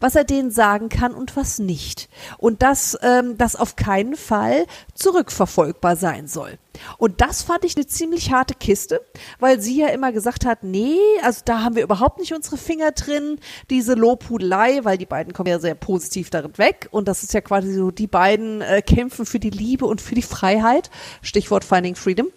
was 0.00 0.16
er 0.16 0.24
denen 0.24 0.50
sagen 0.50 0.88
kann 0.88 1.14
und 1.14 1.36
was 1.36 1.58
nicht. 1.58 2.08
Und 2.38 2.62
dass 2.62 2.98
ähm, 3.02 3.38
das 3.38 3.54
auf 3.54 3.76
keinen 3.76 4.16
Fall 4.16 4.66
zurückverfolgbar 4.94 5.96
sein 5.96 6.26
soll. 6.26 6.58
Und 6.98 7.20
das 7.20 7.42
fand 7.42 7.64
ich 7.64 7.76
eine 7.76 7.86
ziemlich 7.86 8.32
harte 8.32 8.54
Kiste, 8.54 9.02
weil 9.38 9.60
sie 9.60 9.76
ja 9.78 9.88
immer 9.88 10.12
gesagt 10.12 10.46
hat, 10.46 10.62
nee, 10.62 10.96
also 11.22 11.42
da 11.44 11.62
haben 11.62 11.76
wir 11.76 11.82
überhaupt 11.82 12.18
nicht 12.18 12.32
unsere 12.32 12.56
Finger 12.56 12.92
drin, 12.92 13.38
diese 13.68 13.94
Lobhudelei, 13.94 14.80
weil 14.84 14.96
die 14.96 15.06
beiden 15.06 15.32
kommen 15.32 15.50
ja 15.50 15.58
sehr 15.58 15.74
positiv 15.74 16.30
darin 16.30 16.56
weg 16.56 16.88
und 16.90 17.06
das 17.06 17.22
ist 17.22 17.34
ja 17.34 17.42
quasi 17.42 17.74
so, 17.74 17.90
die 17.90 18.06
beiden 18.06 18.62
äh, 18.62 18.82
kämpfen 18.82 19.26
für 19.26 19.38
die 19.38 19.50
Liebe 19.50 19.84
und 19.84 20.00
für 20.00 20.14
die 20.14 20.22
Freiheit, 20.22 20.90
Stichwort 21.22 21.64
Finding 21.64 21.96
Freedom. 21.96 22.28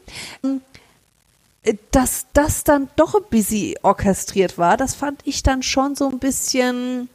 Äh, 1.64 1.76
dass 1.91 2.28
das 2.34 2.64
dann 2.64 2.89
doch 2.95 3.16
ein 3.16 3.24
bisschen 3.30 3.76
orchestriert 3.84 4.57
war, 4.57 4.78
das 4.78 4.95
fand 4.95 5.22
ich 5.24 5.43
dann 5.43 5.64
schon 5.64 5.95
so 5.95 6.09
ein 6.09 6.20
bisschen 6.20 7.09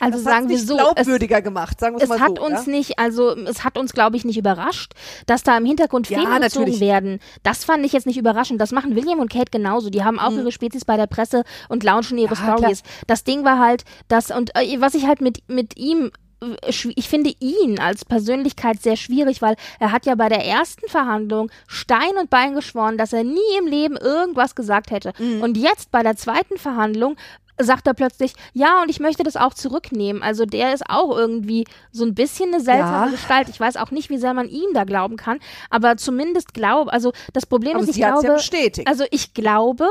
also 0.00 0.18
das 0.18 0.24
sagen 0.24 0.48
wir 0.48 0.58
so, 0.58 0.76
glaubwürdiger 0.76 1.42
gemacht, 1.42 1.80
sagen 1.80 1.96
es 2.00 2.08
mal 2.08 2.20
hat 2.20 2.38
so. 2.38 2.44
uns 2.44 2.66
ja? 2.66 2.72
nicht, 2.72 2.98
also 2.98 3.36
es 3.36 3.64
hat 3.64 3.76
uns, 3.78 3.92
glaube 3.92 4.16
ich, 4.16 4.24
nicht 4.24 4.38
überrascht, 4.38 4.92
dass 5.26 5.42
da 5.42 5.56
im 5.56 5.64
Hintergrund 5.64 6.08
Ja, 6.08 6.18
Fäden 6.18 6.40
gezogen 6.40 6.64
natürlich. 6.64 6.80
werden. 6.80 7.20
Das 7.42 7.64
fand 7.64 7.84
ich 7.84 7.92
jetzt 7.92 8.06
nicht 8.06 8.18
überraschend. 8.18 8.60
Das 8.60 8.72
machen 8.72 8.94
William 8.96 9.18
und 9.18 9.30
Kate 9.32 9.50
genauso. 9.50 9.90
Die 9.90 10.04
haben 10.04 10.18
auch 10.18 10.32
ihre 10.32 10.52
Spezies 10.52 10.84
bei 10.84 10.96
der 10.96 11.06
Presse 11.06 11.44
und 11.68 11.82
launchen 11.84 12.18
ihre 12.18 12.34
Mhm. 12.36 12.46
Ja, 12.46 12.56
Stories. 12.58 12.82
Das 13.06 13.24
Ding 13.24 13.44
war 13.44 13.58
halt, 13.58 13.84
dass, 14.08 14.30
und 14.30 14.50
äh, 14.56 14.80
was 14.80 14.94
ich 14.94 15.06
halt 15.06 15.20
mit, 15.20 15.38
mit 15.48 15.76
ihm 15.78 16.10
äh, 16.42 16.56
ich 16.70 17.08
finde 17.08 17.32
ihn 17.40 17.78
als 17.80 18.04
Persönlichkeit 18.04 18.82
sehr 18.82 18.96
schwierig, 18.96 19.40
weil 19.42 19.56
er 19.80 19.90
hat 19.92 20.04
ja 20.06 20.14
bei 20.14 20.28
der 20.28 20.44
ersten 20.44 20.86
Verhandlung 20.88 21.50
Stein 21.66 22.16
und 22.20 22.28
Bein 22.30 22.54
geschworen, 22.54 22.98
dass 22.98 23.12
er 23.12 23.24
nie 23.24 23.38
im 23.58 23.66
Leben 23.66 23.96
irgendwas 23.96 24.54
gesagt 24.54 24.90
hätte. 24.90 25.12
Mhm. 25.18 25.40
Und 25.42 25.56
jetzt 25.56 25.90
bei 25.90 26.02
der 26.02 26.16
zweiten 26.16 26.58
Verhandlung 26.58 27.16
sagt 27.58 27.86
er 27.86 27.94
plötzlich, 27.94 28.34
ja, 28.52 28.82
und 28.82 28.90
ich 28.90 29.00
möchte 29.00 29.22
das 29.22 29.36
auch 29.36 29.54
zurücknehmen. 29.54 30.22
Also 30.22 30.44
der 30.44 30.74
ist 30.74 30.84
auch 30.88 31.16
irgendwie 31.16 31.66
so 31.92 32.04
ein 32.04 32.14
bisschen 32.14 32.52
eine 32.52 32.62
seltsame 32.62 33.06
Ja. 33.06 33.10
Gestalt. 33.12 33.48
Ich 33.48 33.58
weiß 33.60 33.76
auch 33.76 33.90
nicht, 33.90 34.10
wie 34.10 34.18
sehr 34.18 34.34
man 34.34 34.48
ihm 34.48 34.72
da 34.74 34.84
glauben 34.84 35.16
kann, 35.16 35.38
aber 35.70 35.96
zumindest 35.96 36.54
glaube, 36.54 36.92
also 36.92 37.12
das 37.32 37.46
Problem 37.46 37.76
Aber 37.76 37.84
ist, 37.84 37.90
ich 37.90 37.96
ja 37.96 38.10
glaube, 38.18 38.34
bestätigt. 38.34 38.88
also 38.88 39.04
ich 39.10 39.34
glaube, 39.34 39.88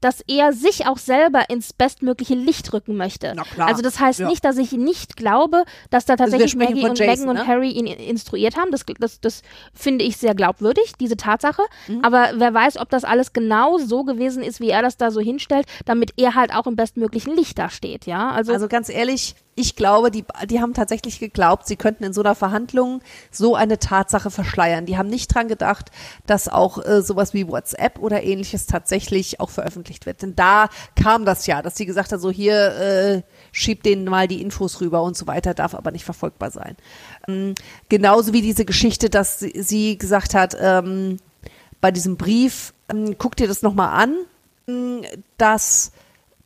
dass 0.00 0.22
er 0.26 0.52
sich 0.52 0.86
auch 0.86 0.98
selber 0.98 1.50
ins 1.50 1.72
bestmögliche 1.72 2.34
Licht 2.34 2.72
rücken 2.72 2.96
möchte. 2.96 3.34
Also 3.58 3.82
das 3.82 3.98
heißt 3.98 4.20
ja. 4.20 4.28
nicht, 4.28 4.44
dass 4.44 4.58
ich 4.58 4.72
nicht 4.72 5.16
glaube, 5.16 5.64
dass 5.90 6.04
da 6.04 6.14
wir 6.14 6.18
tatsächlich 6.18 6.52
sprechen 6.52 6.74
Maggie 6.74 6.88
und 6.88 6.98
Jason, 6.98 7.26
Meghan 7.26 7.34
ne? 7.34 7.40
und 7.40 7.48
Harry 7.48 7.70
ihn 7.70 7.86
instruiert 7.86 8.56
haben. 8.56 8.70
Das, 8.70 8.84
das, 8.98 9.20
das 9.20 9.42
finde 9.74 10.04
ich 10.04 10.16
sehr 10.16 10.34
glaubwürdig, 10.34 10.92
diese 11.00 11.16
Tatsache. 11.16 11.62
Mhm. 11.88 12.04
Aber 12.04 12.30
wer 12.34 12.52
weiß, 12.54 12.78
ob 12.78 12.90
das 12.90 13.04
alles 13.04 13.32
genau 13.32 13.78
so 13.78 14.04
gewesen 14.04 14.42
ist, 14.42 14.60
wie 14.60 14.70
er 14.70 14.82
das 14.82 14.96
da 14.96 15.10
so 15.10 15.20
hinstellt, 15.20 15.66
damit 15.84 16.12
er 16.16 16.34
halt 16.34 16.54
auch 16.54 16.66
im 16.66 16.76
bestmöglichen 16.76 17.34
Licht 17.34 17.58
da 17.58 17.70
steht. 17.70 18.06
Ja, 18.06 18.30
also, 18.30 18.52
Also 18.52 18.68
ganz 18.68 18.88
ehrlich, 18.88 19.34
ich 19.58 19.74
glaube, 19.74 20.10
die, 20.10 20.24
die 20.48 20.60
haben 20.60 20.72
tatsächlich 20.72 21.18
geglaubt, 21.18 21.66
sie 21.66 21.76
könnten 21.76 22.04
in 22.04 22.12
so 22.12 22.22
einer 22.22 22.36
Verhandlung 22.36 23.02
so 23.30 23.56
eine 23.56 23.78
Tatsache 23.78 24.30
verschleiern. 24.30 24.86
Die 24.86 24.96
haben 24.96 25.08
nicht 25.08 25.34
dran 25.34 25.48
gedacht, 25.48 25.90
dass 26.26 26.48
auch 26.48 26.84
äh, 26.84 27.02
sowas 27.02 27.34
wie 27.34 27.48
WhatsApp 27.48 27.98
oder 27.98 28.22
ähnliches 28.22 28.66
tatsächlich 28.66 29.40
auch 29.40 29.50
veröffentlicht 29.50 30.06
wird. 30.06 30.22
Denn 30.22 30.36
da 30.36 30.68
kam 30.94 31.24
das 31.24 31.46
ja, 31.46 31.60
dass 31.60 31.76
sie 31.76 31.86
gesagt 31.86 32.12
hat, 32.12 32.20
so 32.20 32.30
hier 32.30 32.76
äh, 32.76 33.22
schiebt 33.50 33.84
denen 33.84 34.04
mal 34.04 34.28
die 34.28 34.40
Infos 34.40 34.80
rüber 34.80 35.02
und 35.02 35.16
so 35.16 35.26
weiter, 35.26 35.54
darf 35.54 35.74
aber 35.74 35.90
nicht 35.90 36.04
verfolgbar 36.04 36.52
sein. 36.52 36.76
Ähm, 37.26 37.54
genauso 37.88 38.32
wie 38.32 38.42
diese 38.42 38.64
Geschichte, 38.64 39.10
dass 39.10 39.40
sie, 39.40 39.52
sie 39.56 39.98
gesagt 39.98 40.34
hat, 40.34 40.56
ähm, 40.60 41.18
bei 41.80 41.90
diesem 41.90 42.16
Brief, 42.16 42.72
ähm, 42.88 43.16
guck 43.18 43.34
dir 43.34 43.48
das 43.48 43.62
nochmal 43.62 44.00
an, 44.00 44.14
ähm, 44.68 45.02
dass 45.36 45.90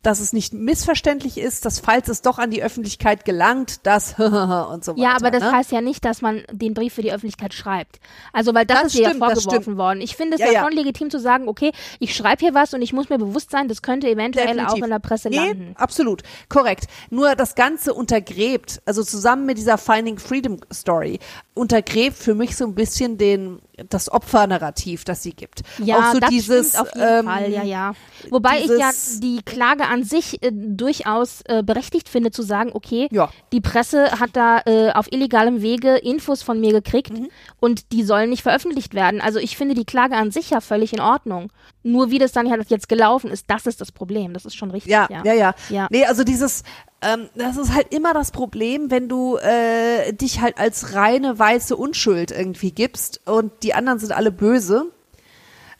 dass 0.03 0.19
es 0.19 0.33
nicht 0.33 0.53
missverständlich 0.53 1.37
ist, 1.37 1.65
dass 1.65 1.79
falls 1.79 2.09
es 2.09 2.21
doch 2.21 2.37
an 2.37 2.51
die 2.51 2.61
Öffentlichkeit 2.61 3.25
gelangt, 3.25 3.79
das 3.83 4.13
und 4.19 4.83
so 4.85 4.91
weiter. 4.91 5.01
ja, 5.01 5.15
aber 5.15 5.31
das 5.31 5.43
ne? 5.43 5.51
heißt 5.51 5.71
ja 5.71 5.81
nicht, 5.81 6.05
dass 6.05 6.21
man 6.21 6.43
den 6.51 6.73
Brief 6.73 6.93
für 6.93 7.01
die 7.01 7.11
Öffentlichkeit 7.11 7.53
schreibt. 7.53 7.99
Also, 8.33 8.53
weil 8.53 8.65
das, 8.65 8.83
Das 8.83 8.93
ist 8.93 8.99
ja 8.99 9.09
stimmt, 9.09 9.21
das 9.23 9.43
vorgeworfen 9.43 9.77
worden. 9.77 10.01
Ich 10.01 10.15
finde 10.15 10.35
es 10.35 10.41
Ja, 10.41 10.47
ja, 10.47 10.53
ja. 10.53 10.63
schon 10.63 10.73
legitim 10.73 11.09
zu 11.09 11.19
sagen, 11.19 11.47
okay, 11.47 11.71
ich 11.99 12.15
schreibe 12.15 12.41
hier 12.41 12.53
was 12.53 12.73
und 12.73 12.81
ich 12.81 12.93
muss 12.93 13.09
mir 13.09 13.17
bewusst 13.17 13.49
sein, 13.51 13.67
das 13.67 13.81
könnte 13.81 14.07
eventuell 14.09 14.47
Definitiv. 14.47 14.73
auch 14.73 14.83
in 14.83 14.89
der 14.89 14.99
Presse 14.99 15.29
nee, 15.29 15.37
landen. 15.37 15.75
absolut, 15.77 16.21
korrekt. 16.49 16.87
Nur 17.09 17.35
das 17.35 17.55
Ganze 17.55 17.93
untergräbt, 17.93 18.81
also 18.85 19.03
zusammen 19.03 19.45
mit 19.45 19.57
dieser 19.57 19.77
Finding 19.77 20.19
Freedom 20.19 20.57
Story, 20.71 21.19
untergräbt 21.53 22.17
für 22.17 22.35
mich 22.35 22.57
so 22.57 22.65
ein 22.65 22.75
bisschen 22.75 23.17
den 23.17 23.59
das 23.89 24.11
Opfernarrativ, 24.11 25.03
das 25.03 25.23
sie 25.23 25.33
gibt. 25.33 25.61
Ja, 25.79 25.97
Auch 26.09 26.13
so 26.13 26.19
das 26.19 26.29
dieses, 26.29 26.75
auf 26.75 26.93
jeden 26.93 27.07
ähm, 27.19 27.25
Fall, 27.25 27.51
ja, 27.51 27.63
ja. 27.63 27.93
Wobei 28.29 28.59
ich 28.59 28.67
ja 28.67 28.91
die 29.21 29.41
Klage 29.43 29.85
an 29.87 30.03
sich 30.03 30.43
äh, 30.43 30.51
durchaus 30.53 31.41
äh, 31.45 31.63
berechtigt 31.63 32.09
finde, 32.09 32.31
zu 32.31 32.43
sagen, 32.43 32.71
okay, 32.73 33.07
Ja. 33.11 33.29
die 33.51 33.61
Presse 33.61 34.19
hat 34.19 34.31
da 34.33 34.59
äh, 34.65 34.91
auf 34.91 35.11
illegalem 35.11 35.61
Wege 35.61 35.95
Infos 35.97 36.43
von 36.43 36.59
mir 36.59 36.71
gekriegt 36.71 37.11
Mhm. 37.13 37.29
und 37.59 37.91
die 37.91 38.03
sollen 38.03 38.29
nicht 38.29 38.43
veröffentlicht 38.43 38.93
werden. 38.93 39.21
Also 39.21 39.39
ich 39.39 39.57
finde 39.57 39.75
die 39.75 39.85
Klage 39.85 40.15
an 40.15 40.31
sich 40.31 40.49
ja 40.51 40.61
völlig 40.61 40.93
in 40.93 40.99
Ordnung. 40.99 41.51
Nur 41.81 42.11
wie 42.11 42.19
das 42.19 42.31
dann 42.31 42.49
halt 42.49 42.69
jetzt 42.69 42.87
gelaufen 42.89 43.29
ist, 43.31 43.45
das 43.49 43.65
ist 43.65 43.81
das 43.81 43.91
Problem. 43.91 44.33
Das 44.33 44.45
ist 44.45 44.55
schon 44.55 44.71
richtig. 44.71 44.91
Ja, 44.91 45.07
ja, 45.09 45.21
ja, 45.25 45.33
ja. 45.33 45.55
Ja. 45.69 45.87
Nee, 45.89 46.05
also 46.05 46.23
dieses, 46.23 46.63
ähm, 47.03 47.29
das 47.35 47.57
ist 47.57 47.73
halt 47.73 47.93
immer 47.93 48.13
das 48.13 48.31
Problem, 48.31 48.89
wenn 48.89 49.09
du 49.09 49.37
äh, 49.37 50.13
dich 50.13 50.41
halt 50.41 50.57
als 50.57 50.93
reine 50.93 51.37
weiße 51.37 51.75
Unschuld 51.75 52.31
irgendwie 52.31 52.71
gibst 52.71 53.21
und 53.25 53.51
die 53.63 53.73
anderen 53.73 53.99
sind 53.99 54.11
alle 54.11 54.31
böse 54.31 54.85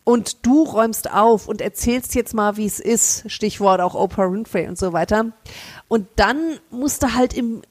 und 0.03 0.45
du 0.45 0.63
räumst 0.63 1.11
auf 1.11 1.47
und 1.47 1.61
erzählst 1.61 2.15
jetzt 2.15 2.33
mal, 2.33 2.57
wie 2.57 2.65
es 2.65 2.79
ist, 2.79 3.29
Stichwort 3.31 3.79
auch 3.79 3.95
Oprah 3.95 4.31
Winfrey 4.31 4.67
und 4.67 4.77
so 4.77 4.91
weiter. 4.93 5.31
Und 5.87 6.07
dann 6.17 6.59
musst 6.69 7.03
du 7.03 7.13
halt 7.13 7.33
im 7.33 7.61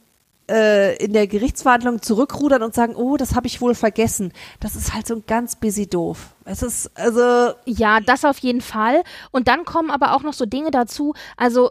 äh, 0.50 0.96
in 0.96 1.12
der 1.12 1.26
Gerichtsverhandlung 1.26 2.02
zurückrudern 2.02 2.62
und 2.62 2.74
sagen, 2.74 2.96
oh, 2.96 3.16
das 3.16 3.34
habe 3.34 3.46
ich 3.46 3.60
wohl 3.60 3.74
vergessen. 3.74 4.32
Das 4.60 4.74
ist 4.74 4.92
halt 4.92 5.06
so 5.06 5.14
ein 5.14 5.24
ganz 5.26 5.56
busy 5.56 5.86
doof. 5.86 6.34
Es 6.44 6.62
ist 6.62 6.90
also 6.96 7.54
Ja, 7.64 8.00
das 8.00 8.24
auf 8.24 8.38
jeden 8.38 8.60
Fall. 8.60 9.02
Und 9.30 9.46
dann 9.48 9.64
kommen 9.64 9.90
aber 9.90 10.14
auch 10.14 10.22
noch 10.22 10.32
so 10.32 10.44
Dinge 10.44 10.70
dazu. 10.70 11.14
Also 11.36 11.70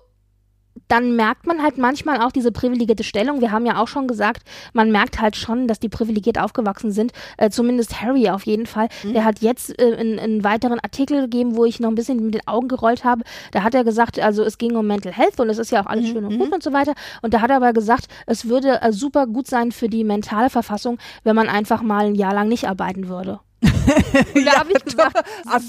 dann 0.88 1.16
merkt 1.16 1.48
man 1.48 1.62
halt 1.62 1.78
manchmal 1.78 2.22
auch 2.22 2.32
diese 2.32 2.52
privilegierte 2.52 3.04
Stellung. 3.04 3.42
Wir 3.42 3.52
haben 3.52 3.66
ja 3.66 3.82
auch 3.82 3.88
schon 3.88 4.08
gesagt, 4.08 4.44
man 4.74 4.92
merkt 4.92 5.22
halt 5.22 5.36
schon, 5.36 5.68
dass 5.68 5.80
die 5.80 5.90
privilegiert 5.90 6.38
aufgewachsen 6.40 6.92
sind. 6.92 7.12
Äh, 7.38 7.50
zumindest 7.50 8.02
Harry 8.02 8.30
auf 8.30 8.46
jeden 8.46 8.66
Fall. 8.66 8.90
Der 9.14 9.24
hat 9.24 9.40
jetzt 9.40 9.78
äh, 9.80 9.96
einen, 9.96 10.20
einen 10.20 10.44
weiteren 10.44 10.80
Artikel 10.80 11.22
gegeben, 11.22 11.56
wo 11.56 11.66
ich 11.66 11.80
noch 11.80 11.90
ein 11.90 11.96
bisschen 11.96 12.24
mit 12.24 12.34
den 12.34 12.48
Augen 12.48 12.68
gerollt 12.68 13.04
habe. 13.04 13.24
Da 13.52 13.64
hat 13.64 13.76
er 13.76 13.84
gesagt, 13.84 14.20
also 14.20 14.44
es 14.44 14.58
ging 14.58 14.76
um 14.76 14.88
Mental 14.88 15.14
Health 15.14 15.40
und 15.40 15.50
es 15.50 15.58
ist 15.58 15.72
ja 15.72 15.82
auch 15.82 15.88
alles 15.88 16.08
schön 16.08 16.26
und 16.26 16.38
gut 16.38 16.54
und 16.54 16.64
so 16.64 16.74
weiter. 16.74 16.94
Und 17.22 17.34
da 17.34 17.42
hat 17.42 17.50
er 17.50 17.58
aber 17.58 17.74
gesagt, 17.74 18.08
es 18.26 18.48
würde 18.48 18.82
äh, 18.82 18.92
super 18.92 19.28
gut 19.28 19.48
sein 19.48 19.72
für 19.72 19.90
die 19.90 20.04
mentale 20.04 20.50
Verfassung, 20.50 20.98
wenn 21.24 21.36
man 21.36 21.50
einfach 21.50 21.82
mal 21.82 22.08
ein 22.08 22.16
Jahr 22.16 22.34
lang 22.34 22.48
nicht 22.48 22.68
arbeiten 22.68 23.08
würde. 23.08 23.40
Und 24.36 24.46
da 24.46 24.60
habe 24.60 24.72
ich 24.72 24.84
gedacht, 24.84 25.16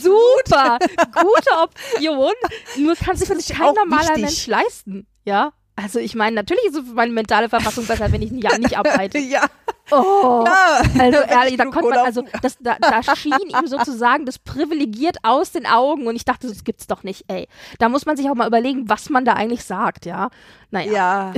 super, 0.01 0.79
gute 1.15 1.51
Option. 1.63 2.33
Nur 2.79 2.95
kann 2.97 3.17
sich 3.17 3.29
das 3.29 3.49
kein 3.49 3.75
normaler 3.75 4.09
wichtig. 4.09 4.23
Mensch 4.23 4.47
leisten. 4.47 5.07
Ja. 5.25 5.53
Also 5.75 5.99
ich 5.99 6.15
meine, 6.15 6.37
natürlich 6.37 6.65
ist 6.67 6.83
meine 6.95 7.13
mentale 7.13 7.49
Verfassung 7.49 7.87
besser, 7.87 8.13
wenn 8.13 8.21
ich 8.23 8.31
ein 8.31 8.39
Jahr 8.39 8.59
nicht 8.59 8.77
arbeite. 8.79 9.19
ja, 9.19 9.47
Oh. 9.91 10.45
ja. 10.47 10.83
Also 10.99 11.19
ehrlich, 11.29 11.57
da 11.57 11.65
konnte 11.65 11.91
man, 11.91 11.99
also 11.99 12.25
das, 12.41 12.57
da, 12.61 12.77
da 12.79 13.03
schien 13.17 13.35
ihm 13.49 13.67
sozusagen 13.67 14.25
das 14.25 14.39
privilegiert 14.39 15.19
aus 15.23 15.53
den 15.53 15.67
Augen 15.67 16.07
und 16.07 16.17
ich 16.17 16.25
dachte, 16.25 16.49
das 16.49 16.65
gibt's 16.65 16.87
doch 16.87 17.03
nicht, 17.03 17.25
ey. 17.29 17.49
Da 17.79 17.89
muss 17.89 18.07
man 18.07 18.17
sich 18.17 18.29
auch 18.31 18.35
mal 18.35 18.47
überlegen, 18.47 18.89
was 18.89 19.11
man 19.11 19.25
da 19.25 19.33
eigentlich 19.35 19.65
sagt, 19.65 20.07
ja. 20.07 20.31
Naja. 20.71 20.93
Ja. 20.93 21.33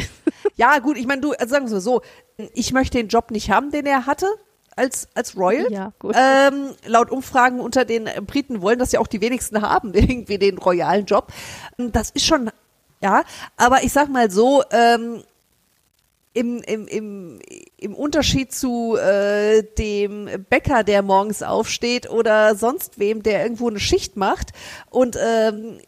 Ja, 0.56 0.78
gut, 0.78 0.96
ich 0.98 1.06
meine, 1.06 1.20
du, 1.20 1.32
also 1.32 1.48
sagen 1.50 1.68
wir 1.70 1.80
so, 1.80 2.02
ich 2.54 2.72
möchte 2.72 2.98
den 2.98 3.08
Job 3.08 3.30
nicht 3.30 3.50
haben, 3.50 3.70
den 3.70 3.86
er 3.86 4.06
hatte 4.06 4.26
als, 4.76 5.08
als 5.14 5.36
Royal. 5.36 5.70
Ja, 5.70 5.92
gut. 5.98 6.14
Ähm, 6.18 6.74
laut 6.86 7.10
Umfragen 7.10 7.60
unter 7.60 7.84
den 7.84 8.06
äh, 8.06 8.20
Briten 8.20 8.62
wollen 8.62 8.78
das 8.78 8.92
ja 8.92 9.00
auch 9.00 9.06
die 9.06 9.20
wenigsten 9.20 9.62
haben, 9.62 9.94
irgendwie 9.94 10.38
den 10.38 10.58
royalen 10.58 11.06
Job. 11.06 11.32
Das 11.76 12.10
ist 12.10 12.26
schon, 12.26 12.50
ja, 13.00 13.24
aber 13.56 13.82
ich 13.84 13.92
sag 13.92 14.08
mal 14.08 14.30
so, 14.30 14.62
ähm, 14.70 15.22
im, 16.34 16.62
im, 16.62 16.88
im, 16.88 17.38
im 17.78 17.94
Unterschied 17.94 18.52
zu 18.52 18.96
äh, 18.96 19.62
dem 19.78 20.28
Bäcker, 20.50 20.82
der 20.82 21.02
morgens 21.02 21.44
aufsteht 21.44 22.10
oder 22.10 22.56
sonst 22.56 22.98
wem, 22.98 23.22
der 23.22 23.44
irgendwo 23.44 23.68
eine 23.68 23.78
Schicht 23.78 24.16
macht 24.16 24.50
und 24.90 25.16
ähm, 25.16 25.78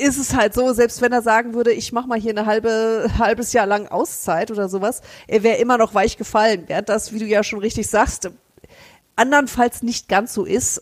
ist 0.00 0.18
es 0.18 0.34
halt 0.34 0.54
so, 0.54 0.72
selbst 0.72 1.00
wenn 1.02 1.12
er 1.12 1.22
sagen 1.22 1.54
würde, 1.54 1.72
ich 1.72 1.92
mache 1.92 2.08
mal 2.08 2.18
hier 2.18 2.30
eine 2.32 2.46
halbe 2.46 3.10
halbes 3.18 3.52
Jahr 3.52 3.66
lang 3.66 3.86
Auszeit 3.88 4.50
oder 4.50 4.68
sowas, 4.68 5.02
er 5.28 5.42
wäre 5.42 5.58
immer 5.58 5.78
noch 5.78 5.94
weich 5.94 6.16
gefallen, 6.16 6.64
während 6.66 6.88
das, 6.88 7.12
wie 7.12 7.18
du 7.18 7.26
ja 7.26 7.42
schon 7.44 7.58
richtig 7.60 7.88
sagst, 7.88 8.30
andernfalls 9.16 9.82
nicht 9.82 10.08
ganz 10.08 10.32
so 10.34 10.44
ist. 10.44 10.80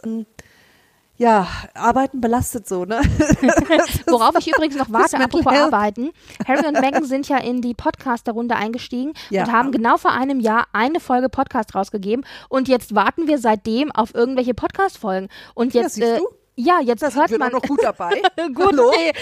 Ja, 1.17 1.49
Arbeiten 1.75 2.21
belastet 2.21 2.69
so, 2.69 2.85
ne? 2.85 3.01
Worauf 4.07 4.37
ich 4.39 4.47
übrigens 4.55 4.77
noch 4.77 4.93
warte, 4.93 5.19
apropos 5.19 5.53
Health. 5.53 5.73
Arbeiten. 5.75 6.13
Harry 6.47 6.65
und 6.65 6.81
Meghan 6.81 7.05
sind 7.05 7.29
ja 7.29 7.39
in 7.39 7.61
die 7.61 7.75
Podcaster-Runde 7.75 8.55
eingestiegen 8.55 9.15
Ja. 9.31 9.43
und 9.43 9.53
haben 9.53 9.73
genau 9.73 9.97
vor 9.97 10.13
einem 10.13 10.39
Jahr 10.39 10.67
eine 10.73 11.01
Folge 11.01 11.29
Podcast 11.29 11.75
rausgegeben. 11.75 12.25
Und 12.49 12.69
jetzt 12.69 12.95
warten 12.95 13.27
wir 13.27 13.39
seitdem 13.39 13.91
auf 13.91 14.15
irgendwelche 14.15 14.55
Podcast-Folgen. 14.55 15.29
Und 15.55 15.75
Ja, 15.75 15.83
jetzt, 15.83 15.95
siehst 15.97 16.07
äh, 16.07 16.19
du? 16.19 16.29
Ja, 16.61 16.81
jetzt 16.81 17.05
Da 17.05 17.13
hört 17.13 17.29
sind 17.29 17.39
wir 17.39 17.39
man 17.39 17.53
doch 17.53 17.63
noch 17.63 17.69
gut 17.69 17.79
dabei. 17.83 18.21
Gut, 18.53 18.77
okay. 18.77 19.13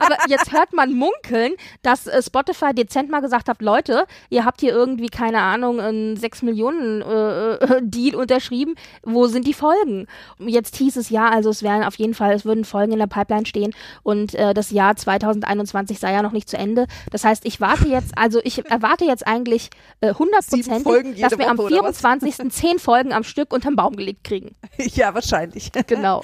Aber 0.00 0.16
jetzt 0.26 0.52
hört 0.52 0.72
man 0.72 0.92
munkeln, 0.92 1.52
dass 1.82 2.08
äh, 2.08 2.20
Spotify 2.20 2.74
dezent 2.74 3.10
mal 3.10 3.20
gesagt 3.20 3.48
hat, 3.48 3.62
Leute, 3.62 4.06
ihr 4.28 4.44
habt 4.44 4.60
hier 4.60 4.72
irgendwie, 4.72 5.08
keine 5.08 5.40
Ahnung, 5.40 5.78
einen 5.78 6.16
6 6.16 6.42
Millionen 6.42 7.00
äh, 7.02 7.54
äh, 7.54 7.80
Deal 7.82 8.16
unterschrieben. 8.16 8.74
Wo 9.04 9.28
sind 9.28 9.46
die 9.46 9.54
Folgen? 9.54 10.08
Jetzt 10.40 10.74
hieß 10.76 10.96
es 10.96 11.10
ja, 11.10 11.28
also 11.28 11.50
es 11.50 11.62
wären 11.62 11.84
auf 11.84 11.94
jeden 11.94 12.14
Fall, 12.14 12.32
es 12.32 12.44
würden 12.44 12.64
Folgen 12.64 12.92
in 12.92 12.98
der 12.98 13.06
Pipeline 13.06 13.46
stehen 13.46 13.72
und 14.02 14.34
äh, 14.34 14.52
das 14.52 14.72
Jahr 14.72 14.96
2021 14.96 16.00
sei 16.00 16.12
ja 16.12 16.22
noch 16.22 16.32
nicht 16.32 16.48
zu 16.48 16.56
Ende. 16.56 16.86
Das 17.12 17.24
heißt, 17.24 17.46
ich 17.46 17.60
warte 17.60 17.86
jetzt, 17.86 18.18
also 18.18 18.40
ich 18.42 18.68
erwarte 18.68 19.04
jetzt 19.04 19.28
eigentlich 19.28 19.70
äh, 20.00 20.12
Folgen 20.12 20.34
100%, 20.34 21.14
jede 21.14 21.20
dass 21.20 21.38
wir 21.38 21.48
am 21.48 21.58
Woche, 21.58 21.70
was? 21.82 22.00
24. 22.00 22.50
10 22.50 22.78
Folgen 22.80 23.12
am 23.12 23.22
Stück 23.22 23.52
unterm 23.52 23.76
Baum 23.76 23.94
gelegt 23.94 24.24
kriegen. 24.24 24.56
ja, 24.78 25.14
wahrscheinlich. 25.14 25.70
Genau. 25.86 26.22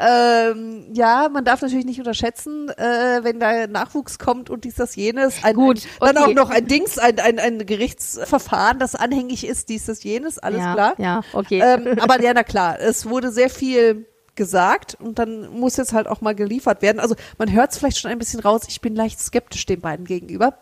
Ähm, 0.00 0.86
ja, 0.94 1.28
man 1.30 1.44
darf 1.44 1.60
natürlich 1.60 1.84
nicht 1.84 1.98
unterschätzen, 1.98 2.70
äh, 2.70 3.20
wenn 3.22 3.38
da 3.38 3.66
Nachwuchs 3.66 4.18
kommt 4.18 4.48
und 4.48 4.64
dies, 4.64 4.76
das, 4.76 4.96
jenes. 4.96 5.44
Ein, 5.44 5.54
Gut, 5.54 5.82
ein, 6.00 6.14
dann 6.14 6.24
okay. 6.24 6.30
auch 6.30 6.34
noch 6.34 6.50
ein 6.50 6.66
Dings, 6.66 6.98
ein, 6.98 7.18
ein, 7.20 7.38
ein 7.38 7.66
Gerichtsverfahren, 7.66 8.78
das 8.78 8.94
anhängig 8.94 9.46
ist, 9.46 9.68
dies, 9.68 9.86
das, 9.86 10.02
jenes, 10.02 10.38
alles 10.38 10.60
ja, 10.60 10.72
klar. 10.72 10.94
Ja, 10.98 11.20
okay. 11.34 11.60
Ähm, 11.62 11.98
aber 12.00 12.20
ja, 12.22 12.32
na 12.32 12.44
klar, 12.44 12.80
es 12.80 13.08
wurde 13.08 13.30
sehr 13.30 13.50
viel 13.50 14.06
gesagt 14.36 14.96
und 14.98 15.18
dann 15.18 15.50
muss 15.50 15.76
jetzt 15.76 15.92
halt 15.92 16.06
auch 16.06 16.22
mal 16.22 16.34
geliefert 16.34 16.80
werden. 16.80 16.98
Also 16.98 17.14
man 17.36 17.52
hört 17.52 17.72
es 17.72 17.78
vielleicht 17.78 17.98
schon 17.98 18.10
ein 18.10 18.18
bisschen 18.18 18.40
raus, 18.40 18.62
ich 18.68 18.80
bin 18.80 18.96
leicht 18.96 19.20
skeptisch 19.20 19.66
den 19.66 19.82
beiden 19.82 20.06
gegenüber. 20.06 20.54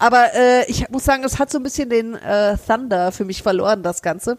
Aber 0.00 0.34
äh, 0.34 0.68
ich 0.68 0.88
muss 0.88 1.04
sagen, 1.04 1.22
es 1.22 1.38
hat 1.38 1.50
so 1.50 1.58
ein 1.58 1.62
bisschen 1.62 1.90
den 1.90 2.16
äh, 2.16 2.56
Thunder 2.66 3.12
für 3.12 3.24
mich 3.24 3.44
verloren, 3.44 3.84
das 3.84 4.02
Ganze. 4.02 4.38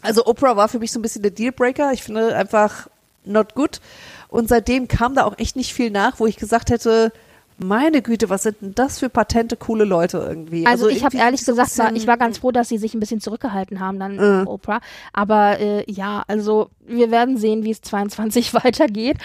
Also 0.00 0.24
Oprah 0.24 0.56
war 0.56 0.68
für 0.68 0.78
mich 0.78 0.90
so 0.90 0.98
ein 0.98 1.02
bisschen 1.02 1.22
der 1.22 1.32
Dealbreaker. 1.32 1.92
Ich 1.92 2.02
finde 2.02 2.34
einfach 2.34 2.88
not 3.28 3.54
good. 3.54 3.80
Und 4.28 4.48
seitdem 4.48 4.88
kam 4.88 5.14
da 5.14 5.24
auch 5.24 5.38
echt 5.38 5.56
nicht 5.56 5.72
viel 5.72 5.90
nach, 5.90 6.18
wo 6.20 6.26
ich 6.26 6.36
gesagt 6.36 6.70
hätte, 6.70 7.12
meine 7.58 8.02
Güte, 8.02 8.30
was 8.30 8.44
sind 8.44 8.60
denn 8.60 8.74
das 8.74 9.00
für 9.00 9.08
patente, 9.08 9.56
coole 9.56 9.84
Leute 9.84 10.18
irgendwie? 10.18 10.64
Also, 10.64 10.88
ich 10.88 11.04
habe 11.04 11.16
ehrlich 11.16 11.44
so 11.44 11.52
gesagt, 11.52 11.76
war, 11.78 11.92
ich 11.92 12.06
war 12.06 12.16
ganz 12.16 12.38
froh, 12.38 12.52
dass 12.52 12.68
sie 12.68 12.78
sich 12.78 12.94
ein 12.94 13.00
bisschen 13.00 13.20
zurückgehalten 13.20 13.80
haben 13.80 13.98
dann 13.98 14.16
Mhm. 14.16 14.46
Oprah. 14.46 14.80
Aber 15.12 15.58
äh, 15.58 15.90
ja, 15.90 16.22
also 16.28 16.70
wir 16.88 17.10
werden 17.10 17.36
sehen, 17.36 17.64
wie 17.64 17.70
es 17.70 17.80
22 17.82 18.54
weitergeht. 18.64 19.18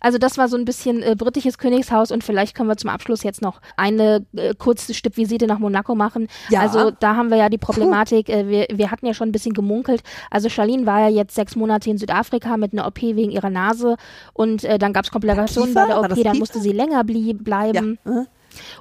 Also 0.00 0.18
das 0.18 0.38
war 0.38 0.48
so 0.48 0.56
ein 0.56 0.64
bisschen 0.64 1.02
äh, 1.02 1.14
britisches 1.16 1.58
Königshaus 1.58 2.10
und 2.10 2.24
vielleicht 2.24 2.54
können 2.54 2.68
wir 2.68 2.76
zum 2.76 2.90
Abschluss 2.90 3.22
jetzt 3.22 3.42
noch 3.42 3.60
eine 3.76 4.24
äh, 4.34 4.54
kurze 4.54 4.94
Stippvisite 4.94 5.46
nach 5.46 5.58
Monaco 5.58 5.94
machen. 5.94 6.28
Ja. 6.48 6.60
Also 6.60 6.90
da 6.90 7.16
haben 7.16 7.30
wir 7.30 7.36
ja 7.36 7.48
die 7.48 7.58
Problematik, 7.58 8.28
äh, 8.28 8.48
wir, 8.48 8.66
wir 8.72 8.90
hatten 8.90 9.06
ja 9.06 9.14
schon 9.14 9.28
ein 9.28 9.32
bisschen 9.32 9.54
gemunkelt. 9.54 10.02
Also 10.30 10.48
Charlene 10.48 10.86
war 10.86 11.00
ja 11.00 11.08
jetzt 11.08 11.34
sechs 11.34 11.56
Monate 11.56 11.90
in 11.90 11.98
Südafrika 11.98 12.56
mit 12.56 12.72
einer 12.72 12.86
OP 12.86 13.02
wegen 13.02 13.30
ihrer 13.30 13.50
Nase 13.50 13.96
und 14.32 14.64
äh, 14.64 14.78
dann 14.78 14.92
gab 14.92 15.04
es 15.04 15.10
Komplikationen 15.10 15.74
bei 15.74 15.86
der 15.86 15.98
OP, 15.98 16.08
dann 16.08 16.16
Kiefer? 16.16 16.34
musste 16.34 16.60
sie 16.60 16.72
länger 16.72 17.04
blie 17.04 17.34
bleiben. 17.34 17.98
Ja. 18.04 18.12
Mhm. 18.12 18.26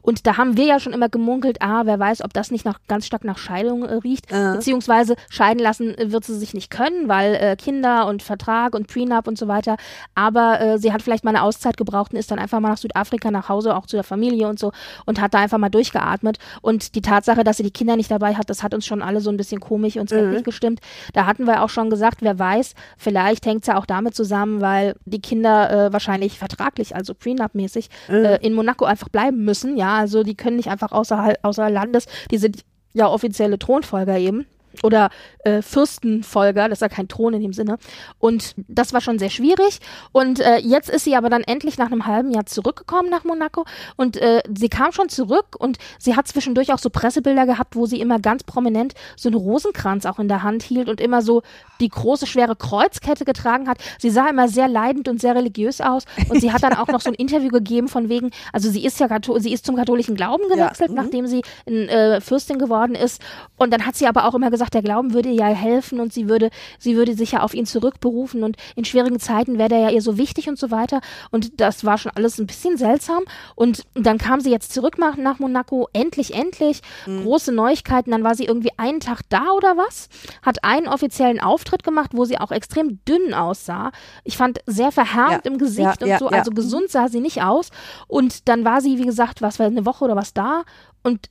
Und 0.02 0.26
da 0.28 0.38
haben 0.38 0.58
wir 0.58 0.66
ja 0.66 0.80
schon 0.80 0.94
immer 0.94 1.10
gemunkelt, 1.10 1.62
ah, 1.62 1.82
wer 1.86 2.00
weiß, 2.00 2.24
ob 2.24 2.34
das 2.34 2.52
nicht 2.52 2.66
nach, 2.66 2.80
ganz 2.88 3.06
stark 3.06 3.24
nach 3.24 3.38
Scheidung 3.38 3.84
äh, 3.84 3.96
riecht. 3.96 4.32
Äh. 4.32 4.54
Beziehungsweise 4.54 5.16
scheiden 5.30 5.60
lassen 5.60 5.98
äh, 5.98 6.12
wird 6.12 6.26
sie 6.26 6.38
sich 6.38 6.54
nicht 6.54 6.70
können, 6.70 7.08
weil 7.08 7.36
äh, 7.36 7.56
Kinder 7.56 8.08
und 8.08 8.24
Vertrag 8.24 8.76
und 8.76 8.88
Prenup 8.88 9.28
und 9.28 9.38
so 9.38 9.48
weiter. 9.48 9.78
Aber 10.16 10.60
äh, 10.62 10.78
sie 10.78 10.94
hat 10.94 11.02
vielleicht 11.02 11.24
mal 11.24 11.32
eine 11.32 11.44
Auszeit 11.44 11.78
gebraucht 11.78 12.14
und 12.14 12.20
ist 12.20 12.32
dann 12.32 12.40
einfach 12.40 12.60
mal 12.60 12.70
nach 12.70 12.78
Südafrika 12.78 13.32
nach 13.32 13.50
Hause, 13.50 13.76
auch 13.76 13.86
zu 13.86 13.96
der 13.96 14.04
Familie 14.04 14.48
und 14.48 14.60
so 14.60 14.72
und 15.06 15.22
hat 15.22 15.34
da 15.34 15.40
einfach 15.40 15.58
mal 15.58 15.70
durchgeatmet. 15.70 16.38
Und 16.62 16.96
die 16.96 17.02
Tatsache, 17.02 17.44
dass 17.44 17.58
sie 17.58 17.64
die 17.64 17.72
Kinder 17.72 17.96
nicht 17.96 18.12
dabei 18.12 18.36
hat, 18.36 18.50
das 18.50 18.64
hat 18.64 18.74
uns 18.74 18.86
schon 18.86 19.02
alle 19.02 19.22
so 19.22 19.30
ein 19.30 19.38
bisschen 19.38 19.60
komisch 19.60 19.98
und 19.98 20.10
skeptisch 20.10 20.44
gestimmt. 20.44 20.80
Da 21.14 21.26
hatten 21.26 21.46
wir 21.46 21.64
auch 21.64 21.70
schon 21.70 21.90
gesagt, 21.90 22.22
wer 22.22 22.38
weiß, 22.38 22.74
vielleicht 22.98 23.46
hängt 23.46 23.62
es 23.62 23.68
ja 23.68 23.78
auch 23.78 23.86
damit 23.86 24.16
zusammen, 24.16 24.62
weil 24.62 24.96
die 25.06 25.22
Kinder 25.22 25.88
äh, 25.88 25.94
wahrscheinlich 25.94 26.38
vertraglich, 26.38 26.96
also 26.96 27.14
Prenup-mäßig, 27.14 27.90
äh, 28.10 28.46
in 28.46 28.54
Monaco 28.54 28.86
einfach 28.86 29.10
bleiben 29.10 29.44
müssen. 29.44 29.69
Ja, 29.78 29.98
also 29.98 30.24
die 30.24 30.36
können 30.36 30.58
nicht 30.58 30.70
einfach 30.70 30.92
außerhalb, 30.92 31.38
außer 31.42 31.70
Landes, 31.70 32.06
die 32.32 32.38
sind 32.38 32.64
ja 32.94 33.08
offizielle 33.08 33.60
Thronfolger 33.60 34.18
eben. 34.18 34.46
Oder 34.84 35.10
äh, 35.44 35.62
Fürstenfolger, 35.62 36.70
das 36.70 36.78
ist 36.78 36.82
ja 36.82 36.90
kein 36.90 37.08
Thron 37.08 37.34
in 37.34 37.42
dem 37.42 37.54
Sinne. 37.54 37.78
Und 38.20 38.56
das 38.68 38.94
war 38.94 39.02
schon 39.02 39.20
sehr 39.20 39.30
schwierig. 39.30 39.80
Und 40.12 40.40
äh, 40.40 40.58
jetzt 40.58 40.90
ist 40.90 41.04
sie 41.04 41.16
aber 41.16 41.30
dann 41.30 41.44
endlich 41.44 41.78
nach 41.78 41.88
einem 41.88 42.06
halben 42.06 42.32
Jahr 42.32 42.46
zurückgekommen 42.46 43.10
nach 43.10 43.24
Monaco. 43.24 43.66
Und 43.96 44.18
äh, 44.18 44.42
sie 44.54 44.70
kam 44.70 44.92
schon 44.92 45.10
zurück 45.10 45.56
und 45.58 45.78
sie 45.98 46.16
hat 46.16 46.28
zwischendurch 46.28 46.74
auch 46.74 46.80
so 46.80 46.90
Pressebilder 46.90 47.46
gehabt, 47.46 47.76
wo 47.76 47.86
sie 47.86 48.00
immer 48.00 48.20
ganz 48.20 48.44
prominent 48.44 48.94
so 49.16 49.30
einen 49.30 49.38
Rosenkranz 49.38 50.06
auch 50.06 50.20
in 50.20 50.28
der 50.28 50.44
Hand 50.44 50.64
hielt 50.64 50.90
und 50.90 51.02
immer 51.02 51.22
so 51.22 51.42
die 51.80 51.90
große, 51.90 52.28
schwere 52.28 52.56
Kreuzkette 52.56 53.26
getragen 53.26 53.68
hat. 53.68 53.78
Sie 54.00 54.10
sah 54.10 54.30
immer 54.30 54.48
sehr 54.48 54.68
leidend 54.68 55.08
und 55.08 55.22
sehr 55.22 55.36
religiös 55.36 55.82
aus. 55.82 56.04
Und 56.30 56.42
sie 56.42 56.52
hat 56.52 56.64
dann 56.64 56.74
auch 56.74 56.88
noch 56.88 57.02
so 57.02 57.10
ein 57.10 57.14
Interview 57.20 57.50
gegeben 57.50 57.88
von 57.88 58.10
wegen, 58.10 58.32
also 58.54 58.70
sie 58.70 58.86
ist 58.86 59.00
ja 59.00 59.08
sie 59.38 59.54
ist 59.54 59.66
zum 59.66 59.76
katholischen 59.76 60.16
Glauben 60.16 60.44
gewechselt, 60.50 60.90
mhm. 60.90 60.96
nachdem 60.96 61.28
sie 61.28 61.42
in, 61.66 61.90
äh, 61.90 62.22
Fürstin 62.22 62.60
geworden 62.60 62.96
ist. 62.96 63.22
Und 63.58 63.72
dann 63.72 63.86
hat 63.86 63.96
sie 63.96 64.08
aber 64.08 64.26
auch 64.26 64.36
immer 64.36 64.52
gesagt, 64.52 64.69
der 64.70 64.82
Glauben 64.82 65.14
würde 65.14 65.30
ihr 65.30 65.36
ja 65.36 65.48
helfen 65.48 66.00
und 66.00 66.14
sie 66.14 66.30
würde, 66.30 66.50
sie 66.78 66.96
würde 66.96 67.14
sich 67.14 67.34
ja 67.34 67.42
auf 67.42 67.54
ihn 67.54 67.66
zurückberufen 67.66 68.44
und 68.44 68.58
in 68.76 68.86
schwierigen 68.86 69.20
Zeiten 69.20 69.58
wäre 69.58 69.70
der 69.70 69.80
ja 69.80 69.90
ihr 69.90 70.02
so 70.02 70.18
wichtig 70.18 70.50
und 70.50 70.58
so 70.58 70.72
weiter. 70.72 71.02
Und 71.32 71.60
das 71.60 71.86
war 71.86 71.98
schon 71.98 72.12
alles 72.16 72.40
ein 72.40 72.48
bisschen 72.48 72.78
seltsam. 72.78 73.24
Und 73.56 73.84
dann 73.94 74.18
kam 74.18 74.40
sie 74.40 74.52
jetzt 74.52 74.74
zurück 74.74 74.98
nach, 74.98 75.18
nach 75.18 75.40
Monaco, 75.40 75.88
endlich, 75.94 76.34
endlich. 76.34 76.82
Große 77.06 77.52
Neuigkeiten. 77.52 78.12
Dann 78.12 78.24
war 78.24 78.36
sie 78.36 78.46
irgendwie 78.46 78.72
einen 78.78 79.00
Tag 79.00 79.22
da 79.30 79.52
oder 79.52 79.78
was, 79.78 80.10
hat 80.42 80.64
einen 80.64 80.88
offiziellen 80.88 81.40
Auftritt 81.40 81.84
gemacht, 81.84 82.12
wo 82.14 82.26
sie 82.26 82.38
auch 82.38 82.52
extrem 82.52 83.00
dünn 83.06 83.34
aussah. 83.34 83.92
Ich 84.24 84.38
fand 84.38 84.60
sehr 84.66 84.92
verhärmt 84.92 85.46
Ja, 85.46 85.52
im 85.52 85.58
Gesicht 85.58 86.02
ja, 86.02 86.02
und 86.02 86.08
ja, 86.08 86.20
so, 86.20 86.28
also 86.28 86.52
gesund 86.52 86.90
sah 86.90 87.08
sie 87.08 87.20
nicht 87.20 87.42
aus. 87.42 87.70
Und 88.08 88.48
dann 88.48 88.66
war 88.66 88.82
sie, 88.82 88.98
wie 88.98 89.06
gesagt, 89.06 89.42
was 89.42 89.60
war 89.60 89.66
eine 89.66 89.86
Woche 89.86 90.06
oder 90.06 90.16
was 90.16 90.34
da 90.34 90.64
und 91.04 91.30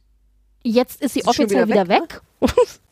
jetzt 0.63 1.03
ist 1.03 1.15
sie 1.15 1.21
Ist 1.21 1.29
offiziell 1.29 1.69
wieder 1.69 1.87
wieder 1.87 2.03
weg, 2.03 2.23
weg. 2.41 2.51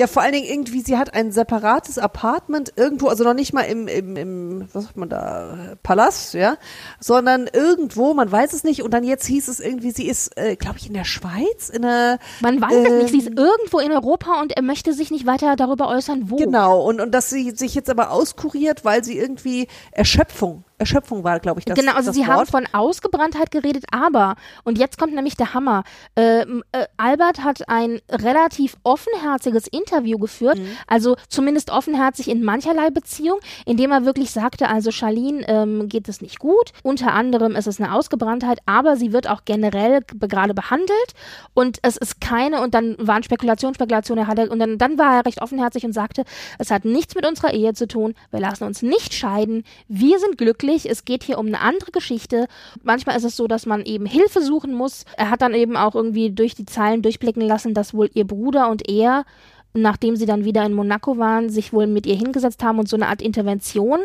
Ja, 0.00 0.06
vor 0.06 0.22
allen 0.22 0.32
Dingen 0.32 0.46
irgendwie, 0.46 0.80
sie 0.80 0.96
hat 0.96 1.12
ein 1.12 1.30
separates 1.30 1.98
Apartment 1.98 2.72
irgendwo, 2.74 3.08
also 3.08 3.22
noch 3.22 3.34
nicht 3.34 3.52
mal 3.52 3.64
im, 3.64 3.86
im, 3.86 4.16
im 4.16 4.68
was 4.72 4.84
sagt 4.84 4.96
man 4.96 5.10
da, 5.10 5.76
Palast, 5.82 6.32
ja, 6.32 6.56
sondern 7.00 7.50
irgendwo, 7.52 8.14
man 8.14 8.32
weiß 8.32 8.54
es 8.54 8.64
nicht. 8.64 8.82
Und 8.82 8.94
dann 8.94 9.04
jetzt 9.04 9.26
hieß 9.26 9.48
es 9.48 9.60
irgendwie, 9.60 9.90
sie 9.90 10.08
ist, 10.08 10.38
äh, 10.38 10.56
glaube 10.56 10.78
ich, 10.78 10.86
in 10.86 10.94
der 10.94 11.04
Schweiz, 11.04 11.68
in 11.68 11.82
der, 11.82 12.18
Man 12.40 12.62
weiß 12.62 12.72
es 12.72 12.92
nicht, 12.94 13.10
sie 13.10 13.18
ist 13.18 13.26
Ähm, 13.26 13.36
irgendwo 13.36 13.78
in 13.78 13.92
Europa 13.92 14.40
und 14.40 14.52
er 14.52 14.62
möchte 14.62 14.94
sich 14.94 15.10
nicht 15.10 15.26
weiter 15.26 15.54
darüber 15.54 15.88
äußern, 15.88 16.30
wo. 16.30 16.36
genau, 16.36 16.82
und, 16.82 16.98
und 17.02 17.14
dass 17.14 17.28
sie 17.28 17.50
sich 17.50 17.74
jetzt 17.74 17.90
aber 17.90 18.10
auskuriert, 18.10 18.86
weil 18.86 19.04
sie 19.04 19.18
irgendwie 19.18 19.68
Erschöpfung, 19.92 20.64
Erschöpfung 20.80 21.22
war, 21.24 21.38
glaube 21.40 21.60
ich, 21.60 21.64
das 21.66 21.78
genau, 21.78 21.92
also 21.92 22.06
das 22.08 22.16
sie 22.16 22.26
haben 22.26 22.38
Wort. 22.38 22.48
von 22.48 22.66
Ausgebranntheit 22.72 23.50
geredet, 23.50 23.84
aber, 23.92 24.34
und 24.64 24.78
jetzt 24.78 24.98
kommt 24.98 25.14
nämlich 25.14 25.36
der 25.36 25.54
Hammer, 25.54 25.84
ähm, 26.16 26.64
äh, 26.72 26.86
Albert 26.96 27.44
hat 27.44 27.68
ein 27.68 28.00
relativ 28.10 28.76
offenherziges 28.82 29.66
Interview 29.68 30.18
geführt, 30.18 30.58
Mhm. 30.58 30.68
also 30.86 31.16
zumindest 31.28 31.70
offenherzig 31.70 32.28
in 32.28 32.42
mancherlei 32.42 32.90
Beziehung, 32.90 33.38
indem 33.66 33.92
er 33.92 34.04
wirklich 34.06 34.30
sagte, 34.30 34.68
also 34.68 34.90
Charlene 34.90 35.44
ähm, 35.48 35.88
geht 35.88 36.08
es 36.08 36.20
nicht 36.22 36.38
gut, 36.38 36.72
unter 36.82 37.12
anderem 37.12 37.54
ist 37.56 37.66
es 37.66 37.80
eine 37.80 37.94
Ausgebranntheit, 37.94 38.58
aber 38.66 38.96
sie 38.96 39.12
wird 39.12 39.28
auch 39.28 39.42
generell 39.44 40.00
gerade 40.18 40.54
behandelt 40.54 41.12
und 41.54 41.78
es 41.82 41.96
ist 41.98 42.20
keine, 42.20 42.62
und 42.62 42.72
dann 42.74 42.96
waren 42.98 43.22
Spekulationen, 43.22 43.74
Spekulationen, 43.74 44.24
er 44.24 44.28
hatte, 44.28 44.48
und 44.48 44.58
dann, 44.58 44.78
dann 44.78 44.98
war 44.98 45.16
er 45.16 45.26
recht 45.26 45.42
offenherzig 45.42 45.84
und 45.84 45.92
sagte, 45.92 46.24
es 46.58 46.70
hat 46.70 46.84
nichts 46.84 47.14
mit 47.14 47.26
unserer 47.26 47.52
Ehe 47.52 47.74
zu 47.74 47.86
tun, 47.86 48.14
wir 48.30 48.40
lassen 48.40 48.64
uns 48.64 48.80
nicht 48.82 49.12
scheiden, 49.12 49.64
wir 49.88 50.18
sind 50.18 50.38
glücklich, 50.38 50.69
es 50.74 51.04
geht 51.04 51.24
hier 51.24 51.38
um 51.38 51.46
eine 51.46 51.60
andere 51.60 51.90
Geschichte. 51.90 52.46
Manchmal 52.82 53.16
ist 53.16 53.24
es 53.24 53.36
so, 53.36 53.46
dass 53.46 53.66
man 53.66 53.84
eben 53.84 54.06
Hilfe 54.06 54.42
suchen 54.42 54.74
muss. 54.74 55.04
Er 55.16 55.30
hat 55.30 55.42
dann 55.42 55.54
eben 55.54 55.76
auch 55.76 55.94
irgendwie 55.94 56.30
durch 56.30 56.54
die 56.54 56.66
Zeilen 56.66 57.02
durchblicken 57.02 57.42
lassen, 57.42 57.74
dass 57.74 57.94
wohl 57.94 58.10
ihr 58.14 58.26
Bruder 58.26 58.70
und 58.70 58.88
er, 58.88 59.24
nachdem 59.74 60.16
sie 60.16 60.26
dann 60.26 60.44
wieder 60.44 60.64
in 60.64 60.74
Monaco 60.74 61.18
waren, 61.18 61.50
sich 61.50 61.72
wohl 61.72 61.86
mit 61.86 62.06
ihr 62.06 62.16
hingesetzt 62.16 62.62
haben 62.62 62.78
und 62.78 62.88
so 62.88 62.96
eine 62.96 63.08
Art 63.08 63.22
Intervention 63.22 64.00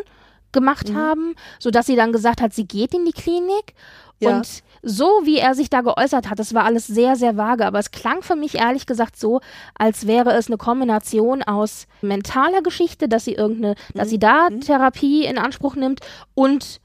gemacht 0.56 0.92
haben, 0.94 1.34
sodass 1.58 1.86
sie 1.86 1.96
dann 1.96 2.12
gesagt 2.12 2.40
hat, 2.40 2.54
sie 2.54 2.66
geht 2.66 2.94
in 2.94 3.04
die 3.04 3.12
Klinik. 3.12 3.74
Ja. 4.18 4.38
Und 4.38 4.62
so 4.82 5.04
wie 5.24 5.36
er 5.36 5.54
sich 5.54 5.68
da 5.68 5.82
geäußert 5.82 6.30
hat, 6.30 6.38
das 6.38 6.54
war 6.54 6.64
alles 6.64 6.86
sehr, 6.86 7.16
sehr 7.16 7.36
vage, 7.36 7.66
aber 7.66 7.78
es 7.78 7.90
klang 7.90 8.22
für 8.22 8.34
mich 8.34 8.54
ehrlich 8.54 8.86
gesagt 8.86 9.18
so, 9.18 9.40
als 9.74 10.06
wäre 10.06 10.32
es 10.32 10.46
eine 10.46 10.56
Kombination 10.56 11.42
aus 11.42 11.86
mentaler 12.00 12.62
Geschichte, 12.62 13.08
dass 13.08 13.26
sie 13.26 13.34
irgendeine, 13.34 13.74
dass 13.94 14.08
sie 14.08 14.18
da 14.18 14.48
Therapie 14.48 15.26
in 15.26 15.36
Anspruch 15.36 15.76
nimmt 15.76 16.00
und 16.34 16.80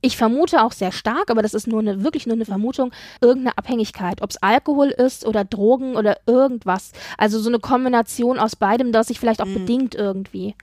ich 0.00 0.16
vermute 0.16 0.64
auch 0.64 0.72
sehr 0.72 0.90
stark, 0.90 1.30
aber 1.30 1.42
das 1.42 1.54
ist 1.54 1.68
nur 1.68 1.78
eine, 1.78 2.02
wirklich 2.02 2.26
nur 2.26 2.34
eine 2.34 2.44
Vermutung, 2.44 2.90
irgendeine 3.20 3.56
Abhängigkeit. 3.56 4.20
Ob 4.20 4.30
es 4.30 4.42
Alkohol 4.42 4.88
ist 4.88 5.24
oder 5.24 5.44
Drogen 5.44 5.94
oder 5.94 6.16
irgendwas. 6.26 6.90
Also 7.16 7.38
so 7.38 7.48
eine 7.48 7.60
Kombination 7.60 8.40
aus 8.40 8.56
beidem, 8.56 8.90
das 8.90 9.06
sich 9.06 9.20
vielleicht 9.20 9.40
auch 9.40 9.46
bedingt 9.46 9.94
irgendwie. 9.94 10.56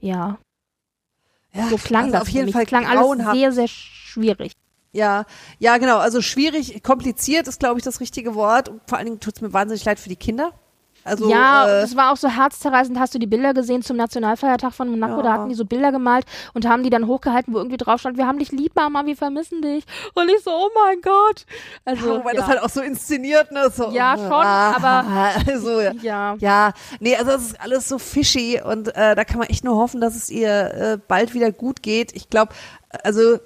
Ja, 0.00 0.38
ja, 1.56 1.68
so 1.68 1.76
klang 1.76 2.04
also 2.04 2.12
das 2.12 2.22
auf 2.22 2.28
jeden. 2.28 2.52
Fall 2.52 2.66
klang 2.66 2.86
alles 2.86 3.32
sehr, 3.32 3.52
sehr 3.52 3.68
schwierig. 3.68 4.52
Ja, 4.92 5.26
ja, 5.58 5.76
genau. 5.78 5.98
Also 5.98 6.22
schwierig, 6.22 6.82
kompliziert 6.82 7.48
ist, 7.48 7.60
glaube 7.60 7.78
ich, 7.78 7.84
das 7.84 8.00
richtige 8.00 8.34
Wort. 8.34 8.68
Und 8.68 8.80
vor 8.86 8.98
allen 8.98 9.06
Dingen 9.06 9.20
tut 9.20 9.36
es 9.36 9.40
mir 9.42 9.52
wahnsinnig 9.52 9.84
leid 9.84 9.98
für 9.98 10.08
die 10.08 10.16
Kinder. 10.16 10.52
Also, 11.06 11.30
ja, 11.30 11.66
äh, 11.66 11.80
das 11.82 11.96
war 11.96 12.12
auch 12.12 12.16
so 12.16 12.28
herzzerreißend. 12.28 12.98
Hast 12.98 13.14
du 13.14 13.18
die 13.18 13.26
Bilder 13.26 13.54
gesehen 13.54 13.82
zum 13.82 13.96
Nationalfeiertag 13.96 14.72
von 14.72 14.88
Monaco? 14.88 15.18
Ja. 15.18 15.22
Da 15.22 15.32
hatten 15.34 15.48
die 15.48 15.54
so 15.54 15.64
Bilder 15.64 15.92
gemalt 15.92 16.26
und 16.52 16.66
haben 16.68 16.82
die 16.82 16.90
dann 16.90 17.06
hochgehalten, 17.06 17.54
wo 17.54 17.58
irgendwie 17.58 17.76
drauf 17.76 18.00
stand, 18.00 18.16
wir 18.18 18.26
haben 18.26 18.38
dich 18.38 18.50
lieb, 18.50 18.74
Mama, 18.74 19.06
wir 19.06 19.16
vermissen 19.16 19.62
dich. 19.62 19.84
Und 20.14 20.28
ich 20.28 20.42
so, 20.42 20.50
oh 20.50 20.68
mein 20.74 21.00
Gott. 21.00 21.46
Also, 21.84 22.16
wobei 22.18 22.32
ja. 22.32 22.40
das 22.40 22.48
halt 22.48 22.60
auch 22.62 22.68
so 22.68 22.80
inszeniert, 22.80 23.52
ne? 23.52 23.70
So, 23.70 23.90
Ja, 23.90 24.16
schon, 24.16 24.32
aber- 24.32 25.04
Also, 25.46 25.80
ja. 25.80 25.92
ja. 26.02 26.36
Ja, 26.38 26.72
nee, 27.00 27.14
also 27.16 27.30
das 27.30 27.42
ist 27.42 27.60
alles 27.60 27.88
so 27.88 27.98
fishy 27.98 28.60
und 28.64 28.88
äh, 28.96 29.14
da 29.14 29.24
kann 29.24 29.38
man 29.38 29.48
echt 29.48 29.64
nur 29.64 29.76
hoffen, 29.76 30.00
dass 30.00 30.16
es 30.16 30.28
ihr 30.28 30.48
äh, 30.74 30.98
bald 31.06 31.34
wieder 31.34 31.52
gut 31.52 31.82
geht. 31.82 32.14
Ich 32.16 32.30
glaube, 32.30 32.52
also 33.04 33.38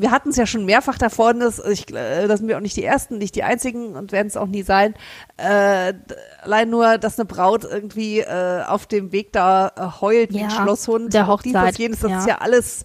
wir 0.00 0.10
hatten 0.10 0.30
es 0.30 0.36
ja 0.36 0.46
schon 0.46 0.64
mehrfach 0.64 0.98
davon, 0.98 1.40
dass 1.40 1.58
ich, 1.58 1.92
äh, 1.94 2.26
das 2.26 2.40
sind 2.40 2.48
wir 2.48 2.56
auch 2.56 2.62
nicht 2.62 2.76
die 2.76 2.84
Ersten, 2.84 3.18
nicht 3.18 3.34
die 3.34 3.42
Einzigen 3.42 3.96
und 3.96 4.12
werden 4.12 4.28
es 4.28 4.36
auch 4.36 4.46
nie 4.46 4.62
sein. 4.62 4.94
Äh, 5.36 5.94
allein 6.42 6.70
nur, 6.70 6.98
dass 6.98 7.18
eine 7.18 7.26
Braut 7.26 7.64
irgendwie 7.64 8.20
äh, 8.20 8.62
auf 8.66 8.86
dem 8.86 9.12
Weg 9.12 9.32
da 9.32 9.72
äh, 9.76 10.00
heult 10.00 10.32
wie 10.32 10.40
ein 10.40 10.50
Ja, 10.50 10.62
Schlosshund. 10.62 11.12
der 11.12 11.22
dies, 11.22 11.28
Hochzeit, 11.28 11.72
das, 11.72 11.78
jenes, 11.78 12.00
das 12.00 12.10
ja. 12.10 12.18
ist 12.20 12.26
ja 12.28 12.38
alles 12.38 12.84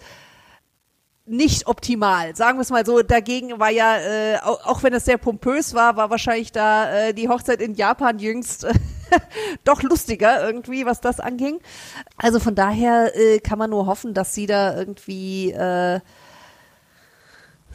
nicht 1.25 1.67
optimal. 1.67 2.35
Sagen 2.35 2.57
wir 2.57 2.63
es 2.63 2.69
mal 2.69 2.85
so. 2.85 3.01
Dagegen 3.01 3.59
war 3.59 3.69
ja, 3.69 3.97
äh, 3.97 4.37
auch, 4.43 4.65
auch 4.65 4.83
wenn 4.83 4.93
es 4.93 5.05
sehr 5.05 5.17
pompös 5.17 5.73
war, 5.73 5.95
war 5.95 6.09
wahrscheinlich 6.09 6.51
da 6.51 6.91
äh, 6.91 7.13
die 7.13 7.29
Hochzeit 7.29 7.61
in 7.61 7.75
Japan 7.75 8.19
jüngst 8.19 8.65
äh, 8.65 8.73
doch 9.63 9.83
lustiger 9.83 10.45
irgendwie, 10.45 10.85
was 10.85 10.99
das 10.99 11.19
anging. 11.19 11.59
Also 12.17 12.39
von 12.39 12.55
daher 12.55 13.15
äh, 13.15 13.39
kann 13.39 13.57
man 13.57 13.69
nur 13.69 13.85
hoffen, 13.85 14.13
dass 14.13 14.33
sie 14.33 14.47
da 14.47 14.75
irgendwie, 14.75 15.51
äh, 15.51 16.01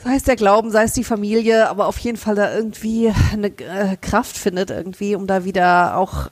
sei 0.04 0.16
es 0.16 0.22
der 0.22 0.36
Glauben, 0.36 0.70
sei 0.70 0.84
es 0.84 0.92
die 0.92 1.04
Familie, 1.04 1.68
aber 1.68 1.86
auf 1.86 1.98
jeden 1.98 2.18
Fall 2.18 2.34
da 2.34 2.54
irgendwie 2.54 3.12
eine 3.32 3.48
äh, 3.48 3.96
Kraft 4.00 4.36
findet 4.36 4.70
irgendwie, 4.70 5.14
um 5.14 5.26
da 5.26 5.44
wieder 5.44 5.96
auch 5.96 6.30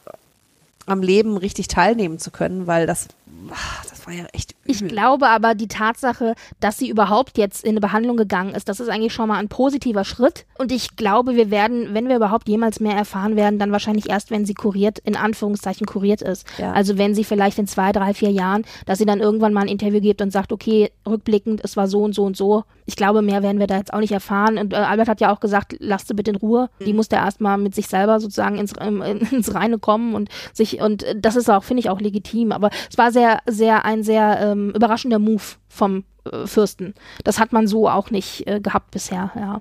am 0.86 1.02
Leben 1.02 1.36
richtig 1.36 1.68
teilnehmen 1.68 2.18
zu 2.18 2.30
können, 2.30 2.66
weil 2.66 2.86
das, 2.86 3.08
ah, 3.50 3.82
das 3.82 3.85
war 4.06 4.14
ja 4.14 4.24
echt 4.32 4.52
übel. 4.64 4.70
Ich 4.70 4.86
glaube 4.86 5.28
aber, 5.28 5.54
die 5.54 5.68
Tatsache, 5.68 6.34
dass 6.60 6.78
sie 6.78 6.88
überhaupt 6.88 7.38
jetzt 7.38 7.64
in 7.64 7.70
eine 7.70 7.80
Behandlung 7.80 8.16
gegangen 8.16 8.54
ist, 8.54 8.68
das 8.68 8.80
ist 8.80 8.88
eigentlich 8.88 9.12
schon 9.12 9.28
mal 9.28 9.38
ein 9.38 9.48
positiver 9.48 10.04
Schritt. 10.04 10.46
Und 10.58 10.72
ich 10.72 10.96
glaube, 10.96 11.36
wir 11.36 11.50
werden, 11.50 11.94
wenn 11.94 12.08
wir 12.08 12.16
überhaupt 12.16 12.48
jemals 12.48 12.80
mehr 12.80 12.96
erfahren 12.96 13.36
werden, 13.36 13.58
dann 13.58 13.72
wahrscheinlich 13.72 14.08
erst, 14.08 14.30
wenn 14.30 14.46
sie 14.46 14.54
kuriert, 14.54 14.98
in 15.00 15.16
Anführungszeichen 15.16 15.86
kuriert 15.86 16.22
ist. 16.22 16.46
Ja. 16.58 16.72
Also 16.72 16.98
wenn 16.98 17.14
sie 17.14 17.24
vielleicht 17.24 17.58
in 17.58 17.66
zwei, 17.66 17.92
drei, 17.92 18.14
vier 18.14 18.30
Jahren, 18.30 18.64
dass 18.86 18.98
sie 18.98 19.06
dann 19.06 19.20
irgendwann 19.20 19.52
mal 19.52 19.62
ein 19.62 19.68
Interview 19.68 20.00
gibt 20.00 20.22
und 20.22 20.32
sagt, 20.32 20.52
okay, 20.52 20.90
rückblickend, 21.06 21.60
es 21.64 21.76
war 21.76 21.88
so 21.88 22.02
und 22.02 22.14
so 22.14 22.24
und 22.24 22.36
so. 22.36 22.64
Ich 22.86 22.96
glaube, 22.96 23.22
mehr 23.22 23.42
werden 23.42 23.58
wir 23.58 23.66
da 23.66 23.76
jetzt 23.76 23.92
auch 23.92 24.00
nicht 24.00 24.12
erfahren. 24.12 24.58
Und 24.58 24.72
äh, 24.72 24.76
Albert 24.76 25.08
hat 25.08 25.20
ja 25.20 25.32
auch 25.32 25.40
gesagt, 25.40 25.76
lasst 25.80 26.08
sie 26.08 26.14
bitte 26.14 26.30
in 26.30 26.36
Ruhe. 26.36 26.70
Die 26.84 26.92
muss 26.92 27.08
da 27.08 27.16
erstmal 27.16 27.58
mit 27.58 27.74
sich 27.74 27.88
selber 27.88 28.20
sozusagen 28.20 28.58
ins, 28.58 28.72
ähm, 28.80 29.02
ins 29.30 29.54
Reine 29.54 29.78
kommen 29.78 30.14
und 30.14 30.28
sich, 30.52 30.80
und 30.80 31.04
das 31.16 31.36
ist 31.36 31.50
auch, 31.50 31.64
finde 31.64 31.80
ich, 31.80 31.90
auch 31.90 32.00
legitim. 32.00 32.52
Aber 32.52 32.70
es 32.88 32.96
war 32.96 33.10
sehr, 33.10 33.40
sehr, 33.46 33.84
ein 33.84 33.95
sehr 34.02 34.38
ähm, 34.40 34.70
überraschender 34.70 35.18
Move 35.18 35.42
vom 35.68 36.04
äh, 36.24 36.46
Fürsten. 36.46 36.94
Das 37.24 37.38
hat 37.38 37.52
man 37.52 37.66
so 37.66 37.88
auch 37.88 38.10
nicht 38.10 38.46
äh, 38.46 38.60
gehabt 38.60 38.90
bisher, 38.90 39.32
ja. 39.34 39.60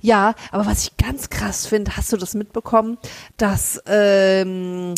Ja, 0.00 0.34
aber 0.50 0.66
was 0.66 0.82
ich 0.82 0.96
ganz 0.96 1.30
krass 1.30 1.66
finde, 1.66 1.96
hast 1.96 2.12
du 2.12 2.16
das 2.16 2.34
mitbekommen, 2.34 2.98
dass 3.36 3.80
ähm, 3.86 4.94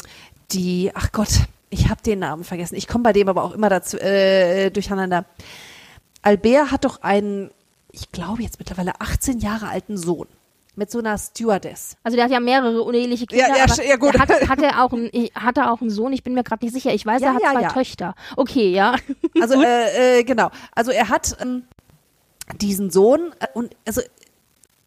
die, 0.52 0.90
ach 0.94 1.12
Gott, 1.12 1.28
ich 1.68 1.88
habe 1.90 2.02
den 2.02 2.20
Namen 2.20 2.44
vergessen. 2.44 2.76
Ich 2.76 2.88
komme 2.88 3.04
bei 3.04 3.12
dem 3.12 3.28
aber 3.28 3.44
auch 3.44 3.52
immer 3.52 3.68
dazu 3.68 3.98
äh, 3.98 4.70
durcheinander. 4.70 5.26
Albert 6.22 6.70
hat 6.70 6.84
doch 6.84 7.02
einen, 7.02 7.50
ich 7.92 8.10
glaube 8.10 8.42
jetzt 8.42 8.58
mittlerweile 8.58 9.00
18 9.00 9.38
Jahre 9.38 9.68
alten 9.68 9.96
Sohn 9.96 10.26
mit 10.80 10.90
so 10.90 10.98
einer 10.98 11.18
Stewardess. 11.18 11.98
Also 12.02 12.16
der 12.16 12.24
hat 12.24 12.32
ja 12.32 12.40
mehrere 12.40 12.82
uneheliche 12.82 13.26
Kinder, 13.26 13.48
Ja, 13.48 13.66
ja, 13.66 13.84
ja, 13.84 13.96
gut. 13.96 14.18
Hat, 14.18 14.30
hat, 14.30 14.62
er 14.62 14.82
auch 14.82 14.92
einen, 14.94 15.10
hat 15.34 15.58
er 15.58 15.70
auch 15.70 15.82
einen 15.82 15.90
Sohn? 15.90 16.12
Ich 16.14 16.22
bin 16.22 16.32
mir 16.32 16.42
gerade 16.42 16.64
nicht 16.64 16.72
sicher. 16.72 16.92
Ich 16.92 17.04
weiß, 17.04 17.20
Ja, 17.20 17.28
er 17.28 17.34
hat 17.34 17.42
ja, 17.42 17.52
zwei. 17.52 17.68
Töchter. 17.68 18.14
Okay, 18.36 18.72
ja. 18.72 18.96
Also 19.40 19.62
äh, 19.62 20.20
äh, 20.20 20.24
genau. 20.24 20.50
Also 20.74 20.90
er 20.90 21.10
hat 21.10 21.36
ähm, 21.40 21.64
diesen 22.56 22.90
Sohn 22.90 23.34
äh, 23.40 23.46
und 23.52 23.76
also 23.86 24.00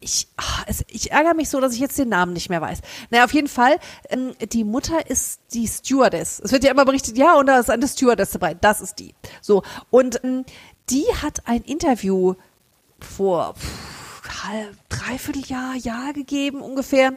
ich, 0.00 0.26
ah, 0.36 0.64
es, 0.66 0.84
ich 0.88 1.12
ärgere 1.12 1.34
mich 1.34 1.48
so, 1.48 1.60
dass 1.60 1.72
ich 1.72 1.78
jetzt 1.78 1.96
den 1.96 2.08
Namen 2.08 2.32
nicht 2.32 2.50
mehr 2.50 2.60
weiß. 2.60 2.80
Naja, 3.10 3.24
auf 3.24 3.32
jeden 3.32 3.48
Fall, 3.48 3.78
ähm, 4.10 4.32
die 4.52 4.64
Mutter 4.64 5.08
ist 5.08 5.40
die 5.52 5.66
Stewardess. 5.68 6.40
Es 6.44 6.50
wird 6.50 6.64
ja 6.64 6.72
immer 6.72 6.84
berichtet, 6.84 7.16
ja, 7.16 7.38
und 7.38 7.46
da 7.46 7.60
ist 7.60 7.70
eine 7.70 7.86
Stewardess 7.86 8.32
dabei. 8.32 8.54
Das 8.54 8.80
ist 8.80 8.98
die. 8.98 9.14
So. 9.40 9.62
Und 9.90 10.22
ähm, 10.24 10.44
die 10.90 11.04
hat 11.22 11.46
ein 11.46 11.62
Interview 11.62 12.34
vor 13.00 13.54
pff, 13.54 13.93
halb, 14.46 14.76
dreiviertel 14.88 15.44
Jahr, 15.46 15.74
Jahr 15.74 16.12
gegeben 16.12 16.60
ungefähr, 16.60 17.14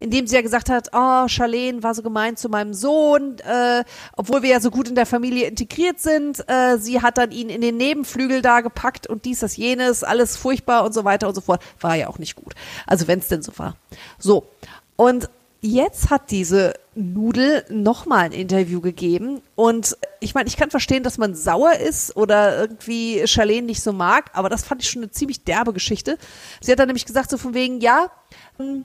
in 0.00 0.10
dem 0.10 0.26
sie 0.26 0.34
ja 0.34 0.42
gesagt 0.42 0.70
hat, 0.70 0.90
oh, 0.92 1.28
Charlene 1.28 1.82
war 1.82 1.94
so 1.94 2.02
gemein 2.02 2.36
zu 2.36 2.48
meinem 2.48 2.74
Sohn, 2.74 3.38
äh, 3.40 3.84
obwohl 4.16 4.42
wir 4.42 4.50
ja 4.50 4.60
so 4.60 4.70
gut 4.70 4.88
in 4.88 4.94
der 4.94 5.06
Familie 5.06 5.46
integriert 5.46 6.00
sind. 6.00 6.44
Äh, 6.48 6.78
sie 6.78 7.02
hat 7.02 7.18
dann 7.18 7.30
ihn 7.30 7.48
in 7.48 7.60
den 7.60 7.76
Nebenflügel 7.76 8.42
da 8.42 8.60
gepackt 8.60 9.06
und 9.06 9.24
dies, 9.24 9.40
das, 9.40 9.56
jenes, 9.56 10.04
alles 10.04 10.36
furchtbar 10.36 10.84
und 10.84 10.92
so 10.92 11.04
weiter 11.04 11.28
und 11.28 11.34
so 11.34 11.40
fort. 11.40 11.62
War 11.80 11.94
ja 11.96 12.08
auch 12.08 12.18
nicht 12.18 12.36
gut. 12.36 12.54
Also 12.86 13.08
wenn 13.08 13.18
es 13.18 13.28
denn 13.28 13.42
so 13.42 13.52
war. 13.56 13.76
So. 14.18 14.46
Und 14.96 15.28
jetzt 15.60 16.10
hat 16.10 16.30
diese 16.30 16.74
Nudel 16.94 17.64
nochmal 17.68 18.26
ein 18.26 18.32
Interview 18.32 18.80
gegeben 18.80 19.40
und 19.54 19.96
ich 20.20 20.34
meine, 20.34 20.48
ich 20.48 20.56
kann 20.56 20.70
verstehen, 20.70 21.02
dass 21.02 21.18
man 21.18 21.34
sauer 21.34 21.74
ist 21.74 22.16
oder 22.16 22.58
irgendwie 22.58 23.26
Charlene 23.26 23.66
nicht 23.66 23.82
so 23.82 23.92
mag, 23.92 24.30
aber 24.34 24.48
das 24.48 24.64
fand 24.64 24.82
ich 24.82 24.90
schon 24.90 25.02
eine 25.02 25.10
ziemlich 25.10 25.44
derbe 25.44 25.72
Geschichte. 25.72 26.18
Sie 26.60 26.72
hat 26.72 26.78
dann 26.78 26.88
nämlich 26.88 27.06
gesagt 27.06 27.30
so 27.30 27.38
von 27.38 27.54
wegen, 27.54 27.80
ja, 27.80 28.10
hm, 28.56 28.84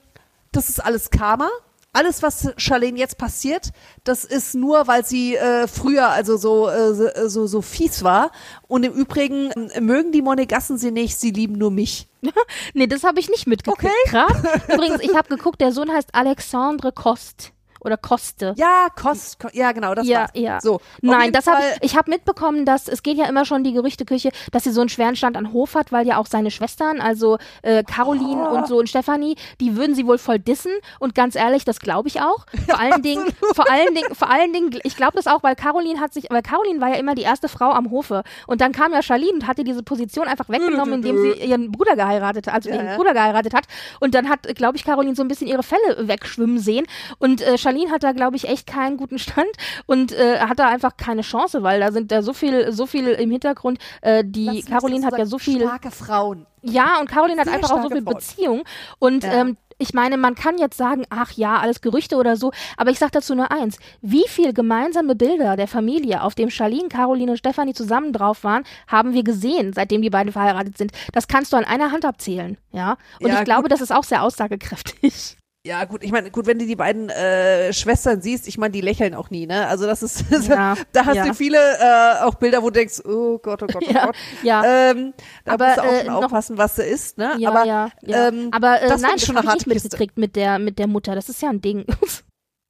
das 0.51 0.69
ist 0.69 0.84
alles 0.84 1.09
Karma. 1.09 1.49
Alles, 1.93 2.23
was 2.23 2.49
Charlene 2.57 2.97
jetzt 2.97 3.17
passiert, 3.17 3.71
das 4.03 4.25
ist 4.25 4.55
nur, 4.55 4.87
weil 4.87 5.05
sie 5.05 5.35
äh, 5.35 5.67
früher 5.67 6.09
also 6.09 6.37
so, 6.37 6.67
äh, 6.67 7.29
so, 7.29 7.45
so 7.45 7.61
fies 7.61 8.03
war. 8.03 8.31
Und 8.67 8.83
im 8.83 8.93
Übrigen 8.93 9.51
äh, 9.51 9.79
mögen 9.79 10.11
die 10.11 10.23
Monegassen 10.23 10.77
sie 10.79 10.91
nicht, 10.91 11.19
sie 11.19 11.31
lieben 11.31 11.53
nur 11.57 11.71
mich. 11.71 12.07
Nee, 12.73 12.87
das 12.87 13.03
habe 13.03 13.19
ich 13.19 13.29
nicht 13.29 13.45
mitgekriegt. 13.45 13.93
Okay. 14.07 14.09
Krass. 14.09 14.63
Übrigens, 14.73 15.01
ich 15.01 15.15
habe 15.15 15.27
geguckt, 15.29 15.61
der 15.61 15.71
Sohn 15.71 15.91
heißt 15.91 16.09
Alexandre 16.13 16.91
Kost. 16.91 17.51
Oder 17.84 17.97
Koste. 17.97 18.53
Ja, 18.57 18.88
Kost, 18.95 19.39
Ko- 19.39 19.49
ja 19.53 19.71
genau, 19.71 19.93
das 19.95 20.07
ja, 20.07 20.21
war's. 20.21 20.29
ja. 20.36 20.59
So, 20.61 20.81
Nein, 21.01 21.31
das 21.31 21.47
habe 21.47 21.61
ich. 21.81 21.91
Ich 21.91 21.97
habe 21.97 22.09
mitbekommen, 22.09 22.65
dass 22.65 22.88
es 22.88 23.03
geht 23.03 23.17
ja 23.17 23.25
immer 23.25 23.45
schon 23.45 23.63
die 23.63 23.73
Gerüchteküche, 23.73 24.29
dass 24.51 24.63
sie 24.63 24.71
so 24.71 24.81
einen 24.81 24.89
schweren 24.89 25.15
Stand 25.15 25.38
an 25.38 25.53
Hof 25.53 25.75
hat, 25.75 25.91
weil 25.91 26.07
ja 26.07 26.17
auch 26.17 26.25
seine 26.25 26.51
Schwestern, 26.51 27.01
also 27.01 27.38
äh, 27.61 27.84
Caroline 27.84 28.49
Oh. 28.49 28.55
und 28.57 28.67
so 28.67 28.77
und 28.77 28.89
Stefanie, 28.89 29.36
die 29.59 29.75
würden 29.77 29.95
sie 29.95 30.05
wohl 30.07 30.17
voll 30.17 30.39
dissen. 30.39 30.71
Und 30.99 31.13
ganz 31.15 31.36
ehrlich, 31.36 31.65
das 31.65 31.79
glaube 31.79 32.07
ich 32.07 32.21
auch. 32.21 32.45
Vor 32.67 32.79
allen 32.79 33.01
Dingen, 33.01 33.25
vor 33.53 33.69
allen 33.69 33.93
Dingen, 33.93 34.15
vor 34.15 34.29
allen 34.29 34.53
Dingen, 34.53 34.79
ich 34.84 34.95
glaube 34.95 35.13
das 35.15 35.27
auch, 35.27 35.43
weil 35.43 35.55
Caroline 35.55 35.99
hat 35.99 36.13
sich, 36.13 36.27
weil 36.29 36.41
Caroline 36.41 36.79
war 36.81 36.89
ja 36.89 36.95
immer 36.95 37.15
die 37.15 37.21
erste 37.23 37.47
Frau 37.49 37.71
am 37.71 37.91
Hofe. 37.91 38.23
Und 38.47 38.61
dann 38.61 38.71
kam 38.71 38.93
ja 38.93 39.01
Charlene 39.01 39.34
und 39.34 39.47
hatte 39.47 39.63
diese 39.63 39.84
Position 39.84 40.27
einfach 40.27 40.49
weggenommen, 40.49 40.95
indem 40.95 41.17
sie 41.21 41.31
ihren 41.43 41.71
Bruder 41.71 41.95
geheiratet, 41.95 42.47
also 42.47 42.69
Ja, 42.69 42.75
ihren 42.75 42.86
ja. 42.88 42.95
Bruder 42.95 43.13
geheiratet 43.13 43.53
hat. 43.53 43.65
Und 43.99 44.15
dann 44.15 44.29
hat, 44.29 44.43
glaube 44.55 44.77
ich, 44.77 44.84
Caroline 44.86 45.15
so 45.15 45.21
ein 45.23 45.27
bisschen 45.27 45.47
ihre 45.47 45.63
Fälle 45.63 46.07
wegschwimmen 46.07 46.59
sehen. 46.59 46.86
Und 47.19 47.41
äh, 47.41 47.57
Charlene 47.57 47.72
hat 47.91 48.03
da, 48.03 48.11
glaube 48.11 48.36
ich, 48.36 48.47
echt 48.47 48.67
keinen 48.67 48.97
guten 48.97 49.19
Stand 49.19 49.47
und 49.86 50.11
äh, 50.13 50.39
hat 50.39 50.59
da 50.59 50.67
einfach 50.69 50.97
keine 50.97 51.21
Chance, 51.21 51.63
weil 51.63 51.80
da 51.80 51.91
sind 51.91 52.11
da 52.11 52.21
so 52.21 52.34
viel, 52.34 52.71
so 52.71 52.86
viel 52.86 53.07
im 53.07 53.32
Hintergrund. 53.32 53.80
Äh, 54.01 54.24
die 54.26 54.49
mich 54.49 54.65
Caroline 54.65 55.05
hat 55.05 55.17
ja 55.17 55.26
so 55.26 55.38
viel. 55.39 55.61
Starke 55.61 55.91
Frauen. 55.91 56.45
Ja, 56.61 56.99
und 56.99 57.09
Caroline 57.09 57.39
hat 57.41 57.47
Sehr 57.47 57.55
einfach 57.55 57.71
auch 57.71 57.84
so 57.84 57.89
viel 57.89 58.01
Frauen. 58.03 58.15
Beziehung. 58.15 58.63
Und 58.99 59.24
Ja. 59.24 59.34
ähm, 59.41 59.57
ich 59.80 59.93
meine, 59.93 60.17
man 60.17 60.36
kann 60.36 60.57
jetzt 60.59 60.78
sagen, 60.78 61.03
ach 61.09 61.32
ja, 61.32 61.57
alles 61.57 61.82
Gerüchte 61.82 62.15
oder 62.15 62.38
so, 62.38 62.51
aber 62.78 62.91
ich 62.91 62.99
sage 62.99 63.11
dazu 63.11 63.34
nur 63.36 63.51
eins. 63.51 63.78
Wie 64.01 64.24
viel 64.28 64.53
gemeinsame 64.53 65.15
Bilder 65.15 65.57
der 65.57 65.67
Familie, 65.67 66.21
auf 66.21 66.36
dem 66.36 66.49
Charlene, 66.51 66.88
Caroline 66.89 67.32
und 67.32 67.38
Stefanie 67.38 67.74
zusammen 67.74 68.13
drauf 68.13 68.43
waren, 68.43 68.63
haben 68.88 69.13
wir 69.13 69.24
gesehen, 69.24 69.74
seitdem 69.74 70.01
die 70.01 70.11
beiden 70.11 70.32
verheiratet 70.32 70.78
sind. 70.78 70.91
Das 71.11 71.28
kannst 71.28 71.51
du 71.51 71.57
an 71.57 71.65
einer 71.65 71.91
Hand 71.91 72.05
abzählen, 72.05 72.57
ja. 72.71 72.97
Und 73.19 73.30
Ja, 73.30 73.39
ich 73.39 73.45
glaube, 73.45 73.63
gut. 73.63 73.71
das 73.71 73.82
ist 73.82 73.91
auch 73.91 74.03
sehr 74.03 74.21
aussagekräftig. 74.24 75.38
Ja, 75.66 75.86
gut, 75.86 76.03
ich 76.03 76.11
meine, 76.11 76.30
gut, 76.30 76.45
wenn 76.45 76.59
du 76.59 76.66
die 76.66 76.76
beiden 76.76 77.09
äh, 77.09 77.72
Schwestern 77.72 78.22
siehst, 78.22 78.49
ich 78.49 78.57
meine, 78.57 78.74
die 78.74 78.82
lächeln 78.82 79.14
auch 79.16 79.30
nie, 79.30 79.47
ne? 79.47 79.66
Also 79.70 79.86
das 79.86 80.03
ist, 80.03 80.26
Ja, 80.49 80.76
da 80.91 81.05
hast 81.05 81.16
ja. 81.16 81.26
du 81.26 81.34
viele 81.34 81.57
äh, 81.57 82.24
auch 82.24 82.36
Bilder, 82.36 82.61
wo 82.61 82.66
du 82.68 82.74
denkst, 82.74 82.99
oh 83.05 83.38
Gott, 83.38 83.64
oh 83.64 83.68
Gott, 83.68 83.82
oh 83.88 83.91
Ja, 83.93 84.05
Gott. 84.07 84.16
ja. 84.43 84.89
Ähm, 84.91 85.14
da 85.45 85.53
Aber, 85.53 85.66
musst 85.68 85.78
du 85.78 85.82
auch 85.82 85.86
äh, 85.93 85.97
schon 86.03 86.07
noch- 86.14 86.24
aufpassen, 86.26 86.57
was 86.57 86.76
du 86.76 86.84
isst, 86.84 87.18
ne? 87.18 87.36
Ja, 87.38 87.49
Aber, 87.49 87.66
ja, 87.66 87.89
ja. 88.01 88.28
ähm, 88.28 88.49
aber 88.51 88.82
äh, 88.82 88.89
das 88.89 89.01
nein, 89.01 89.11
das 89.16 89.26
schon 89.26 89.38
habe 89.38 89.47
ich 89.47 89.53
nicht 89.53 89.70
Kiste. 89.72 89.86
mitgekriegt 89.88 90.18
mit 90.18 90.36
der, 90.36 90.59
mit 90.59 90.80
der 90.80 90.88
Mutter. 90.88 91.16
Das 91.16 91.30
ist 91.30 91.41
ja 91.41 91.49
ein 91.49 91.61
Ding. 91.61 91.86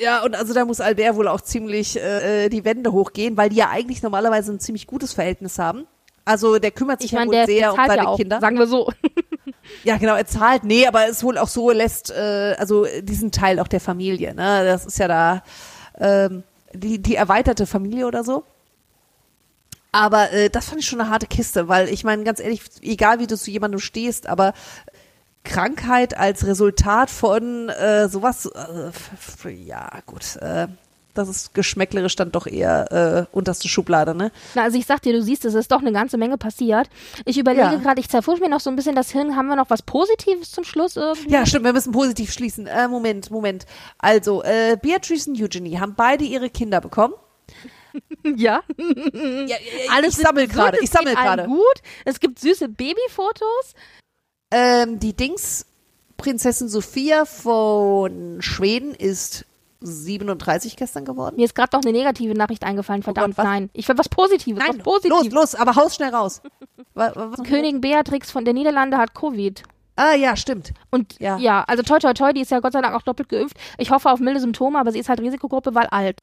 Ja, 0.02 0.24
und 0.24 0.36
also 0.36 0.56
da 0.56 0.66
muss 0.66 0.82
Albert 0.82 1.16
wohl 1.16 1.28
auch 1.28 1.40
ziemlich 1.40 1.98
äh, 1.98 2.50
die 2.50 2.66
Wände 2.66 2.92
hochgehen, 2.92 3.38
weil 3.38 3.50
die 3.50 3.58
ja 3.58 3.70
eigentlich 3.70 4.02
normalerweise 4.02 4.52
ein 4.52 4.60
ziemlich 4.60 4.88
gutes 4.88 5.14
Verhältnis 5.14 5.60
haben. 5.60 5.86
Also 6.26 6.58
der 6.60 6.72
kümmert 6.72 7.02
sich 7.02 7.12
Ich 7.12 7.12
ja 7.14 7.26
meine, 7.26 7.32
wohl 7.32 7.46
sehr 7.46 7.74
um 7.74 7.78
seine 7.78 7.96
ja 8.04 8.08
auch, 8.08 8.18
Kinder. 8.18 8.40
sagen 8.40 8.58
wir 8.58 8.68
so. 8.68 8.92
Ja, 9.86 9.98
genau, 9.98 10.16
er 10.16 10.26
zahlt, 10.26 10.66
nee, 10.66 10.86
aber 10.88 11.08
es 11.08 11.24
wohl 11.24 11.38
auch 11.38 11.48
so 11.48 11.72
lässt, 11.72 12.12
äh, 12.12 12.56
also 12.60 12.86
diesen 13.02 13.32
Teil 13.32 13.60
auch 13.60 13.68
der 13.68 13.80
Familie, 13.80 14.34
ne? 14.36 14.66
Das 14.66 14.86
ist 14.86 15.00
ja 15.00 15.08
da 15.08 15.44
ähm, 15.98 16.44
die, 16.74 17.02
die 17.02 17.16
erweiterte 17.16 17.66
Familie 17.66 18.06
oder 18.08 18.24
so. 18.24 18.44
Aber 19.92 20.32
äh, 20.32 20.50
das 20.50 20.66
fand 20.68 20.82
ich 20.82 20.88
schon 20.88 21.00
eine 21.00 21.10
harte 21.10 21.28
Kiste, 21.28 21.68
weil 21.70 21.88
ich 21.90 22.04
meine, 22.04 22.24
ganz 22.24 22.40
ehrlich, 22.40 22.62
egal 22.82 23.20
wie 23.20 23.28
du 23.28 23.38
zu 23.38 23.52
jemandem 23.52 23.80
stehst, 23.80 24.28
aber 24.28 24.54
Krankheit 25.44 26.18
als 26.18 26.46
Resultat 26.46 27.10
von 27.10 27.70
äh, 27.70 28.08
sowas, 28.10 28.46
äh, 28.48 29.50
ja 29.50 29.90
gut, 30.06 30.38
äh, 30.38 30.68
das 31.14 31.30
ist 31.30 31.54
geschmäcklerisch 31.54 32.16
dann 32.16 32.32
doch 32.32 32.48
eher 32.48 33.28
äh, 33.32 33.36
unterste 33.36 33.68
Schublade, 33.68 34.16
ne? 34.16 34.32
Na, 34.56 34.64
also 34.64 34.78
ich 34.78 34.86
sag 34.86 35.02
dir, 35.02 35.14
du 35.14 35.22
siehst, 35.22 35.46
es 35.46 35.54
ist 35.54 35.72
doch 35.72 35.80
eine 35.82 35.92
ganze 35.92 36.18
Menge 36.18 36.38
passiert. 36.38 36.90
Ich 37.26 37.38
überlege 37.38 37.64
Ja. 37.64 37.76
gerade, 37.76 38.00
ich 38.00 38.10
zerfusch 38.10 38.40
mir 38.40 38.50
noch 38.50 38.60
so 38.60 38.70
ein 38.70 38.76
bisschen 38.76 38.96
das 38.96 39.12
Hirn. 39.12 39.36
Haben 39.36 39.48
wir 39.48 39.56
noch 39.56 39.70
was 39.70 39.82
Positives 39.82 40.52
zum 40.52 40.64
Schluss 40.64 40.96
irgendwie? 40.96 41.32
Ja, 41.32 41.46
stimmt, 41.46 41.66
wir 41.66 41.74
müssen 41.74 41.92
positiv 41.92 42.32
schließen. 42.34 42.68
Äh, 42.68 42.88
Moment, 42.88 43.30
Moment. 43.32 43.66
Also, 44.00 44.44
äh, 44.44 44.78
Beatrice 44.82 45.30
und 45.30 45.42
Eugenie 45.42 45.80
haben 45.80 45.94
beide 45.96 46.24
ihre 46.24 46.50
Kinder 46.50 46.82
bekommen. 46.82 47.14
ja. 48.36 48.62
Ja, 48.78 49.56
Alles 49.96 50.18
ich 50.18 50.24
sammel 50.26 50.48
gerade, 50.48 50.80
ich 50.82 50.90
sammel 50.90 51.14
gerade. 51.16 51.46
gut. 51.46 51.62
Es 52.06 52.20
gibt 52.20 52.40
süße 52.40 52.70
Babyfotos. 52.70 53.74
Ähm, 54.52 55.00
die 55.00 55.14
Dings, 55.14 55.66
Prinzessin 56.18 56.70
Sophia 56.70 57.26
von 57.26 58.42
Schweden 58.42 58.96
ist 58.96 59.46
37 59.84 60.76
gestern 60.76 61.06
geworden. 61.06 61.36
Mir 61.36 61.46
ist 61.46 61.56
gerade 61.56 61.76
noch 61.76 61.84
eine 61.84 61.92
negative 61.92 62.34
Nachricht 62.34 62.64
eingefallen. 62.64 63.04
Verdammt, 63.04 63.34
Oh 63.34 63.36
Gott, 63.36 63.38
was? 63.38 63.46
nein. 63.46 63.70
Ich 63.74 63.88
will 63.88 63.98
was 63.98 64.10
Positives. 64.10 64.60
was 64.66 64.76
los, 64.78 64.84
Positives. 64.84 65.34
los, 65.34 65.56
aber 65.56 65.76
haus 65.76 65.96
schnell 65.96 66.14
raus. 66.14 66.42
Was- 66.96 67.14
Königin 67.44 67.82
Beatrix 67.82 68.30
von 68.32 68.46
der 68.46 68.54
Niederlande 68.54 68.98
hat 68.98 69.14
Covid. 69.16 69.64
Ah, 69.96 70.14
ja, 70.16 70.36
stimmt. 70.36 70.74
Und 70.92 71.20
Ja. 71.20 71.38
ja. 71.38 71.64
also 71.68 71.84
toi 71.84 72.00
toi 72.00 72.14
toi, 72.14 72.34
die 72.34 72.42
ist 72.42 72.52
ja 72.52 72.60
Gott 72.60 72.74
sei 72.74 72.82
Dank 72.82 72.96
auch 72.96 73.02
doppelt 73.04 73.30
geimpft. 73.30 73.58
Ich 73.78 73.90
hoffe 73.92 74.10
auf 74.12 74.20
milde 74.20 74.40
Symptome, 74.40 74.80
aber 74.80 74.92
sie 74.92 75.00
ist 75.00 75.10
halt 75.10 75.20
Risikogruppe, 75.20 75.74
weil 75.76 75.88
alt. 75.88 76.20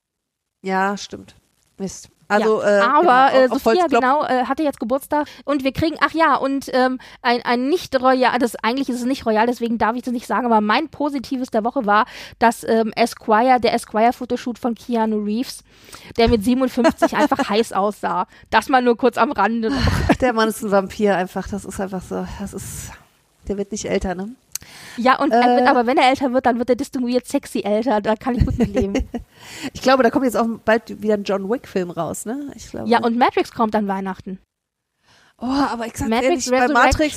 Ja, 0.62 0.96
stimmt. 0.96 1.34
Mist. 1.78 2.08
Also, 2.30 2.62
ja. 2.62 2.78
äh, 2.78 2.80
aber 2.80 3.30
genau, 3.32 3.44
äh, 3.44 3.48
Sophia 3.48 3.86
genau 3.86 4.24
äh, 4.24 4.44
hatte 4.44 4.62
jetzt 4.62 4.80
Geburtstag 4.80 5.26
und 5.44 5.64
wir 5.64 5.72
kriegen 5.72 5.96
ach 6.00 6.12
ja 6.12 6.36
und 6.36 6.70
ähm, 6.72 6.98
ein, 7.22 7.42
ein 7.42 7.68
nicht 7.68 8.00
royal 8.00 8.38
das 8.38 8.56
eigentlich 8.56 8.88
ist 8.88 9.00
es 9.00 9.04
nicht 9.04 9.26
royal 9.26 9.46
deswegen 9.46 9.78
darf 9.78 9.96
ich 9.96 10.02
das 10.02 10.12
nicht 10.12 10.26
sagen 10.26 10.46
aber 10.46 10.60
mein 10.60 10.88
positives 10.88 11.50
der 11.50 11.64
Woche 11.64 11.86
war 11.86 12.06
dass 12.38 12.64
ähm, 12.64 12.92
Esquire 12.96 13.60
der 13.60 13.74
Esquire 13.74 14.12
Fotoshoot 14.12 14.58
von 14.58 14.74
Keanu 14.74 15.22
Reeves 15.24 15.62
der 16.16 16.28
mit 16.28 16.44
57 16.44 17.16
einfach 17.16 17.48
heiß 17.48 17.72
aussah 17.72 18.26
das 18.50 18.68
mal 18.68 18.82
nur 18.82 18.96
kurz 18.96 19.18
am 19.18 19.32
Rande 19.32 19.70
noch. 19.70 20.14
Der 20.20 20.32
Mann 20.32 20.48
ist 20.48 20.62
ein 20.62 20.70
Vampir 20.70 21.16
einfach. 21.16 21.48
Das 21.48 21.64
ist 21.64 21.80
einfach 21.80 22.02
so. 22.02 22.26
Das 22.40 22.54
ist. 22.54 22.90
Der 23.48 23.56
wird 23.56 23.72
nicht 23.72 23.86
älter, 23.86 24.14
ne? 24.14 24.30
Ja 24.96 25.18
und 25.18 25.30
er 25.32 25.56
wird, 25.56 25.66
Äh. 25.66 25.68
aber 25.68 25.86
wenn 25.86 25.96
er 25.98 26.08
älter 26.10 26.32
wird 26.32 26.46
dann 26.46 26.58
wird 26.58 26.70
er 26.70 26.76
distinguiert 26.76 27.26
sexy 27.26 27.60
älter 27.60 28.00
da 28.00 28.14
kann 28.16 28.34
ich 28.34 28.44
gut 28.44 28.58
mit 28.58 28.74
leben 28.74 28.94
Ich 29.72 29.80
glaube, 29.82 30.02
da 30.02 30.10
kommt 30.10 30.24
jetzt 30.26 30.36
auch 30.36 30.46
bald 30.64 31.02
wieder 31.02 31.14
ein 31.14 31.24
John 31.24 31.48
Wick-Film 31.48 31.90
raus, 31.90 32.26
ne? 32.26 32.52
Ich 32.54 32.70
glaube. 32.70 32.88
ja 32.88 33.02
und 33.02 33.16
Matrix 33.16 33.52
kommt 33.52 33.74
an 33.74 33.88
Weihnachten 33.88 34.38
Oh, 35.42 35.46
aber 35.46 35.86
ich 35.86 35.96
sag 35.96 36.08
Matrix 36.10 36.46
ehrlich, 36.48 36.68
bei 36.68 36.72
Matrix, 36.72 37.16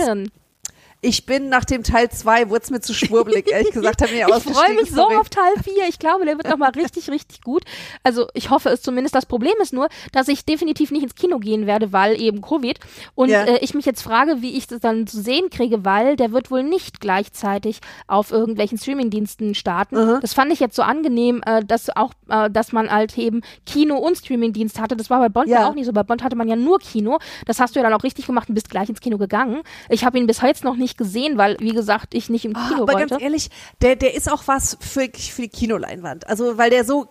ich 1.03 1.25
bin 1.25 1.49
nach 1.49 1.65
dem 1.65 1.83
Teil 1.83 2.09
2, 2.09 2.49
wurde 2.49 2.63
es 2.63 2.69
mir 2.71 2.79
zu 2.79 2.93
schwurbelig, 2.93 3.51
ehrlich 3.51 3.71
gesagt, 3.73 4.01
haben 4.01 4.11
wir 4.11 4.25
Ich 4.27 4.43
freue 4.43 4.73
mich 4.75 4.89
so 4.89 5.03
auf 5.03 5.29
Teil 5.29 5.51
4. 5.61 5.87
Ich 5.89 5.99
glaube, 5.99 6.25
der 6.25 6.37
wird 6.37 6.49
nochmal 6.49 6.71
richtig, 6.71 7.09
richtig 7.09 7.41
gut. 7.41 7.63
Also 8.03 8.27
ich 8.33 8.49
hoffe 8.49 8.69
es 8.69 8.81
zumindest. 8.81 9.13
Das 9.13 9.25
Problem 9.25 9.53
ist 9.61 9.73
nur, 9.73 9.89
dass 10.13 10.29
ich 10.29 10.45
definitiv 10.45 10.91
nicht 10.91 11.03
ins 11.03 11.15
Kino 11.15 11.39
gehen 11.39 11.67
werde, 11.67 11.91
weil 11.91 12.19
eben 12.19 12.41
Covid. 12.41 12.79
Und 13.15 13.29
Ja. 13.29 13.43
äh, 13.43 13.57
ich 13.59 13.73
mich 13.73 13.85
jetzt 13.85 14.01
frage, 14.01 14.41
wie 14.41 14.57
ich 14.57 14.67
das 14.67 14.79
dann 14.79 15.05
zu 15.05 15.21
sehen 15.21 15.49
kriege, 15.49 15.83
weil 15.83 16.15
der 16.15 16.31
wird 16.31 16.49
wohl 16.49 16.63
nicht 16.63 17.01
gleichzeitig 17.01 17.81
auf 18.07 18.31
irgendwelchen 18.31 18.77
Streamingdiensten 18.77 19.55
starten. 19.55 19.95
Mhm. 19.97 20.19
Das 20.21 20.33
fand 20.33 20.53
ich 20.53 20.61
jetzt 20.61 20.75
so 20.75 20.83
angenehm, 20.83 21.41
äh, 21.45 21.65
dass 21.65 21.89
auch, 21.95 22.13
äh, 22.29 22.49
dass 22.49 22.71
man 22.71 22.89
halt 22.89 23.17
eben 23.17 23.41
Kino 23.65 23.97
und 23.97 24.17
Streamingdienst 24.17 24.79
hatte. 24.79 24.95
Das 24.95 25.09
war 25.09 25.19
bei 25.19 25.27
Bond 25.29 25.49
ja. 25.49 25.61
Ja. 25.61 25.69
auch 25.69 25.75
nicht 25.75 25.85
so. 25.85 25.91
Bei 25.91 26.03
Bond 26.03 26.23
hatte 26.23 26.37
man 26.37 26.47
ja 26.47 26.55
nur 26.55 26.79
Kino. 26.79 27.19
Das 27.45 27.59
hast 27.59 27.75
du 27.75 27.79
ja 27.79 27.83
dann 27.83 27.93
auch 27.93 28.03
richtig 28.03 28.25
gemacht 28.25 28.47
und 28.47 28.55
bist 28.55 28.69
gleich 28.69 28.87
ins 28.87 29.01
Kino 29.01 29.17
gegangen. 29.17 29.61
Ich 29.89 30.05
habe 30.05 30.17
ihn 30.17 30.27
bis 30.27 30.41
heute 30.41 30.63
noch 30.63 30.75
nicht 30.77 30.92
gesehen, 30.97 31.37
weil, 31.37 31.57
wie 31.59 31.73
gesagt, 31.73 32.13
ich 32.13 32.29
nicht 32.29 32.45
im 32.45 32.55
Ah, 32.55 32.67
Kino 32.67 32.83
aber 32.83 32.93
wollte. 32.93 33.07
ganz 33.09 33.21
ehrlich, 33.21 33.49
der, 33.81 33.95
der 33.95 34.13
ist 34.15 34.31
auch 34.31 34.43
was 34.47 34.77
für, 34.79 35.09
für 35.13 35.41
die 35.43 35.49
Kinoleinwand. 35.49 36.27
Also, 36.27 36.57
weil 36.57 36.69
der 36.69 36.83
so 36.85 37.07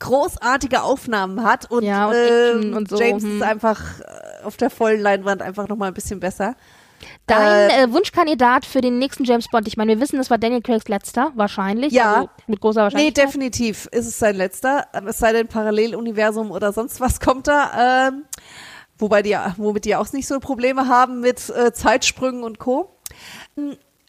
großartige 0.00 0.82
Aufnahmen 0.82 1.42
hat 1.44 1.70
und, 1.70 1.84
Ja, 1.84 2.06
und 2.08 2.14
ähm, 2.14 2.76
und 2.76 2.88
so, 2.88 2.98
James 3.00 3.22
hm. 3.22 3.36
ist 3.36 3.42
einfach 3.42 4.00
äh, 4.00 4.44
auf 4.44 4.56
der 4.56 4.70
vollen 4.70 5.00
Leinwand 5.00 5.40
einfach 5.40 5.68
nochmal 5.68 5.88
ein 5.88 5.94
bisschen 5.94 6.20
besser. 6.20 6.56
Dein 7.26 7.70
äh, 7.70 7.92
Wunschkandidat 7.92 8.64
für 8.66 8.80
den 8.80 8.98
nächsten 8.98 9.24
James 9.24 9.46
Bond, 9.50 9.66
ich 9.68 9.76
meine, 9.76 9.94
wir 9.94 10.00
wissen, 10.00 10.16
das 10.16 10.30
war 10.30 10.38
Daniel 10.38 10.62
Craigs 10.62 10.88
letzter, 10.88 11.32
wahrscheinlich. 11.34 11.92
Ja. 11.92 12.14
Also 12.14 12.30
mit 12.46 12.60
großer 12.60 12.80
Nee, 12.80 12.84
Wahrscheinlichkeit. 12.84 13.26
definitiv 13.26 13.88
ist 13.92 14.06
es 14.06 14.18
sein 14.18 14.36
letzter. 14.36 14.86
Es 15.06 15.18
sei 15.18 15.32
denn, 15.32 15.46
Paralleluniversum 15.48 16.50
oder 16.50 16.72
sonst 16.72 17.00
was 17.00 17.20
kommt 17.20 17.46
da. 17.46 18.08
Ähm, 18.08 18.24
wobei 18.98 19.22
die, 19.22 19.36
womit 19.56 19.84
die 19.84 19.96
auch 19.96 20.10
nicht 20.12 20.26
so 20.26 20.38
Probleme 20.40 20.88
haben 20.88 21.20
mit 21.20 21.50
äh, 21.50 21.72
Zeitsprüngen 21.72 22.42
und 22.42 22.58
Co. 22.58 22.90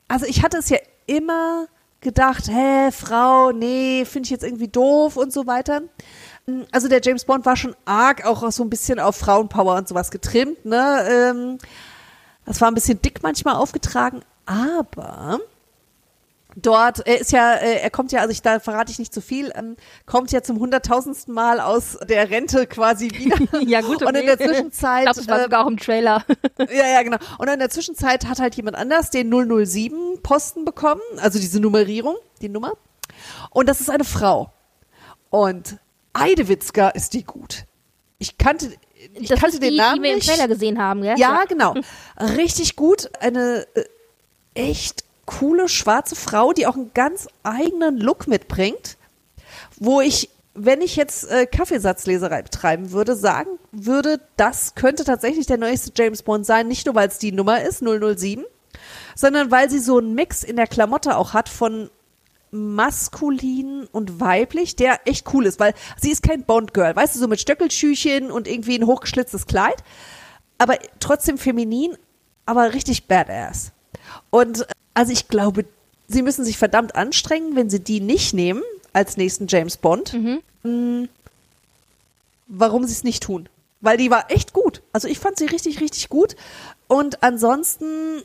Also 0.07 0.25
ich 0.25 0.43
hatte 0.43 0.57
es 0.57 0.69
ja 0.69 0.77
immer 1.05 1.67
gedacht, 2.01 2.47
hä, 2.47 2.91
Frau, 2.91 3.51
nee, 3.51 4.05
finde 4.05 4.27
ich 4.27 4.31
jetzt 4.31 4.43
irgendwie 4.43 4.67
doof 4.67 5.17
und 5.17 5.33
so 5.33 5.47
weiter. 5.47 5.81
Also 6.71 6.87
der 6.87 7.01
James 7.01 7.25
Bond 7.25 7.45
war 7.45 7.55
schon 7.55 7.75
arg 7.85 8.25
auch 8.25 8.51
so 8.51 8.63
ein 8.63 8.69
bisschen 8.69 8.99
auf 8.99 9.15
Frauenpower 9.15 9.75
und 9.75 9.87
sowas 9.87 10.11
getrimmt, 10.11 10.63
ne? 10.63 11.07
Ähm, 11.09 11.57
das 12.45 12.61
war 12.61 12.67
ein 12.67 12.75
bisschen 12.75 13.01
dick 13.01 13.23
manchmal 13.23 13.55
aufgetragen, 13.55 14.21
aber 14.45 15.39
dort, 16.55 17.05
er 17.05 17.19
ist 17.19 17.31
ja, 17.31 17.53
äh, 17.53 17.81
er 17.81 17.89
kommt 17.89 18.11
ja, 18.11 18.21
also 18.21 18.31
ich, 18.31 18.41
da 18.41 18.59
verrate 18.59 18.91
ich 18.91 18.99
nicht 18.99 19.13
zu 19.13 19.21
viel, 19.21 19.51
ähm, 19.55 19.75
kommt 20.05 20.31
ja 20.31 20.41
zum 20.41 20.59
hunderttausendsten 20.59 21.33
Mal 21.33 21.59
aus 21.59 21.97
der 22.07 22.29
Rente 22.29 22.67
quasi 22.67 23.09
wieder. 23.11 23.37
ja, 23.61 23.81
gut, 23.81 23.97
okay. 23.97 24.05
Und 24.05 24.15
in 24.15 24.25
der 24.25 24.37
Zwischenzeit, 24.37 24.99
Ich 24.99 25.05
glaube, 25.05 25.19
das 25.19 25.27
war 25.27 25.39
äh, 25.39 25.43
sogar 25.43 25.63
auch 25.63 25.67
im 25.69 25.77
Trailer. 25.77 26.25
ja, 26.59 26.87
ja, 26.87 27.03
genau. 27.03 27.17
Und 27.37 27.47
in 27.49 27.59
der 27.59 27.69
Zwischenzeit 27.69 28.25
hat 28.27 28.39
halt 28.39 28.55
jemand 28.55 28.77
anders 28.77 29.09
den 29.09 29.29
007 29.29 30.21
Posten 30.23 30.65
bekommen, 30.65 31.01
also 31.17 31.39
diese 31.39 31.59
Nummerierung, 31.59 32.15
die 32.41 32.49
Nummer. 32.49 32.73
Und 33.51 33.67
das 33.67 33.81
ist 33.81 33.89
eine 33.89 34.03
Frau. 34.03 34.51
Und 35.29 35.77
Eidewitzka 36.13 36.89
ist 36.89 37.13
die 37.13 37.23
gut. 37.23 37.65
Ich 38.17 38.37
kannte, 38.37 38.71
ich 39.13 39.27
das 39.27 39.39
kannte 39.39 39.59
den 39.59 39.71
die, 39.71 39.77
Namen 39.77 39.97
die 39.97 40.03
wir 40.03 40.13
im. 40.13 40.19
Trailer 40.19 40.47
gesehen 40.47 40.81
haben, 40.81 41.01
gell? 41.01 41.15
Ja, 41.17 41.43
genau. 41.43 41.75
Richtig 42.37 42.75
gut. 42.75 43.09
Eine 43.19 43.67
äh, 43.75 43.83
echt 44.53 45.04
coole 45.25 45.69
schwarze 45.69 46.15
Frau, 46.15 46.53
die 46.53 46.67
auch 46.67 46.75
einen 46.75 46.93
ganz 46.93 47.27
eigenen 47.43 47.97
Look 47.97 48.27
mitbringt, 48.27 48.97
wo 49.77 50.01
ich, 50.01 50.29
wenn 50.53 50.81
ich 50.81 50.95
jetzt 50.95 51.29
äh, 51.29 51.45
Kaffeesatzleserei 51.45 52.43
betreiben 52.43 52.91
würde, 52.91 53.15
sagen 53.15 53.59
würde, 53.71 54.21
das 54.37 54.75
könnte 54.75 55.03
tatsächlich 55.03 55.47
der 55.47 55.57
neueste 55.57 55.91
James 55.95 56.23
Bond 56.23 56.45
sein, 56.45 56.67
nicht 56.67 56.85
nur 56.85 56.95
weil 56.95 57.07
es 57.07 57.17
die 57.17 57.31
Nummer 57.31 57.61
ist, 57.61 57.79
007, 57.83 58.45
sondern 59.15 59.51
weil 59.51 59.69
sie 59.69 59.79
so 59.79 59.97
einen 59.97 60.13
Mix 60.15 60.43
in 60.43 60.55
der 60.55 60.67
Klamotte 60.67 61.17
auch 61.17 61.33
hat 61.33 61.49
von 61.49 61.89
maskulin 62.51 63.87
und 63.91 64.19
weiblich, 64.21 64.75
der 64.75 65.01
echt 65.05 65.33
cool 65.33 65.45
ist, 65.45 65.59
weil 65.59 65.73
sie 65.99 66.11
ist 66.11 66.23
kein 66.23 66.45
Bond-Girl, 66.45 66.95
weißt 66.95 67.15
du, 67.15 67.19
so 67.19 67.27
mit 67.27 67.41
Stöckelschüchen 67.41 68.31
und 68.31 68.47
irgendwie 68.47 68.77
ein 68.77 68.85
hochgeschlitztes 68.85 69.45
Kleid, 69.45 69.83
aber 70.57 70.77
trotzdem 70.99 71.37
feminin, 71.37 71.97
aber 72.45 72.73
richtig 72.73 73.07
badass. 73.07 73.73
Und 74.29 74.61
äh, 74.61 74.65
also 74.95 75.11
ich 75.13 75.27
glaube, 75.27 75.65
sie 76.07 76.23
müssen 76.23 76.43
sich 76.43 76.57
verdammt 76.57 76.95
anstrengen, 76.95 77.55
wenn 77.55 77.69
sie 77.69 77.79
die 77.79 77.99
nicht 77.99 78.33
nehmen 78.33 78.63
als 78.93 79.15
nächsten 79.17 79.45
James 79.47 79.77
Bond. 79.77 80.13
Mm, 80.63 81.03
Warum 82.47 82.83
sie 82.85 82.93
es 82.93 83.03
nicht 83.03 83.21
tun? 83.23 83.47
Weil 83.81 83.97
die 83.97 84.09
war 84.09 84.31
echt 84.31 84.53
gut. 84.53 84.81
Also 84.93 85.07
ich 85.07 85.19
fand 85.19 85.37
sie 85.37 85.45
richtig, 85.45 85.81
richtig 85.81 86.09
gut. 86.09 86.35
Und 86.87 87.21
ansonsten 87.23 88.21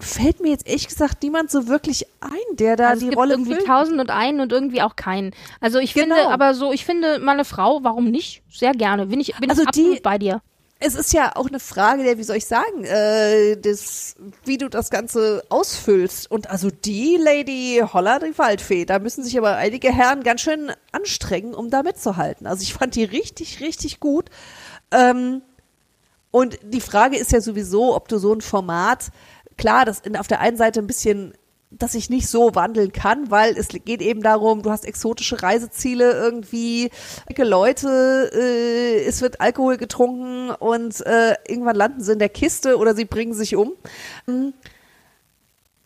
fällt 0.00 0.40
mir 0.40 0.50
jetzt 0.50 0.66
ehrlich 0.66 0.86
gesagt 0.86 1.22
niemand 1.22 1.50
so 1.50 1.66
wirklich 1.66 2.06
ein, 2.20 2.56
der 2.56 2.76
da 2.76 2.88
Also 2.90 2.94
es 2.94 3.00
die 3.00 3.06
gibt 3.06 3.18
Rolle 3.18 3.34
irgendwie 3.34 3.54
füllt. 3.54 3.66
tausend 3.66 4.00
und 4.00 4.10
einen 4.10 4.40
und 4.40 4.52
irgendwie 4.52 4.80
auch 4.82 4.94
keinen. 4.96 5.32
Also 5.60 5.78
ich 5.78 5.92
finde, 5.92 6.14
Genau. 6.14 6.28
aber 6.30 6.54
so, 6.54 6.72
ich 6.72 6.84
finde 6.84 7.18
mal 7.18 7.32
eine 7.32 7.44
Frau, 7.44 7.80
warum 7.82 8.10
nicht? 8.10 8.42
Sehr 8.50 8.72
gerne. 8.72 9.06
Bin 9.06 9.18
ich, 9.18 9.34
bin 9.36 9.50
Also 9.50 9.62
ich 9.62 9.70
die- 9.70 10.00
bei 10.00 10.16
dir. 10.18 10.40
Es 10.80 10.94
ist 10.94 11.12
ja 11.12 11.34
auch 11.34 11.48
eine 11.48 11.58
Frage 11.58 12.04
der, 12.04 12.18
wie 12.18 12.22
soll 12.22 12.36
ich 12.36 12.46
sagen, 12.46 12.84
äh, 12.84 13.56
des, 13.56 14.14
wie 14.44 14.58
du 14.58 14.68
das 14.68 14.90
Ganze 14.90 15.42
ausfüllst. 15.48 16.30
Und 16.30 16.50
also 16.50 16.70
die 16.70 17.16
Lady 17.16 17.82
Holler, 17.92 18.20
die 18.20 18.38
Waldfee, 18.38 18.84
da 18.84 19.00
müssen 19.00 19.24
sich 19.24 19.36
aber 19.36 19.56
einige 19.56 19.92
Herren 19.92 20.22
ganz 20.22 20.42
schön 20.42 20.70
anstrengen, 20.92 21.54
um 21.54 21.70
da 21.70 21.82
mitzuhalten. 21.82 22.46
Also 22.46 22.62
ich 22.62 22.74
fand 22.74 22.94
die 22.94 23.04
richtig, 23.04 23.60
richtig 23.60 23.98
gut. 23.98 24.30
Ähm, 24.92 25.42
und 26.30 26.58
die 26.62 26.80
Frage 26.80 27.16
ist 27.16 27.32
ja 27.32 27.40
sowieso, 27.40 27.96
ob 27.96 28.06
du 28.08 28.18
so 28.18 28.32
ein 28.32 28.40
Format, 28.40 29.08
klar, 29.56 29.84
das 29.84 30.00
in, 30.00 30.16
auf 30.16 30.28
der 30.28 30.40
einen 30.40 30.56
Seite 30.56 30.78
ein 30.78 30.86
bisschen 30.86 31.34
dass 31.70 31.94
ich 31.94 32.08
nicht 32.08 32.28
so 32.28 32.54
wandeln 32.54 32.92
kann, 32.92 33.30
weil 33.30 33.56
es 33.56 33.68
geht 33.68 34.00
eben 34.00 34.22
darum, 34.22 34.62
du 34.62 34.70
hast 34.70 34.86
exotische 34.86 35.42
Reiseziele 35.42 36.12
irgendwie, 36.12 36.90
dicke 37.28 37.44
Leute, 37.44 38.30
äh, 38.34 39.04
es 39.04 39.20
wird 39.20 39.40
Alkohol 39.40 39.76
getrunken 39.76 40.50
und 40.50 41.04
äh, 41.06 41.34
irgendwann 41.46 41.76
landen 41.76 42.00
sie 42.00 42.12
in 42.12 42.18
der 42.18 42.30
Kiste 42.30 42.78
oder 42.78 42.94
sie 42.94 43.04
bringen 43.04 43.34
sich 43.34 43.54
um. 43.54 43.74
Mm. 44.26 44.48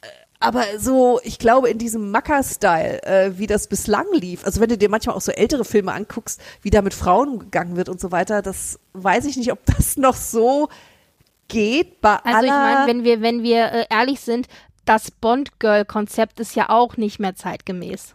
Äh, 0.03 0.07
Aber 0.39 0.65
so, 0.79 1.21
ich 1.25 1.41
glaube, 1.41 1.69
in 1.69 1.79
diesem 1.79 2.13
Macker-Style, 2.13 3.03
äh, 3.03 3.39
wie 3.39 3.49
das 3.49 3.67
bislang 3.67 4.07
lief, 4.13 4.45
also 4.45 4.61
wenn 4.61 4.69
du 4.69 4.79
dir 4.79 4.89
manchmal 4.89 5.17
auch 5.17 5.21
so 5.21 5.33
ältere 5.33 5.65
Filme 5.65 5.93
anguckst, 5.93 6.41
wie 6.63 6.71
da 6.71 6.81
mit 6.81 6.95
Frauen 6.95 7.41
gegangen 7.41 7.77
wird 7.77 7.89
und 7.89 8.01
so 8.01 8.13
weiter, 8.13 8.41
das 8.41 8.79
weiß 8.93 9.25
ich 9.25 9.37
nicht, 9.37 9.51
ob 9.51 9.59
das 9.77 9.97
noch 9.97 10.15
so 10.15 10.69
geht 11.49 12.01
bei 12.01 12.17
Also 12.23 12.45
ich 12.45 12.51
meine, 12.51 12.87
wenn 12.87 13.03
wir, 13.03 13.21
wenn 13.21 13.43
wir 13.43 13.73
äh, 13.73 13.87
ehrlich 13.91 14.21
sind, 14.21 14.47
das 14.85 15.11
Bond-Girl-Konzept 15.11 16.41
ist 16.41 16.55
ja 16.55 16.69
auch 16.69 16.97
nicht 16.97 17.19
mehr 17.19 17.35
zeitgemäß. 17.35 18.15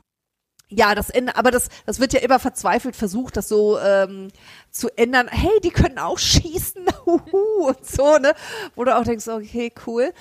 Ja, 0.70 0.96
das 0.96 1.10
Ende, 1.10 1.36
aber 1.38 1.50
das, 1.50 1.70
das 1.86 2.02
wird 2.02 2.12
ja 2.12 2.20
immer 2.20 2.40
verzweifelt 2.40 2.96
versucht, 2.96 3.38
das 3.38 3.48
so 3.48 3.80
ähm, 3.80 4.28
zu 4.70 4.90
ändern. 4.98 5.30
Hey, 5.30 5.62
die 5.64 5.70
können 5.70 5.98
auch 5.98 6.20
schießen, 6.20 6.86
huhu, 7.06 7.68
und 7.68 7.86
so, 7.86 8.18
ne? 8.18 8.34
Wo 8.76 8.84
du 8.84 8.96
auch 8.96 9.04
denkst, 9.04 9.28
okay, 9.30 9.72
cool. 9.86 10.14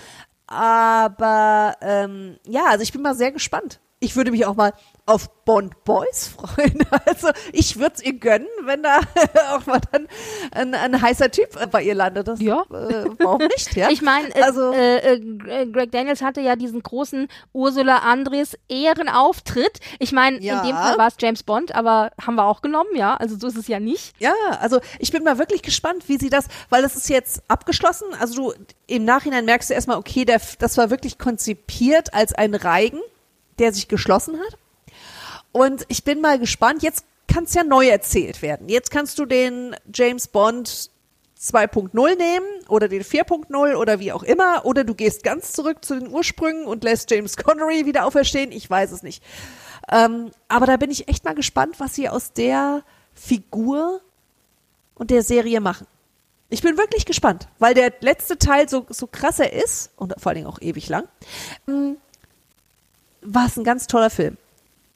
Aber 0.47 1.77
ähm, 1.81 2.39
ja, 2.47 2.67
also 2.67 2.83
ich 2.83 2.93
bin 2.93 3.03
mal 3.03 3.17
sehr 3.17 3.33
gespannt. 3.33 3.81
Ich 3.99 4.15
würde 4.15 4.31
mich 4.31 4.45
auch 4.45 4.57
mal 4.57 4.73
auf 5.07 5.31
Bond 5.47 5.85
Boys 5.85 6.29
freuen. 6.37 6.85
Also 7.07 7.29
ich 7.53 7.79
würde 7.79 7.95
es 7.97 8.03
ihr 8.05 8.13
gönnen, 8.15 8.47
wenn 8.65 8.83
da 8.83 9.01
auch 9.57 9.65
mal 9.67 9.81
dann 9.93 10.07
ein, 10.51 10.75
ein 10.75 11.01
heißer 11.01 11.31
Typ 11.31 11.49
bei 11.71 11.83
ihr 11.83 11.95
landet. 11.95 12.29
Das, 12.29 12.41
Ja. 12.41 12.63
Äh, 12.73 13.07
warum 13.19 13.39
nicht, 13.39 13.75
ja? 13.75 13.89
Ich 13.91 14.03
meine, 14.03 14.29
äh, 14.35 14.43
Also- 14.43 14.73
äh, 14.73 15.15
äh, 15.15 15.67
Greg 15.67 15.93
Daniels 15.93 16.21
hatte 16.21 16.41
ja 16.43 16.57
diesen 16.57 16.83
großen 16.83 17.29
Ursula 17.55 17.99
Andres 18.01 18.59
Ehrenauftritt. 18.69 19.81
Ich 19.99 20.13
meine, 20.13 20.41
Ja. 20.43 20.59
in 20.61 20.67
dem 20.69 20.77
Fall 20.77 20.99
war 20.99 21.09
es 21.09 21.15
James 21.19 21.43
Bond, 21.43 21.75
aber 21.75 22.11
haben 22.21 22.35
wir 22.35 22.45
auch 22.45 22.61
genommen, 22.63 22.91
ja. 22.97 23.15
Also 23.17 23.39
so 23.39 23.47
ist 23.47 23.57
es 23.57 23.69
ja 23.69 23.81
nicht. 23.81 24.15
Ja, 24.21 24.35
also 24.61 24.81
ich 24.99 25.13
bin 25.13 25.23
mal 25.25 25.39
wirklich 25.39 25.63
gespannt, 25.63 26.05
wie 26.09 26.19
sie 26.19 26.29
das, 26.31 26.47
weil 26.69 26.83
das 26.83 26.97
ist 26.97 27.09
jetzt 27.09 27.43
abgeschlossen. 27.49 28.09
Also 28.21 28.35
du 28.35 28.55
im 28.87 29.05
Nachhinein 29.05 29.45
merkst 29.45 29.71
du 29.71 29.75
erstmal, 29.75 29.97
okay, 29.99 30.25
der, 30.25 30.41
das 30.59 30.77
war 30.77 30.91
wirklich 30.91 31.19
konzipiert 31.19 32.13
als 32.15 32.35
ein 32.35 32.55
Reigen, 32.55 33.01
der 33.59 33.73
sich 33.73 33.89
geschlossen 33.89 34.39
hat. 34.39 34.59
Und 35.53 35.85
ich 35.89 36.05
bin 36.05 36.21
mal 36.21 36.39
gespannt, 36.39 36.83
jetzt 36.83 37.05
kann 37.29 37.45
es 37.45 37.55
ja 37.55 37.65
neu 37.65 37.89
erzählt 37.89 38.43
werden. 38.43 38.69
Jetzt 38.69 38.91
kannst 38.91 39.19
du 39.19 39.25
den 39.25 39.75
James 39.93 40.29
Bond 40.29 40.91
2.0 41.41 42.17
nehmen 42.17 42.47
oder 42.69 42.89
den 42.89 43.03
4.0 43.03 43.75
oder 43.75 44.01
wie 44.01 44.13
auch 44.13 44.23
immer. 44.23 44.65
Oder 44.65 44.85
du 44.85 44.95
gehst 44.95 45.23
ganz 45.23 45.53
zurück 45.53 45.85
zu 45.85 45.99
den 45.99 46.09
Ursprüngen 46.09 46.67
und 46.67 46.85
lässt 46.85 47.11
James 47.11 47.37
Connery 47.37 47.87
wieder 47.87 48.07
auferstehen. 48.07 48.53
Ich 48.53 48.69
weiß 48.69 48.93
es 48.93 49.03
nicht. 49.03 49.23
Ähm, 49.91 50.31
aber 50.49 50.67
da 50.67 50.77
bin 50.77 50.91
ich 50.91 51.09
echt 51.09 51.25
mal 51.25 51.35
gespannt, 51.35 51.79
was 51.79 51.95
sie 51.95 52.09
aus 52.09 52.33
der 52.33 52.83
Figur 53.15 54.01
und 54.95 55.11
der 55.11 55.23
Serie 55.23 55.61
machen. 55.61 55.87
Ich 56.49 56.63
bin 56.63 56.77
wirklich 56.79 57.07
gespannt, 57.07 57.49
weil 57.59 57.75
der 57.75 57.93
letzte 58.01 58.39
Teil 58.39 58.69
so, 58.69 58.87
so 58.89 59.09
krass 59.09 59.41
ist 59.41 59.91
und 59.97 60.15
vor 60.19 60.31
allen 60.31 60.37
Dingen 60.37 60.47
auch 60.47 60.61
ewig 60.61 60.89
lang, 60.89 61.09
ähm, 61.67 61.97
war 63.27 63.47
es 63.47 63.57
ein 63.57 63.65
ganz 63.65 63.87
toller 63.87 64.11
Film. 64.11 64.37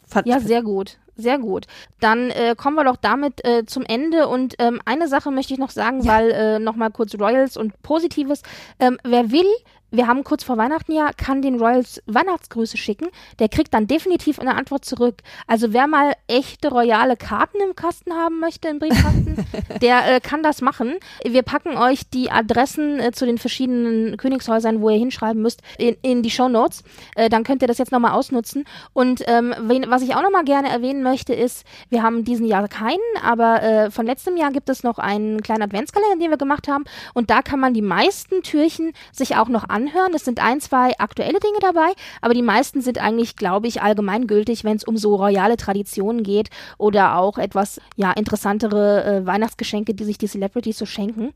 Fand, 0.06 0.26
Ja, 0.26 0.40
sehr 0.40 0.62
gut. 0.62 0.98
Sehr 1.16 1.38
gut. 1.38 1.66
Dann 2.00 2.30
äh, 2.30 2.54
kommen 2.56 2.76
wir 2.76 2.84
doch 2.84 2.96
damit 2.96 3.44
äh, 3.44 3.66
zum 3.66 3.84
Ende 3.84 4.26
und 4.26 4.54
ähm, 4.58 4.80
eine 4.86 5.06
Sache 5.06 5.30
möchte 5.30 5.52
ich 5.52 5.58
noch 5.60 5.70
sagen, 5.70 6.02
Ja. 6.02 6.12
weil 6.12 6.30
äh, 6.30 6.58
nochmal 6.58 6.90
kurz 6.90 7.14
Royals 7.14 7.56
und 7.58 7.80
Positives. 7.82 8.42
Ähm, 8.78 8.96
wer 9.04 9.30
will, 9.30 9.46
wir 9.90 10.06
haben 10.06 10.24
kurz 10.24 10.44
vor 10.44 10.56
Weihnachten 10.56 10.92
ja, 10.92 11.10
kann 11.16 11.42
den 11.42 11.58
Royals 11.58 12.02
Weihnachtsgrüße 12.06 12.76
schicken. 12.76 13.08
Der 13.38 13.48
kriegt 13.48 13.74
dann 13.74 13.86
definitiv 13.86 14.38
eine 14.38 14.54
Antwort 14.54 14.84
zurück. 14.84 15.22
Also 15.46 15.72
wer 15.72 15.86
mal 15.86 16.12
echte 16.26 16.68
royale 16.68 17.16
Karten 17.16 17.58
im 17.60 17.74
Kasten 17.74 18.12
haben 18.12 18.40
möchte, 18.40 18.68
im 18.68 18.78
Briefkasten, 18.78 19.46
der 19.82 20.16
äh, 20.16 20.20
kann 20.20 20.42
das 20.42 20.60
machen. 20.60 20.94
Wir 21.24 21.42
packen 21.42 21.76
euch 21.76 22.08
die 22.08 22.30
Adressen 22.30 23.00
äh, 23.00 23.12
zu 23.12 23.26
den 23.26 23.38
verschiedenen 23.38 24.16
Königshäusern, 24.16 24.80
wo 24.80 24.90
ihr 24.90 24.98
hinschreiben 24.98 25.42
müsst, 25.42 25.62
in, 25.78 25.96
in 26.02 26.22
die 26.22 26.30
Show 26.30 26.48
Notes. 26.48 26.82
Äh, 27.16 27.28
dann 27.28 27.44
könnt 27.44 27.62
ihr 27.62 27.68
das 27.68 27.78
jetzt 27.78 27.92
nochmal 27.92 28.12
ausnutzen. 28.12 28.64
Und 28.92 29.22
ähm, 29.26 29.54
wen, 29.62 29.86
was 29.88 30.02
ich 30.02 30.14
auch 30.14 30.22
nochmal 30.22 30.44
gerne 30.44 30.68
erwähnen 30.70 31.02
möchte, 31.02 31.34
ist, 31.34 31.64
wir 31.88 32.02
haben 32.02 32.24
diesen 32.24 32.46
Jahr 32.46 32.68
keinen, 32.68 32.98
aber 33.22 33.62
äh, 33.62 33.90
von 33.90 34.06
letztem 34.06 34.36
Jahr 34.36 34.52
gibt 34.52 34.68
es 34.68 34.82
noch 34.82 34.98
einen 34.98 35.42
kleinen 35.42 35.62
Adventskalender, 35.62 36.16
den 36.16 36.30
wir 36.30 36.36
gemacht 36.36 36.68
haben. 36.68 36.84
Und 37.14 37.30
da 37.30 37.42
kann 37.42 37.60
man 37.60 37.74
die 37.74 37.82
meisten 37.82 38.42
Türchen 38.42 38.92
sich 39.12 39.36
auch 39.36 39.48
noch 39.48 39.64
anhören. 39.80 40.14
Es 40.14 40.24
sind 40.24 40.40
ein, 40.40 40.60
zwei 40.60 40.98
aktuelle 40.98 41.40
Dinge 41.40 41.58
dabei, 41.60 41.92
aber 42.20 42.34
die 42.34 42.42
meisten 42.42 42.80
sind 42.80 42.98
eigentlich, 42.98 43.36
glaube 43.36 43.66
ich, 43.66 43.82
allgemeingültig, 43.82 44.64
wenn 44.64 44.76
es 44.76 44.84
um 44.84 44.96
so 44.96 45.16
royale 45.16 45.56
Traditionen 45.56 46.22
geht 46.22 46.50
oder 46.78 47.16
auch 47.16 47.38
etwas 47.38 47.80
ja 47.96 48.12
interessantere 48.12 49.04
äh, 49.04 49.26
Weihnachtsgeschenke, 49.26 49.94
die 49.94 50.04
sich 50.04 50.18
die 50.18 50.28
Celebrities 50.28 50.78
so 50.78 50.86
schenken. 50.86 51.32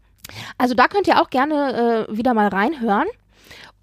Also 0.59 0.75
da 0.75 0.89
könnt 0.89 1.07
ihr 1.07 1.21
auch 1.21 1.31
gerne 1.31 2.07
äh, 2.09 2.17
wieder 2.17 2.35
mal 2.35 2.49
reinhören. 2.49 3.07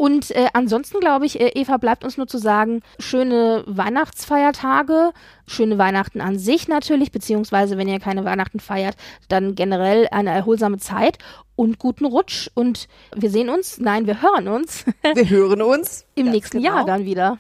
Und 0.02 0.32
äh, 0.32 0.48
ansonsten 0.54 1.00
glaube 1.00 1.28
ich, 1.28 1.40
äh, 1.40 1.50
Eva, 1.50 1.78
bleibt 1.78 2.04
uns 2.04 2.18
nur 2.18 2.26
zu 2.26 2.40
sagen, 2.40 2.82
schöne 2.98 3.64
Weihnachtsfeiertage, 3.68 5.12
schöne 5.46 5.78
Weihnachten 5.78 6.22
an 6.22 6.40
sich 6.40 6.68
natürlich, 6.68 7.12
beziehungsweise 7.12 7.78
wenn 7.78 7.88
ihr 7.88 8.00
keine 8.00 8.26
Weihnachten 8.26 8.60
feiert, 8.60 8.96
dann 9.30 9.54
generell 9.54 10.08
eine 10.10 10.32
erholsame 10.32 10.80
Zeit 10.80 11.20
und 11.56 11.78
guten 11.78 12.06
Rutsch. 12.06 12.50
Und 12.56 12.88
wir 13.16 13.30
sehen 13.30 13.52
uns, 13.52 13.78
nein, 13.78 14.08
wir 14.08 14.24
hören 14.24 14.48
uns 14.48 14.86
wir 15.14 15.30
hören 15.30 15.62
uns 15.62 16.04
im 16.16 16.26
Ganz 16.26 16.36
nächsten 16.36 16.64
genau. 16.64 16.78
Jahr 16.78 16.86
dann 16.86 17.06
wieder. 17.06 17.38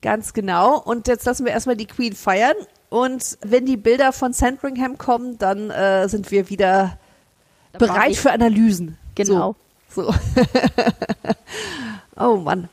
Ganz 0.00 0.32
genau. 0.32 0.80
Und 0.80 1.06
jetzt 1.06 1.24
lassen 1.24 1.46
wir 1.46 1.52
erstmal 1.52 1.76
die 1.76 1.86
Queen 1.86 2.14
feiern. 2.14 2.56
Und 2.90 3.38
wenn 3.42 3.64
die 3.64 3.76
Bilder 3.76 4.12
von 4.12 4.32
Sandringham 4.32 4.98
kommen, 4.98 5.38
dann 5.38 5.70
äh, 5.70 6.08
sind 6.08 6.32
wir 6.32 6.50
wieder 6.50 6.98
Dabei. 7.70 7.86
bereit 7.86 8.16
für 8.16 8.32
Analysen. 8.32 8.98
Genau. 9.14 9.52
So. 9.52 9.61
So. 9.94 10.12
oh 12.16 12.36
Mann. 12.36 12.68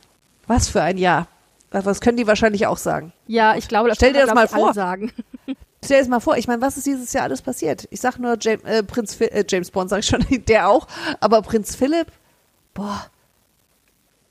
Was 0.46 0.68
für 0.68 0.82
ein 0.82 0.98
Jahr. 0.98 1.28
Was 1.70 2.00
können 2.00 2.16
die 2.16 2.26
wahrscheinlich 2.26 2.66
auch 2.66 2.78
sagen? 2.78 3.12
Ja, 3.28 3.54
ich 3.54 3.68
glaube, 3.68 3.88
das 3.88 3.98
Stell 3.98 4.12
dir 4.12 4.26
das 4.26 4.34
mal 4.34 4.48
vor. 4.48 4.74
sagen. 4.74 5.12
Stell 5.84 5.98
dir 5.98 6.02
das 6.02 6.08
mal 6.08 6.20
vor, 6.20 6.36
ich 6.36 6.48
meine, 6.48 6.60
was 6.60 6.76
ist 6.76 6.86
dieses 6.86 7.12
Jahr 7.12 7.24
alles 7.24 7.40
passiert? 7.42 7.86
Ich 7.90 8.00
sag 8.00 8.18
nur 8.18 8.36
James, 8.40 8.64
äh, 8.64 8.82
Prinz 8.82 9.18
äh, 9.20 9.44
James 9.48 9.70
Bond, 9.70 9.88
sag 9.88 10.00
ich 10.00 10.06
schon, 10.06 10.26
der 10.48 10.68
auch, 10.68 10.86
aber 11.20 11.40
Prinz 11.42 11.74
Philipp, 11.76 12.08
boah, 12.74 13.06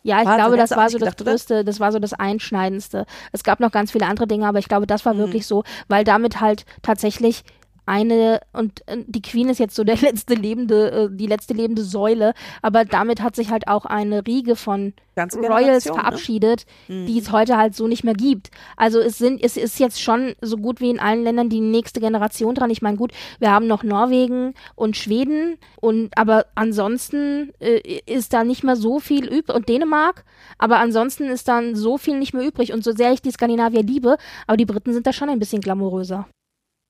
Ja, 0.03 0.19
ich 0.19 0.25
Wahnsinn, 0.27 0.41
glaube, 0.41 0.57
das 0.57 0.71
war 0.71 0.89
so 0.89 0.97
das 0.97 1.05
gedacht, 1.05 1.21
oder? 1.21 1.31
Größte, 1.31 1.65
das 1.65 1.79
war 1.79 1.91
so 1.91 1.99
das 1.99 2.13
Einschneidendste. 2.13 3.05
Es 3.31 3.43
gab 3.43 3.61
noch 3.61 3.71
ganz 3.71 3.91
viele 3.91 4.05
andere 4.05 4.27
Dinge, 4.27 4.45
aber 4.47 4.59
ich 4.59 4.67
glaube, 4.67 4.85
das 4.85 5.05
war 5.05 5.17
wirklich 5.17 5.47
so, 5.47 5.63
weil 5.87 6.03
damit 6.03 6.39
halt 6.41 6.65
tatsächlich 6.81 7.43
eine 7.89 8.39
und 8.53 8.87
äh, 8.87 9.03
die 9.07 9.21
Queen 9.21 9.49
ist 9.49 9.59
jetzt 9.59 9.75
so 9.75 9.83
der 9.83 9.97
letzte 10.01 10.35
lebende, 10.35 10.91
äh, 10.91 11.09
die 11.11 11.25
letzte 11.25 11.53
lebende 11.53 11.83
Säule, 11.83 12.33
aber 12.61 12.85
damit 12.85 13.21
hat 13.21 13.35
sich 13.35 13.49
halt 13.49 13.67
auch 13.67 13.85
eine 13.85 14.25
Riege 14.25 14.55
von 14.55 14.93
Royals 15.17 15.85
ne? 15.85 15.93
verabschiedet, 15.93 16.65
die 16.87 17.19
es 17.19 17.31
heute 17.33 17.57
halt 17.57 17.75
so 17.75 17.89
nicht 17.89 18.05
mehr 18.05 18.13
gibt. 18.13 18.51
Also 18.77 18.99
es 18.99 19.17
sind, 19.17 19.43
es 19.43 19.57
ist 19.57 19.77
jetzt 19.77 20.01
schon 20.01 20.33
so 20.39 20.55
gut 20.55 20.79
wie 20.79 20.89
in 20.89 20.99
allen 20.99 21.23
Ländern 21.23 21.49
die 21.49 21.59
nächste 21.59 21.99
Generation 21.99 22.55
dran. 22.55 22.69
Ich 22.69 22.81
meine, 22.81 22.95
gut, 22.95 23.11
wir 23.39 23.51
haben 23.51 23.67
noch 23.67 23.83
Norwegen 23.83 24.53
und 24.75 24.95
Schweden 24.95 25.57
und 25.81 26.17
aber 26.17 26.45
ansonsten 26.55 27.51
äh, 27.59 27.99
ist 28.05 28.31
da 28.31 28.45
nicht 28.45 28.63
mehr 28.63 28.77
so 28.77 28.99
viel 28.99 29.25
übrig 29.25 29.53
und 29.53 29.67
Dänemark, 29.67 30.23
aber 30.57 30.77
ansonsten 30.77 31.25
ist 31.25 31.49
dann 31.49 31.75
so 31.75 31.97
viel 31.97 32.17
nicht 32.17 32.33
mehr 32.33 32.47
übrig. 32.47 32.71
Und 32.71 32.83
so 32.83 32.93
sehr 32.93 33.11
ich 33.11 33.21
die 33.21 33.31
Skandinavier 33.31 33.83
liebe, 33.83 34.17
aber 34.47 34.57
die 34.57 34.65
Briten 34.65 34.93
sind 34.93 35.05
da 35.05 35.11
schon 35.11 35.29
ein 35.29 35.39
bisschen 35.39 35.61
glamouröser. 35.61 36.27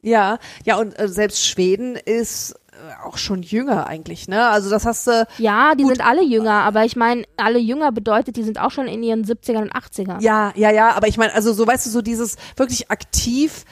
Ja, 0.02 0.40
ja, 0.66 0.78
und 0.78 0.98
äh, 0.98 1.08
selbst 1.08 1.46
Schweden 1.46 1.96
ist 1.96 2.56
äh, 2.72 3.06
auch 3.06 3.18
schon 3.18 3.42
jünger 3.42 3.88
eigentlich, 3.88 4.28
ne? 4.28 4.48
Also 4.48 4.70
das 4.70 4.86
hast 4.86 5.08
du, 5.08 5.28
Ja, 5.38 5.76
die 5.76 5.84
Gut. 5.84 5.96
sind 5.96 6.06
alle 6.06 6.24
jünger, 6.24 6.64
aber 6.64 6.86
ich 6.86 6.96
meine, 6.96 7.24
alle 7.36 7.60
jünger 7.60 7.92
bedeutet, 7.92 8.38
die 8.38 8.44
sind 8.44 8.60
auch 8.60 8.72
schon 8.72 8.88
in 8.88 9.04
ihren 9.04 9.26
70ern 9.26 9.64
und 9.64 9.74
80ern. 9.74 10.22
ja, 10.22 10.54
ja, 10.56 10.72
ja, 10.72 10.92
aber 10.96 11.08
ich 11.08 11.18
meine, 11.18 11.34
also 11.34 11.52
so 11.52 11.68
weißt 11.68 11.86
du, 11.86 11.90
so 11.90 12.02
dieses 12.02 12.38
wirklich 12.56 12.90
aktiv 12.90 13.66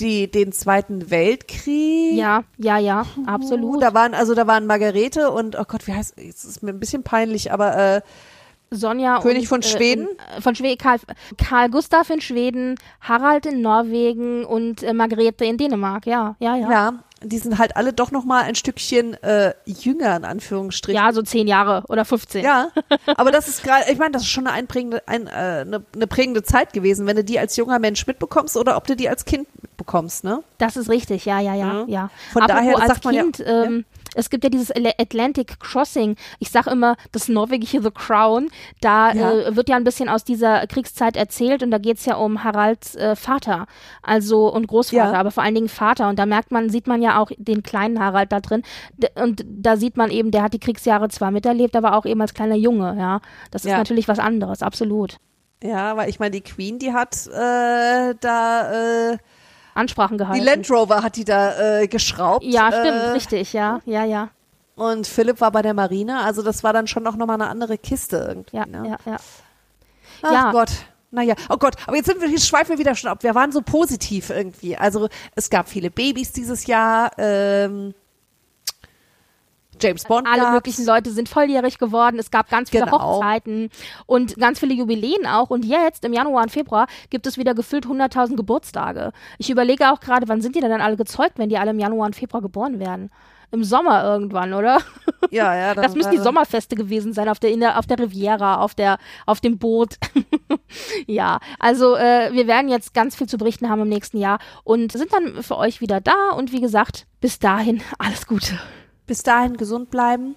die, 0.00 0.30
den 0.30 0.52
Zweiten 0.52 1.10
Weltkrieg. 1.10 2.16
ja, 2.16 2.44
ja, 2.56 2.78
ja 2.78 3.06
absolut. 3.26 3.82
Da 3.82 3.94
waren, 3.94 4.14
also 4.14 4.34
da 4.34 4.46
waren 4.46 4.66
Margarete 4.66 5.30
und, 5.30 5.56
oh 5.58 5.64
Gott, 5.66 5.86
wie 5.86 5.92
heißt, 5.94 6.18
es 6.18 6.44
ist 6.44 6.62
mir 6.62 6.70
ein 6.70 6.80
bisschen 6.80 7.02
peinlich, 7.02 7.52
aber 7.52 7.76
äh, 7.96 8.00
Sonja 8.70 9.20
König 9.20 9.42
und, 9.42 9.48
von 9.48 9.62
Schweden? 9.62 10.08
Äh, 10.36 10.40
von 10.40 10.54
Schweden, 10.54 10.78
Karl, 10.78 10.98
Karl 11.36 11.70
Gustav 11.70 12.10
in 12.10 12.20
Schweden, 12.20 12.74
Harald 13.00 13.46
in 13.46 13.62
Norwegen 13.62 14.44
und 14.44 14.82
äh, 14.82 14.92
Margrethe 14.92 15.44
in 15.44 15.56
Dänemark. 15.56 16.06
Ja, 16.06 16.36
ja, 16.38 16.56
ja. 16.56 16.70
ja. 16.70 16.92
die 17.22 17.38
sind 17.38 17.58
halt 17.58 17.76
alle 17.76 17.92
doch 17.92 18.10
noch 18.10 18.24
mal 18.24 18.42
ein 18.42 18.54
Stückchen 18.54 19.14
äh, 19.22 19.54
jünger, 19.64 20.16
in 20.16 20.24
Anführungsstrichen. 20.24 21.00
Ja, 21.02 21.12
so 21.12 21.22
zehn 21.22 21.48
Jahre 21.48 21.82
oder 21.88 22.04
15. 22.04 22.44
Ja, 22.44 22.68
aber 23.16 23.30
das 23.32 23.48
ist 23.48 23.62
gerade, 23.62 23.90
ich 23.90 23.98
meine, 23.98 24.12
das 24.12 24.22
ist 24.22 24.28
schon 24.28 24.46
eine, 24.46 24.54
einprägende, 24.56 25.02
ein, 25.06 25.26
äh, 25.26 25.30
eine, 25.30 25.82
eine 25.94 26.06
prägende 26.06 26.42
Zeit 26.42 26.72
gewesen, 26.72 27.06
wenn 27.06 27.16
du 27.16 27.24
die 27.24 27.38
als 27.38 27.56
junger 27.56 27.78
Mensch 27.78 28.06
mitbekommst 28.06 28.56
oder 28.56 28.76
ob 28.76 28.86
du 28.86 28.94
die 28.96 29.08
als 29.08 29.24
Kind 29.24 29.48
mitbekommst, 29.62 30.24
ne? 30.24 30.42
Das 30.58 30.76
ist 30.76 30.88
richtig, 30.90 31.24
ja, 31.24 31.40
ja, 31.40 31.54
ja, 31.54 31.66
Ja. 31.72 31.84
ja. 31.88 32.10
Von 32.32 32.42
Apropos 32.42 32.60
daher, 32.60 32.72
das 32.74 32.82
als 32.82 32.92
sagt 32.92 33.04
man 33.06 33.14
ja- 33.14 33.22
Kind, 33.22 33.44
ähm, 33.46 33.84
es 34.18 34.30
gibt 34.30 34.44
ja 34.44 34.50
dieses 34.50 34.74
Atl- 34.74 34.94
Atlantic 35.00 35.60
Crossing. 35.60 36.16
Ich 36.38 36.50
sag 36.50 36.66
immer, 36.66 36.96
das 37.12 37.28
norwegische 37.28 37.82
The 37.82 37.90
Crown. 37.90 38.50
Da 38.80 39.12
Ja. 39.12 39.32
äh, 39.32 39.56
wird 39.56 39.68
ja 39.68 39.76
ein 39.76 39.84
bisschen 39.84 40.08
aus 40.08 40.24
dieser 40.24 40.66
Kriegszeit 40.66 41.16
erzählt 41.16 41.62
und 41.62 41.70
da 41.70 41.78
geht's 41.78 42.04
ja 42.04 42.16
um 42.16 42.44
Haralds 42.44 42.94
äh, 42.96 43.16
Vater, 43.16 43.66
also 44.02 44.52
und 44.52 44.66
Großvater, 44.66 45.12
Ja. 45.12 45.18
aber 45.20 45.30
vor 45.30 45.42
allen 45.42 45.54
Dingen 45.54 45.68
Vater. 45.68 46.08
Und 46.08 46.18
da 46.18 46.26
merkt 46.26 46.50
man, 46.50 46.68
sieht 46.70 46.86
man 46.86 47.02
ja 47.02 47.18
auch 47.18 47.30
den 47.38 47.62
kleinen 47.62 48.00
Harald 48.00 48.32
da 48.32 48.40
drin. 48.40 48.62
D 48.96 49.08
und 49.22 49.44
da 49.48 49.76
sieht 49.76 49.96
man 49.96 50.10
eben, 50.10 50.30
der 50.30 50.42
hat 50.42 50.52
die 50.52 50.60
Kriegsjahre 50.60 51.08
zwar 51.08 51.30
miterlebt, 51.30 51.76
aber 51.76 51.94
auch 51.96 52.04
eben 52.06 52.20
als 52.20 52.34
kleiner 52.34 52.56
Junge. 52.56 52.96
Ja, 52.98 53.20
das 53.50 53.64
ist 53.64 53.70
Ja. 53.70 53.78
natürlich 53.78 54.08
was 54.08 54.18
anderes, 54.18 54.62
absolut. 54.62 55.16
Ja, 55.62 55.96
weil 55.96 56.08
ich 56.08 56.20
meine, 56.20 56.30
die 56.32 56.40
Queen, 56.40 56.78
die 56.78 56.92
hat 56.92 57.26
äh, 57.26 58.14
da 58.20 59.10
äh, 59.12 59.18
Ansprachen 59.78 60.18
gehalten. 60.18 60.40
die 60.40 60.46
Land 60.46 60.70
Rover 60.70 61.02
hat 61.02 61.16
die 61.16 61.24
da 61.24 61.80
äh, 61.80 61.86
geschraubt. 61.88 62.44
ja, 62.44 62.68
stimmt, 62.68 62.86
äh, 63.02 63.10
richtig, 63.10 63.52
ja, 63.52 63.80
ja, 63.86 64.04
ja. 64.04 64.28
und 64.76 65.06
Philipp 65.06 65.40
war 65.40 65.50
bei 65.50 65.62
der 65.62 65.74
Marine. 65.74 66.20
Also 66.22 66.42
das 66.42 66.62
war 66.62 66.72
dann 66.72 66.86
schon 66.86 67.06
auch 67.06 67.16
nochmal 67.16 67.40
eine 67.40 67.48
andere 67.48 67.78
Kiste 67.78 68.24
irgendwie. 68.28 68.56
Ja, 68.56 68.66
ne? 68.66 68.98
ja, 69.06 69.12
ja. 69.12 69.16
Ach 70.22 70.32
Ja. 70.32 70.52
Gott. 70.52 70.70
Naja, 71.10 71.34
oh 71.48 71.56
Gott, 71.56 71.74
aber 71.86 71.96
jetzt 71.96 72.04
sind 72.04 72.20
wir, 72.20 72.28
jetzt 72.28 72.46
schweifen 72.46 72.70
wir 72.72 72.78
wieder 72.78 72.94
schon 72.94 73.08
ab. 73.10 73.22
Wir 73.22 73.34
waren 73.34 73.50
so 73.50 73.62
positiv 73.62 74.28
irgendwie. 74.28 74.76
Also 74.76 75.08
es 75.34 75.48
gab 75.48 75.66
viele 75.68 75.90
Babys 75.90 76.32
dieses 76.32 76.66
Jahr. 76.66 77.12
Ähm, 77.16 77.94
James 79.80 80.04
Bond. 80.04 80.26
Alle 80.26 80.42
gab's. 80.42 80.54
möglichen 80.54 80.86
Leute 80.86 81.10
sind 81.10 81.28
volljährig 81.28 81.78
geworden. 81.78 82.18
Es 82.18 82.30
gab 82.30 82.50
ganz 82.50 82.70
viele 82.70 82.84
Genau. 82.84 83.16
Hochzeiten 83.16 83.70
und 84.06 84.36
ganz 84.36 84.60
viele 84.60 84.74
Jubiläen 84.74 85.26
auch. 85.26 85.50
Und 85.50 85.64
jetzt, 85.64 86.04
im 86.04 86.12
Januar 86.12 86.42
und 86.42 86.50
Februar, 86.50 86.86
gibt 87.10 87.26
es 87.26 87.38
wieder 87.38 87.54
gefüllt 87.54 87.86
100.000 87.86 88.36
Geburtstage. 88.36 89.12
Ich 89.38 89.50
überlege 89.50 89.90
auch 89.90 90.00
gerade, 90.00 90.28
wann 90.28 90.40
sind 90.40 90.54
die 90.56 90.60
denn 90.60 90.70
dann 90.70 90.80
alle 90.80 90.96
gezeugt, 90.96 91.38
wenn 91.38 91.48
die 91.48 91.58
alle 91.58 91.70
im 91.70 91.78
Januar 91.78 92.06
und 92.06 92.16
Februar 92.16 92.42
geboren 92.42 92.78
werden? 92.78 93.10
Im 93.50 93.64
Sommer 93.64 94.04
irgendwann, 94.04 94.52
oder? 94.52 94.78
Ja, 95.30 95.54
ja. 95.56 95.74
Das 95.88 95.94
müssen 95.94 96.10
die 96.10 96.18
Sommerfeste 96.18 96.76
gewesen 96.76 97.14
sein 97.14 97.30
auf 97.30 97.38
der, 97.38 97.50
in 97.50 97.60
der 97.60 97.78
auf 97.78 97.86
der 97.86 97.98
Riviera, 97.98 98.60
auf 98.60 98.74
der 98.74 98.98
auf 99.24 99.40
dem 99.40 99.58
Boot. 99.58 99.96
ja, 101.06 101.38
also 101.58 101.96
äh, 101.96 102.30
wir 102.32 102.46
werden 102.46 102.68
jetzt 102.68 102.92
ganz 102.92 103.16
viel 103.16 103.26
zu 103.26 103.38
berichten 103.38 103.70
haben 103.70 103.80
im 103.80 103.88
nächsten 103.88 104.18
Jahr 104.18 104.38
und 104.64 104.92
sind 104.92 105.12
dann 105.14 105.42
für 105.42 105.56
euch 105.56 105.80
wieder 105.80 106.02
da 106.02 106.30
und 106.36 106.52
wie 106.52 106.60
gesagt, 106.60 107.06
bis 107.22 107.38
dahin 107.38 107.80
alles 107.98 108.26
Gute. 108.26 108.58
Bis 109.08 109.24
dahin 109.24 109.56
gesund 109.56 109.90
bleiben 109.90 110.36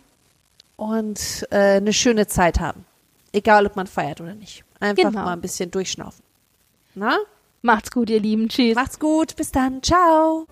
und 0.77 1.45
äh, 1.51 1.77
eine 1.77 1.93
schöne 1.93 2.25
Zeit 2.25 2.59
haben. 2.59 2.85
Egal, 3.33 3.67
ob 3.67 3.75
man 3.75 3.85
feiert 3.85 4.19
oder 4.21 4.33
nicht. 4.33 4.63
Einfach 4.79 5.03
Genau. 5.11 5.25
mal 5.25 5.33
ein 5.33 5.41
bisschen 5.41 5.69
durchschnaufen. 5.69 6.23
Na? 6.95 7.17
Macht's 7.61 7.91
gut, 7.91 8.09
ihr 8.09 8.19
Lieben. 8.19 8.49
Tschüss. 8.49 8.73
Macht's 8.73 8.97
gut. 8.97 9.35
Bis 9.35 9.51
dann. 9.51 9.83
Ciao. 9.83 10.47